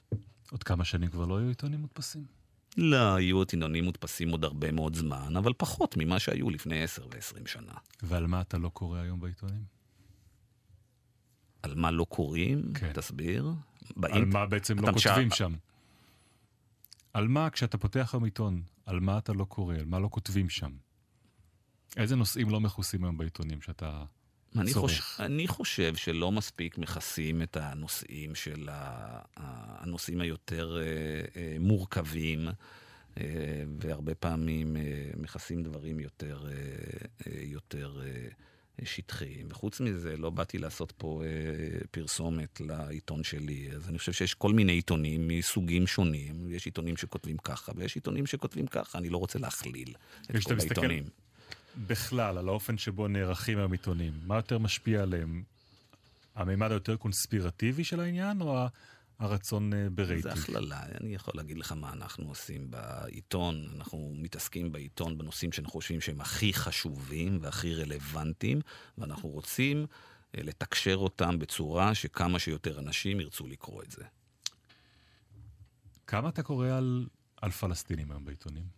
עוד 0.51 0.63
כמה 0.63 0.85
שנים 0.85 1.11
כבר 1.11 1.25
לא 1.25 1.41
יהיו 1.41 1.49
עיתונים 1.49 1.81
מודפסים? 1.81 2.25
לא, 2.77 3.21
יהיו 3.21 3.41
עיתונים 3.41 3.85
מודפסים 3.85 4.31
עוד 4.31 4.45
הרבה 4.45 4.73
מאוד 4.73 4.95
זמן, 4.95 5.37
אבל 5.37 5.53
פחות 5.57 5.95
ממה 5.99 6.19
שהיו 6.19 6.51
לפני 6.51 6.83
10 6.83 7.07
ו-20 7.07 7.49
שנה. 7.49 7.73
ועל 8.03 8.27
מה 8.27 8.41
אתה 8.41 8.59
לא 8.59 8.69
קורא 8.69 8.99
היום 8.99 9.21
בעיתונים? 9.21 9.63
על 11.63 11.75
מה 11.75 11.91
לא 11.91 12.05
קוראים? 12.05 12.73
כן. 12.75 12.93
תסביר. 12.93 13.53
באינט... 13.97 14.17
על 14.17 14.25
מה 14.25 14.47
בעצם 14.47 14.79
לא 14.79 14.93
כותבים 14.93 15.31
ש... 15.31 15.39
שם? 15.39 15.55
על 17.13 17.29
מה, 17.29 17.51
כשאתה 17.51 17.79
פותח 17.79 18.11
היום 18.15 18.25
עיתון, 18.25 18.63
על 18.87 19.01
מה 19.01 19.19
אתה 19.19 19.33
לא 19.33 19.45
קורא? 19.45 19.75
על 19.75 19.85
מה 19.85 19.99
לא 19.99 20.09
כותבים 20.13 20.49
שם? 20.49 20.71
איזה 21.97 22.17
נושאים 22.17 22.51
לא 22.51 22.61
מכוסים 22.61 23.05
היום 23.05 23.19
בעיתונים 23.19 23.63
שאתה 23.63 24.05
אני 24.59 24.73
צורך? 24.73 24.93
חוש... 24.93 25.21
אני 25.21 25.49
חושב 25.49 25.97
שלא 25.97 26.33
מספיק 26.33 26.79
מכסים 26.79 27.43
את 27.43 27.57
הנושאים 27.57 28.35
של 28.35 28.69
ה... 28.73 29.19
הנושאים 29.37 30.21
היותר 30.21 30.79
אה, 30.79 30.83
אה, 31.37 31.57
מורכבים. 31.61 32.49
אה, 33.19 33.25
והרבה 33.79 34.15
פעמים 34.15 34.77
מכסים 35.17 35.63
דברים 35.63 36.01
יותר, 36.01 36.47
יותר 37.27 38.01
שטחיים. 38.85 39.47
וחוץ 39.51 39.81
מזה, 39.81 40.17
לא 40.17 40.31
באתי 40.31 40.59
לעשות 40.59 40.93
פה 40.97 41.23
פרסומת 41.91 42.61
לעיתון 42.61 43.25
שלי, 43.25 43.69
אז 43.77 43.89
אני 43.89 43.99
חושב 43.99 44.13
שיש 44.13 44.35
כל 44.35 44.53
מיני 44.53 44.73
עיתונים 44.73 45.29
מסוגים 45.29 45.87
שונים. 45.87 46.51
יש 46.51 46.67
עיתונים 46.67 46.97
שכותבים 46.97 47.37
ככה, 47.37 47.73
ויש 47.77 47.95
עיתונים 47.95 48.27
שכותבים 48.27 48.67
ככה, 48.67 48.99
אני 48.99 49.09
לא 49.09 49.19
רוצה 49.19 49.39
להכליל 49.39 49.95
את 50.31 50.45
כל 50.45 50.55
העיתונים. 50.59 51.05
בכלל, 51.77 52.39
על 52.39 52.49
האופן 52.49 52.79
שבו 52.79 53.09
נערכים 53.09 53.59
היום 53.59 53.73
עיתונים, 53.73 54.13
מה 54.27 54.37
יותר 54.37 54.59
משפיע 54.59 55.03
עליהם? 55.03 55.43
הממד 56.35 56.71
היותר 56.71 56.97
קונספירטיבי 56.97 57.85
של 57.85 58.01
העניין, 58.01 58.41
או 58.41 58.67
הרצון 59.19 59.73
אה, 59.75 59.91
ברייטינג? 59.91 60.35
זה 60.37 60.43
הכללה. 60.43 60.83
אני 61.01 61.15
יכול 61.15 61.35
להגיד 61.37 61.59
לך 61.59 61.73
מה 61.73 61.93
אנחנו 61.93 62.29
עושים 62.29 62.71
בעיתון. 62.71 63.69
אנחנו 63.77 64.13
מתעסקים 64.17 64.73
בעיתון 64.73 65.19
בנושאים 65.19 65.53
שאנחנו 65.53 65.73
חושבים 65.73 66.01
שהם 66.01 66.21
הכי 66.21 66.53
חשובים 66.53 67.39
והכי 67.41 67.75
רלוונטיים, 67.75 68.61
ואנחנו 68.99 69.29
רוצים 69.29 69.87
אה, 70.37 70.43
לתקשר 70.43 70.97
אותם 70.97 71.39
בצורה 71.39 71.95
שכמה 71.95 72.39
שיותר 72.39 72.79
אנשים 72.79 73.21
ירצו 73.21 73.47
לקרוא 73.47 73.83
את 73.83 73.91
זה. 73.91 74.05
כמה 76.07 76.29
אתה 76.29 76.43
קורא 76.43 76.69
על, 76.69 77.07
על 77.43 77.51
פלסטינים 77.51 78.11
היום 78.11 78.25
בעיתונים? 78.25 78.76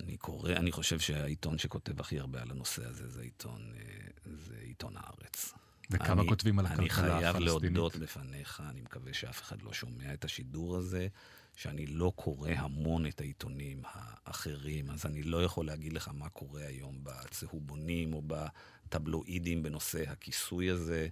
אני 0.00 0.16
קורא, 0.16 0.52
אני 0.52 0.72
חושב 0.72 0.98
שהעיתון 0.98 1.58
שכותב 1.58 2.00
הכי 2.00 2.18
הרבה 2.18 2.42
על 2.42 2.50
הנושא 2.50 2.84
הזה 2.84 3.08
זה 3.08 3.22
עיתון, 3.22 3.72
אה, 3.76 4.08
זה 4.26 4.56
עיתון 4.60 4.94
הארץ. 4.96 5.54
וכמה 5.90 6.20
אני, 6.22 6.28
כותבים 6.28 6.58
על 6.58 6.66
הכלכלה 6.66 6.84
הפלסטינית? 6.84 7.14
אני 7.14 7.32
חייב 7.32 7.36
להודות 7.36 7.96
בפניך, 7.96 8.62
אני 8.70 8.80
מקווה 8.80 9.14
שאף 9.14 9.42
אחד 9.42 9.62
לא 9.62 9.72
שומע 9.72 10.14
את 10.14 10.24
השידור 10.24 10.76
הזה, 10.76 11.08
שאני 11.56 11.86
לא 11.86 12.12
קורא 12.16 12.50
המון 12.56 13.06
את 13.06 13.20
העיתונים 13.20 13.82
האחרים, 13.84 14.90
אז 14.90 15.06
אני 15.06 15.22
לא 15.22 15.44
יכול 15.44 15.66
להגיד 15.66 15.92
לך 15.92 16.10
מה 16.14 16.28
קורה 16.28 16.66
היום 16.66 17.00
בצהובונים 17.02 18.14
או 18.14 18.22
בטבלואידים 18.26 19.62
בנושא 19.62 20.10
הכיסוי 20.10 20.70
הזה. 20.70 21.08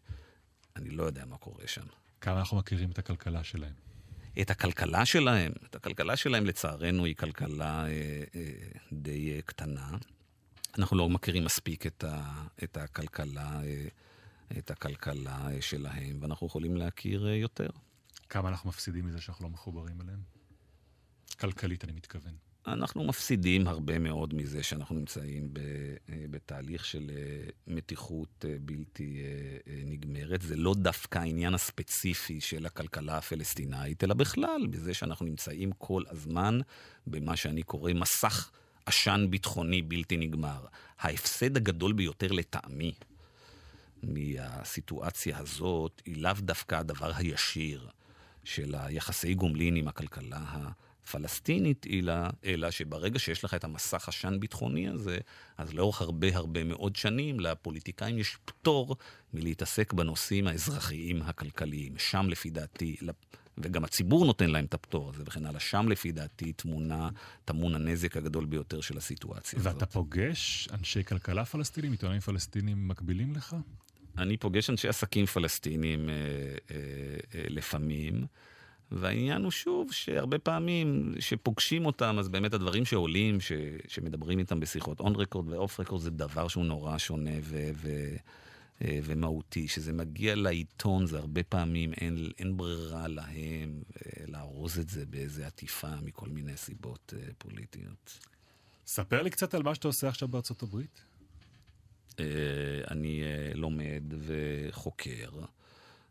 אני 0.77 0.91
לא 0.91 1.03
יודע 1.03 1.25
מה 1.25 1.37
קורה 1.37 1.67
שם. 1.67 1.87
כמה 2.21 2.39
אנחנו 2.39 2.57
מכירים 2.57 2.91
את 2.91 2.99
הכלכלה 2.99 3.45
שלהם? 3.45 3.75
את 4.41 4.51
הכלכלה 4.51 5.07
שלהם. 5.07 5.53
את 5.67 5.75
הכלכלה 5.75 6.17
שלהם, 6.17 6.47
לצערנו, 6.47 7.05
היא 7.05 7.15
כלכלה 7.17 7.87
אה, 7.87 8.25
אה, 8.35 8.51
די 8.93 9.33
אה, 9.33 9.43
קטנה. 9.43 9.97
אנחנו 10.79 10.97
לא 10.97 11.09
מכירים 11.09 11.45
מספיק 11.45 11.87
את, 11.87 12.05
ה, 12.05 12.45
את 12.65 12.77
הכלכלה, 12.77 13.61
את 14.59 14.71
הכלכלה 14.71 15.49
שלהם, 15.61 16.19
ואנחנו 16.21 16.47
יכולים 16.47 16.77
להכיר 16.77 17.29
יותר. 17.29 17.69
כמה 18.29 18.49
אנחנו 18.49 18.69
מפסידים 18.69 19.07
מזה 19.07 19.21
שאנחנו 19.21 19.45
לא 19.45 19.51
מחוברים 19.51 20.01
אליהם? 20.01 20.21
כלכלית, 21.41 21.85
אני 21.85 21.93
מתכוון. 21.93 22.37
אנחנו 22.67 23.05
מפסידים 23.05 23.69
הרבה 23.69 23.99
מאוד 23.99 24.35
מזה 24.35 24.63
שאנחנו 24.63 24.95
נמצאים 24.95 25.49
אה, 25.59 26.17
בתהליך 26.31 26.85
של 26.85 27.11
אה, 27.15 27.49
מתיחות 27.67 28.45
אה, 28.49 28.57
בלתי 28.61 29.23
נגמרת. 29.87 30.43
זה 30.43 30.57
לא 30.57 30.75
דווקא 30.75 31.19
העניין 31.19 31.55
הספציפי 31.55 32.41
של 32.41 32.67
הכלכלה 32.67 33.19
הפלסטינאית, 33.19 34.05
אלא 34.05 34.15
בכלל, 34.15 34.67
בזה 34.71 34.95
שאנחנו 34.95 35.27
נמצאים 35.27 35.73
כל 35.79 36.03
הזמן 36.11 36.61
במה 37.07 37.37
שאני 37.37 37.63
קורא 37.63 37.93
מסך 37.93 38.51
עשן 38.87 39.27
ביטחוני 39.31 39.83
בלתי 39.83 40.17
נגמר. 40.17 40.65
ההפסד 40.99 41.57
הגדול 41.57 41.93
ביותר 41.93 42.33
לטעמי 42.33 42.93
מהסיטואציה 44.03 45.39
הזאת 45.39 46.03
היא 46.05 46.23
לאו 46.23 46.33
דווקא 46.39 46.75
הדבר 46.75 47.13
הישיר 47.17 47.89
של 48.45 48.75
היחסי 48.79 49.35
גומלין 49.35 49.77
עם 49.77 49.89
הכלכלה 49.89 50.39
ה... 50.39 50.86
פלסטינית, 51.11 51.87
אלא, 51.91 52.13
אלא 52.45 52.71
שברגע 52.71 53.19
שיש 53.19 53.45
לך 53.45 53.55
את 53.55 53.65
המסך 53.65 54.09
עשן 54.09 54.41
ביטחוני 54.41 54.89
הזה, 54.89 55.19
אז 55.59 55.75
לאורך 55.75 56.01
הרבה 56.01 56.37
הרבה 56.37 56.65
מאוד 56.65 56.97
שנים 56.97 57.41
לפוליטיקאים 57.41 58.19
יש 58.19 58.37
פטור 58.45 58.97
מלהתעסק 59.35 59.93
בנושאים 59.93 60.47
האזרחיים 60.47 61.23
הכלכליים. 61.23 61.99
שם 61.99 62.27
לפי 62.29 62.51
דעתי, 62.51 62.97
וגם 63.59 63.85
הציבור 63.85 64.27
נותן 64.27 64.51
להם 64.51 64.65
את 64.65 64.75
הפטור 64.75 65.11
הזה 65.11 65.23
וכן 65.27 65.47
הלאה, 65.47 65.61
שם 65.61 65.89
לפי 65.89 66.13
דעתי 66.13 66.53
תמונה, 66.53 67.09
טמון 67.45 67.75
הנזק 67.75 68.17
הגדול 68.17 68.45
ביותר 68.45 68.81
של 68.81 68.99
הסיטואציה 68.99 69.59
ואתה 69.59 69.71
הזאת. 69.71 69.83
ואתה 69.83 69.93
פוגש 69.93 70.69
אנשי 70.73 71.05
כלכלה 71.05 71.45
פלסטינים, 71.45 71.93
עיתונאים 71.93 72.21
פלסטינים 72.21 72.89
מקבילים 72.89 73.33
לך? 73.33 73.57
אני 74.19 74.37
פוגש 74.37 74.71
אנשי 74.71 74.89
עסקים 74.89 75.27
פלסטינים 75.27 76.09
אה, 76.09 76.15
אה, 76.15 76.77
אה, 77.35 77.45
לפעמים. 77.49 78.27
והעניין 78.93 79.43
הוא 79.43 79.51
שוב, 79.51 79.93
שהרבה 79.93 80.39
פעמים 80.39 81.15
שפוגשים 81.21 81.87
אותם, 81.87 82.17
אז 82.19 82.29
באמת 82.29 82.55
הדברים 82.55 82.85
שעולים, 82.85 83.41
ש, 83.41 83.53
שמדברים 83.89 84.39
איתם 84.39 84.61
בשיחות 84.61 85.01
און 85.01 85.15
רקורד 85.17 85.49
ואוף 85.49 85.81
רקורד, 85.81 86.03
זה 86.03 86.11
דבר 86.11 86.49
שהוא 86.49 86.65
נורא 86.65 86.99
שונה 86.99 87.39
ו, 87.43 87.71
ו, 87.75 87.89
אה, 88.83 88.99
ומהותי. 89.03 89.69
שזה 89.69 89.93
מגיע 89.93 90.35
לעיתון, 90.35 91.07
זה 91.07 91.19
הרבה 91.19 91.43
פעמים 91.43 91.93
אין, 91.93 92.31
אין 92.39 92.57
ברירה 92.57 93.09
להם 93.09 93.83
אה, 93.97 94.25
לארוז 94.27 94.79
את 94.79 94.89
זה 94.89 95.07
באיזה 95.07 95.47
עטיפה 95.47 95.97
מכל 96.03 96.29
מיני 96.29 96.57
סיבות 96.57 97.15
אה, 97.17 97.29
פוליטיות. 97.39 98.19
ספר 98.87 99.23
לי 99.23 99.31
קצת 99.31 99.55
על 99.55 99.63
מה 99.63 99.75
שאתה 99.75 99.89
עושה 99.89 100.09
עכשיו 100.09 100.29
בארצות 100.29 100.63
הברית. 100.63 101.01
אני 102.91 103.23
לומד 103.55 104.03
וחוקר. 104.19 105.31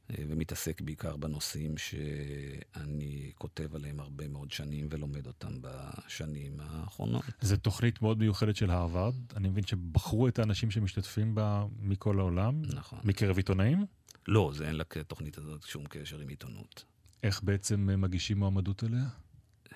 אה, 0.10 0.24
ומתעסק 0.30 0.82
בעיקר 0.82 1.18
בנושאים 1.18 1.78
שאני 1.78 3.32
כותב 3.36 3.76
עליהם 3.76 4.00
הרבה 4.00 4.28
מאוד 4.28 4.52
שנים 4.52 4.88
ולומד 4.90 5.28
אותם 5.28 5.54
בשנים 5.62 6.60
האחרונות. 6.60 7.24
זו 7.42 7.58
תוכנית 7.58 8.02
מאוד 8.02 8.20
מיוחדת 8.20 8.56
של 8.56 8.72
הרווארד. 8.72 9.16
אני 9.36 9.50
מבין 9.50 9.64
שבחרו 9.64 10.28
את 10.28 10.40
האנשים 10.40 10.72
שמשתתפים 10.72 11.36
בה 11.36 11.66
מכל 11.80 12.20
העולם. 12.20 12.62
נכון. 12.62 13.00
מקרב 13.04 13.38
עיתונאים? 13.38 13.86
לא, 14.28 14.52
זה 14.56 14.68
אין 14.68 14.76
לתוכנית 14.76 15.38
הזאת 15.38 15.64
שום 15.64 15.86
קשר 15.90 16.20
עם 16.20 16.28
עיתונות. 16.28 16.84
איך 17.24 17.44
בעצם 17.44 18.02
מגישים 18.02 18.40
מועמדות 18.40 18.84
אליה? 18.84 19.06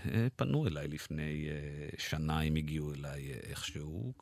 אה, 0.05 0.27
פנו 0.35 0.67
אליי 0.67 0.87
לפני 0.87 1.47
אה, 1.49 1.89
שנה, 1.97 2.41
הם 2.41 2.55
הגיעו 2.55 2.93
אליי 2.93 3.31
אה, 3.31 3.37
איכשהו. 3.49 4.13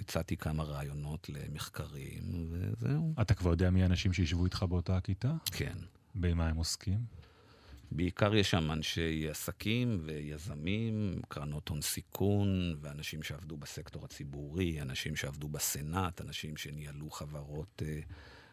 הצעתי 0.00 0.36
כמה 0.36 0.62
רעיונות 0.62 1.28
למחקרים, 1.28 2.22
וזהו. 2.50 3.14
אתה 3.20 3.34
כבר 3.34 3.50
יודע 3.50 3.70
מי 3.70 3.82
האנשים 3.82 4.12
שישבו 4.12 4.44
איתך 4.44 4.62
באותה 4.62 4.96
הכיתה? 4.96 5.32
כן. 5.52 5.76
במה 6.14 6.48
הם 6.48 6.56
עוסקים? 6.56 6.98
בעיקר 7.92 8.34
יש 8.34 8.50
שם 8.50 8.72
אנשי 8.72 9.28
עסקים 9.30 10.00
ויזמים, 10.04 11.20
קרנות 11.28 11.68
הון 11.68 11.82
סיכון, 11.82 12.76
ואנשים 12.80 13.22
שעבדו 13.22 13.56
בסקטור 13.56 14.04
הציבורי, 14.04 14.82
אנשים 14.82 15.16
שעבדו 15.16 15.48
בסנאט, 15.48 16.20
אנשים 16.20 16.56
שניהלו 16.56 17.10
חברות... 17.10 17.82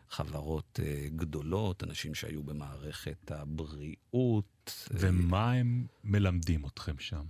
חברות 0.10 0.80
uh, 0.80 1.14
גדולות, 1.16 1.84
אנשים 1.84 2.16
שהיו 2.16 2.44
במערכת 2.44 3.32
הבריאות. 3.32 4.88
ומה 4.92 5.52
uh, 5.52 5.56
הם 5.56 5.86
מלמדים 6.04 6.66
אתכם 6.66 7.00
שם? 7.00 7.26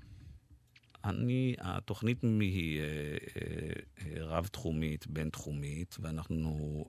אני, 1.06 1.56
התוכנית 1.60 2.22
היא 2.40 2.80
אה, 2.80 2.86
אה, 4.06 4.24
רב-תחומית, 4.24 5.08
בין-תחומית, 5.08 5.98
ואנחנו, 6.00 6.86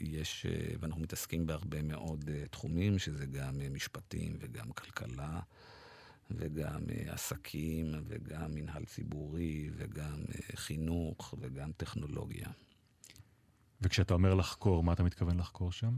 יש, 0.00 0.46
ואנחנו 0.80 1.02
מתעסקים 1.02 1.46
בהרבה 1.46 1.82
מאוד 1.82 2.30
תחומים, 2.50 2.98
שזה 2.98 3.26
גם 3.26 3.60
משפטים 3.74 4.36
וגם 4.40 4.72
כלכלה. 4.72 5.40
וגם 6.30 6.80
עסקים, 7.06 7.92
וגם 8.08 8.54
מנהל 8.54 8.84
ציבורי, 8.84 9.70
וגם 9.76 10.24
חינוך, 10.54 11.34
וגם 11.40 11.72
טכנולוגיה. 11.76 12.48
וכשאתה 13.82 14.14
אומר 14.14 14.34
לחקור, 14.34 14.82
מה 14.82 14.92
אתה 14.92 15.02
מתכוון 15.02 15.38
לחקור 15.38 15.72
שם? 15.72 15.96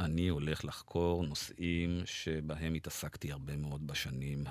אני 0.00 0.28
הולך 0.28 0.64
לחקור 0.64 1.26
נושאים 1.26 2.02
שבהם 2.04 2.74
התעסקתי 2.74 3.32
הרבה 3.32 3.56
מאוד 3.56 3.86
בשנים 3.86 4.44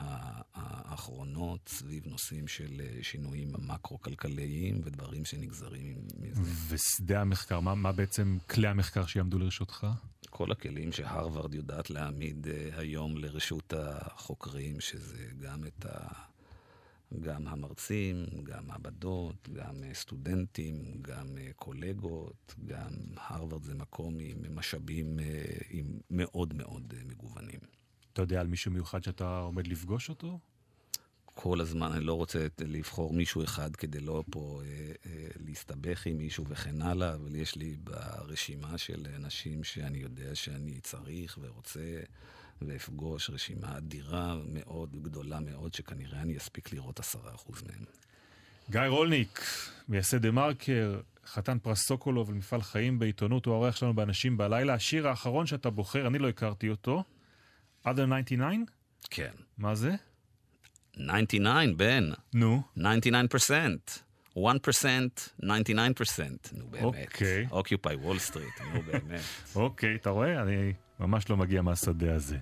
האחרונות, 0.53 1.69
סביב 1.69 2.07
נושאים 2.07 2.47
של 2.47 2.81
אה, 2.81 3.03
שינויים 3.03 3.51
מקרו-כלכליים 3.59 4.81
ודברים 4.83 5.25
שנגזרים 5.25 5.97
מזה. 6.19 6.41
ושדה 6.69 7.21
המחקר, 7.21 7.59
מה, 7.59 7.75
מה 7.75 7.91
בעצם 7.91 8.37
כלי 8.49 8.67
המחקר 8.67 9.05
שיעמדו 9.05 9.39
לרשותך? 9.39 9.87
כל 10.29 10.51
הכלים 10.51 10.91
שהרווארד 10.91 11.53
יודעת 11.53 11.89
להעמיד 11.89 12.47
uh, 12.47 12.79
היום 12.79 13.17
לרשות 13.17 13.73
החוקרים, 13.77 14.79
שזה 14.79 15.25
גם 15.41 15.63
את 15.63 15.85
ה... 15.85 16.07
גם 17.21 17.47
המרצים, 17.47 18.25
גם 18.43 18.67
מעבדות, 18.67 19.49
גם 19.53 19.83
אה, 19.83 19.93
סטודנטים, 19.93 21.01
גם 21.01 21.37
אה, 21.37 21.49
קולגות, 21.55 22.55
גם 22.65 22.91
הרווארד 23.15 23.63
זה 23.63 23.75
מקום 23.75 24.17
עם 24.19 24.55
משאבים 24.55 25.19
אה, 25.19 25.43
עם 25.69 25.85
מאוד 26.09 26.53
מאוד 26.53 26.93
מגוונים. 27.05 27.59
אתה 28.13 28.21
יודע 28.21 28.41
על 28.41 28.47
מישהו 28.47 28.71
מיוחד 28.71 29.03
שאתה 29.03 29.39
עומד 29.39 29.67
לפגוש 29.67 30.09
אותו? 30.09 30.39
כל 31.39 31.61
הזמן, 31.61 31.91
אני 31.91 32.03
לא 32.03 32.13
רוצה 32.13 32.47
לבחור 32.59 33.13
מישהו 33.13 33.43
אחד 33.43 33.75
כדי 33.75 33.99
לא 33.99 34.23
פה 34.31 34.61
אה, 34.63 34.91
אה, 35.05 35.27
להסתבך 35.45 36.05
עם 36.05 36.17
מישהו 36.17 36.45
וכן 36.47 36.81
הלאה, 36.81 37.15
אבל 37.15 37.35
יש 37.35 37.55
לי 37.55 37.77
ברשימה 37.83 38.77
של 38.77 39.07
אנשים 39.15 39.63
שאני 39.63 39.97
יודע 39.97 40.35
שאני 40.35 40.79
צריך 40.81 41.37
ורוצה 41.41 41.99
ואפגוש 42.61 43.29
רשימה 43.29 43.77
אדירה 43.77 44.35
מאוד, 44.45 45.03
גדולה 45.03 45.39
מאוד, 45.39 45.73
שכנראה 45.73 46.21
אני 46.21 46.37
אספיק 46.37 46.73
לראות 46.73 46.99
עשרה 46.99 47.35
אחוז 47.35 47.63
מהם. 47.63 47.85
גיא 48.69 48.81
רולניק, 48.81 49.41
מייסד 49.89 50.21
דה 50.21 50.31
מרקר, 50.31 50.99
חתן 51.25 51.59
פרס 51.59 51.87
סוקולוב 51.87 52.31
למפעל 52.31 52.61
חיים 52.61 52.99
בעיתונות, 52.99 53.45
הוא 53.45 53.53
האורח 53.53 53.75
שלנו 53.75 53.93
באנשים 53.93 54.37
בלילה. 54.37 54.73
השיר 54.73 55.07
האחרון 55.07 55.45
שאתה 55.45 55.69
בוחר, 55.69 56.07
אני 56.07 56.19
לא 56.19 56.29
הכרתי 56.29 56.69
אותו, 56.69 57.03
other 57.85 58.07
99? 58.25 58.47
כן. 59.09 59.31
מה 59.57 59.75
זה? 59.75 59.95
99, 60.91 61.73
בן. 61.77 62.03
נו. 62.33 62.61
99%. 62.77 62.81
1%, 64.37 64.39
99%, 65.43 65.45
נו 66.53 66.67
באמת. 66.67 66.83
אוקיי. 66.83 67.47
Occupy 67.51 67.95
Wall 67.95 68.19
Street, 68.19 68.61
נו 68.73 68.81
באמת. 68.81 69.21
אוקיי, 69.55 69.95
אתה 69.95 70.09
רואה? 70.09 70.41
אני 70.41 70.73
ממש 70.99 71.29
לא 71.29 71.37
מגיע 71.37 71.61
מהשדה 71.61 72.15
הזה. 72.15 72.37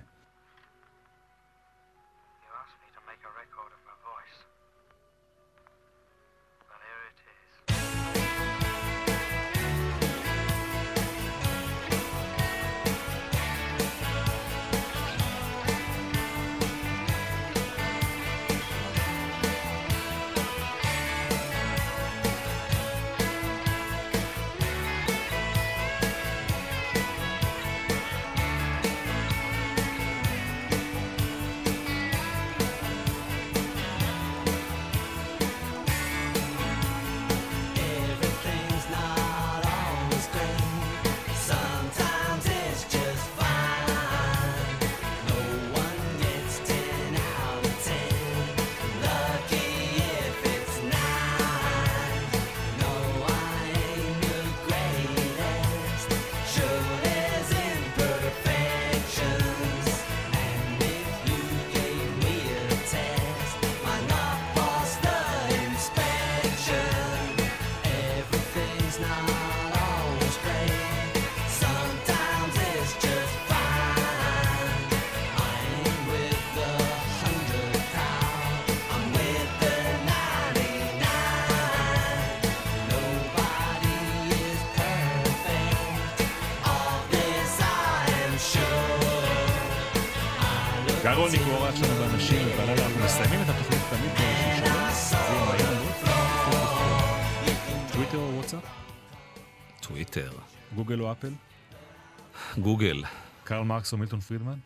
גוגל. 102.66 103.02
קרל 103.44 103.64
מרקס 103.64 103.92
או 103.92 103.98
מילטון 103.98 104.20
פרידמן? 104.20 104.58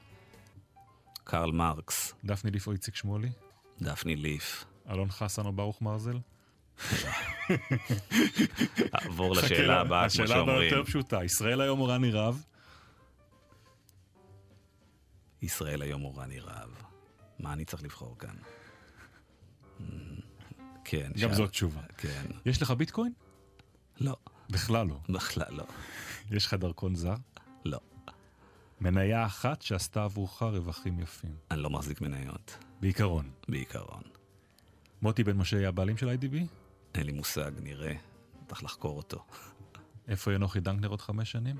קרל 1.24 1.52
מרקס. 1.52 2.14
דפני 2.24 2.50
ליף 2.50 2.66
או 2.66 2.72
איציק 2.72 2.94
שמולי? 2.94 3.30
דפני 3.82 4.16
ליף. 4.16 4.64
אלון 4.90 5.10
חסן 5.10 5.46
או 5.46 5.52
ברוך 5.52 5.82
מרזל? 5.82 6.18
עבור 8.92 9.34
לשאלה 9.34 9.80
הבאה, 9.80 10.02
כמו 10.02 10.10
שאומרים. 10.10 10.24
השאלה 10.24 10.42
הבאה 10.42 10.64
יותר 10.64 10.84
פשוטה. 10.84 11.24
ישראל 11.24 11.60
היום 11.60 11.80
או 11.80 11.86
רני 11.86 12.10
רהב? 12.10 12.36
ישראל 15.42 15.82
היום 15.82 16.00
הוא 16.00 16.22
רני 16.22 16.40
רהב. 16.40 16.70
מה 17.38 17.52
אני 17.52 17.64
צריך 17.64 17.82
לבחור 17.82 18.16
כאן? 18.18 18.34
כן. 20.84 21.10
גם 21.20 21.34
זאת 21.34 21.50
תשובה. 21.50 21.82
כן. 21.96 22.24
יש 22.46 22.62
לך 22.62 22.70
ביטקוין? 22.70 23.12
לא. 24.00 24.16
בכלל 24.50 24.86
לא. 24.86 25.00
בכלל 25.08 25.54
לא. 25.54 25.64
יש 26.30 26.46
לך 26.46 26.54
דרכון 26.54 26.94
זר? 26.94 27.14
לא. 27.64 27.80
מניה 28.80 29.26
אחת 29.26 29.62
שעשתה 29.62 30.04
עבורך 30.04 30.42
רווחים 30.42 31.00
יפים. 31.00 31.34
אני 31.50 31.62
לא 31.62 31.70
מחזיק 31.70 32.00
מניות. 32.00 32.58
בעיקרון. 32.80 33.30
בעיקרון. 33.48 34.02
מוטי 35.02 35.24
בן 35.24 35.36
משה 35.36 35.56
יהיה 35.56 35.68
הבעלים 35.68 35.96
של 35.96 36.08
איי.די.בי? 36.08 36.46
אין 36.94 37.06
לי 37.06 37.12
מושג, 37.12 37.50
נראה. 37.62 37.92
צריך 38.48 38.64
לחקור 38.64 38.96
אותו. 38.96 39.24
איפה 40.08 40.30
יהיה 40.30 40.38
נוחי 40.38 40.60
דנקנר 40.60 40.88
עוד 40.88 41.00
חמש 41.00 41.32
שנים? 41.32 41.56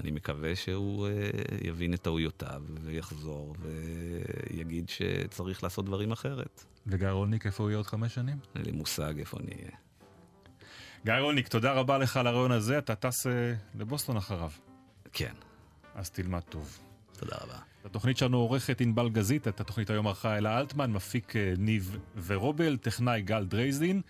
אני 0.00 0.10
מקווה 0.10 0.56
שהוא 0.56 1.08
uh, 1.08 1.66
יבין 1.66 1.94
את 1.94 2.02
טעויותיו 2.02 2.62
ויחזור 2.80 3.54
ויגיד 3.60 4.88
שצריך 4.88 5.62
לעשות 5.62 5.84
דברים 5.84 6.12
אחרת. 6.12 6.64
וגיא 6.86 7.08
רולניק, 7.08 7.46
איפה 7.46 7.62
הוא 7.62 7.70
יהיה 7.70 7.76
עוד 7.76 7.86
חמש 7.86 8.14
שנים? 8.14 8.38
אין 8.56 8.64
לי 8.64 8.72
מושג 8.72 9.18
איפה 9.18 9.38
אני 9.40 9.52
אהיה. 9.52 9.76
גיא 11.04 11.14
רולניק, 11.14 11.48
תודה 11.48 11.72
רבה 11.72 11.98
לך 11.98 12.16
על 12.16 12.26
הראיון 12.26 12.52
הזה, 12.52 12.78
אתה 12.78 12.94
טס 12.94 13.26
אה, 13.26 13.30
לבוסטון 13.74 14.16
אחריו. 14.16 14.50
כן. 15.12 15.34
אז 15.94 16.10
תלמד 16.10 16.40
טוב. 16.40 16.78
תודה 17.18 17.36
רבה. 17.40 17.58
התוכנית 17.84 18.16
שלנו 18.16 18.36
עורכת 18.36 18.80
ענבל 18.80 19.08
גזית, 19.08 19.48
את 19.48 19.60
התוכנית 19.60 19.90
היום 19.90 20.06
ערכה 20.06 20.36
אלה 20.36 20.60
אלטמן, 20.60 20.92
מפיק 20.92 21.32
אה, 21.32 21.60
ניב 21.60 21.98
ורובל, 22.26 22.76
טכנאי 22.76 23.22
גל 23.22 23.44
דרייזין. 23.44 24.00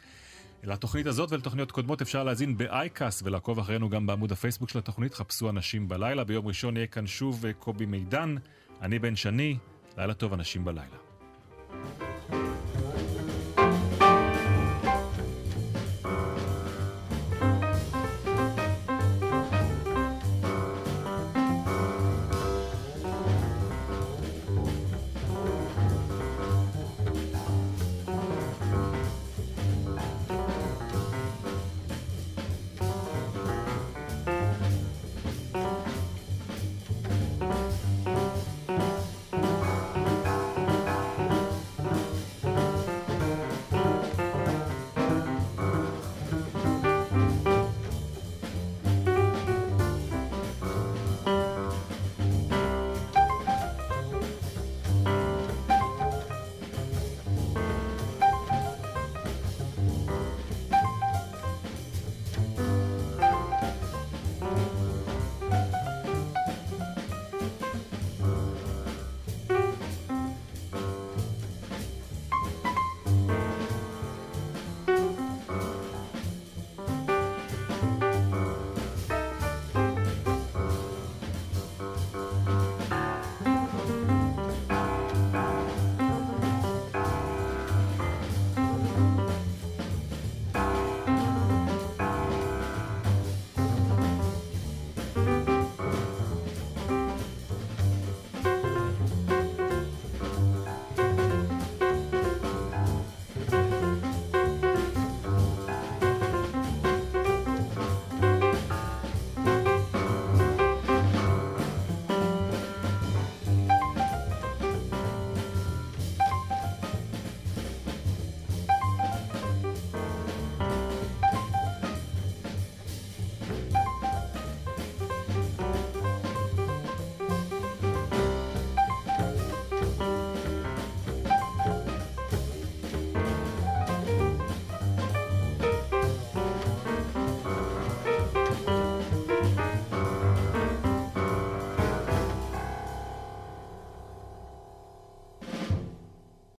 לתוכנית 0.66 1.06
הזאת 1.06 1.32
ולתוכניות 1.32 1.72
קודמות 1.72 2.02
אפשר 2.02 2.24
להאזין 2.24 2.56
ב 2.56 2.67
iCast 2.67 3.22
ולעקוב 3.24 3.58
אחרינו 3.58 3.88
גם 3.88 4.06
בעמוד 4.06 4.32
הפייסבוק 4.32 4.68
של 4.68 4.78
התוכנית, 4.78 5.14
חפשו 5.14 5.50
אנשים 5.50 5.88
בלילה. 5.88 6.24
ביום 6.24 6.46
ראשון 6.46 6.76
יהיה 6.76 6.86
כאן 6.86 7.06
שוב 7.06 7.46
אה, 7.46 7.52
קובי 7.52 7.86
מידן, 7.86 8.34
אני 8.82 8.98
בן 8.98 9.16
שני, 9.16 9.58
לילה 9.96 10.14
טוב 10.14 10.32
אנשים 10.32 10.64
בלילה. 10.64 10.96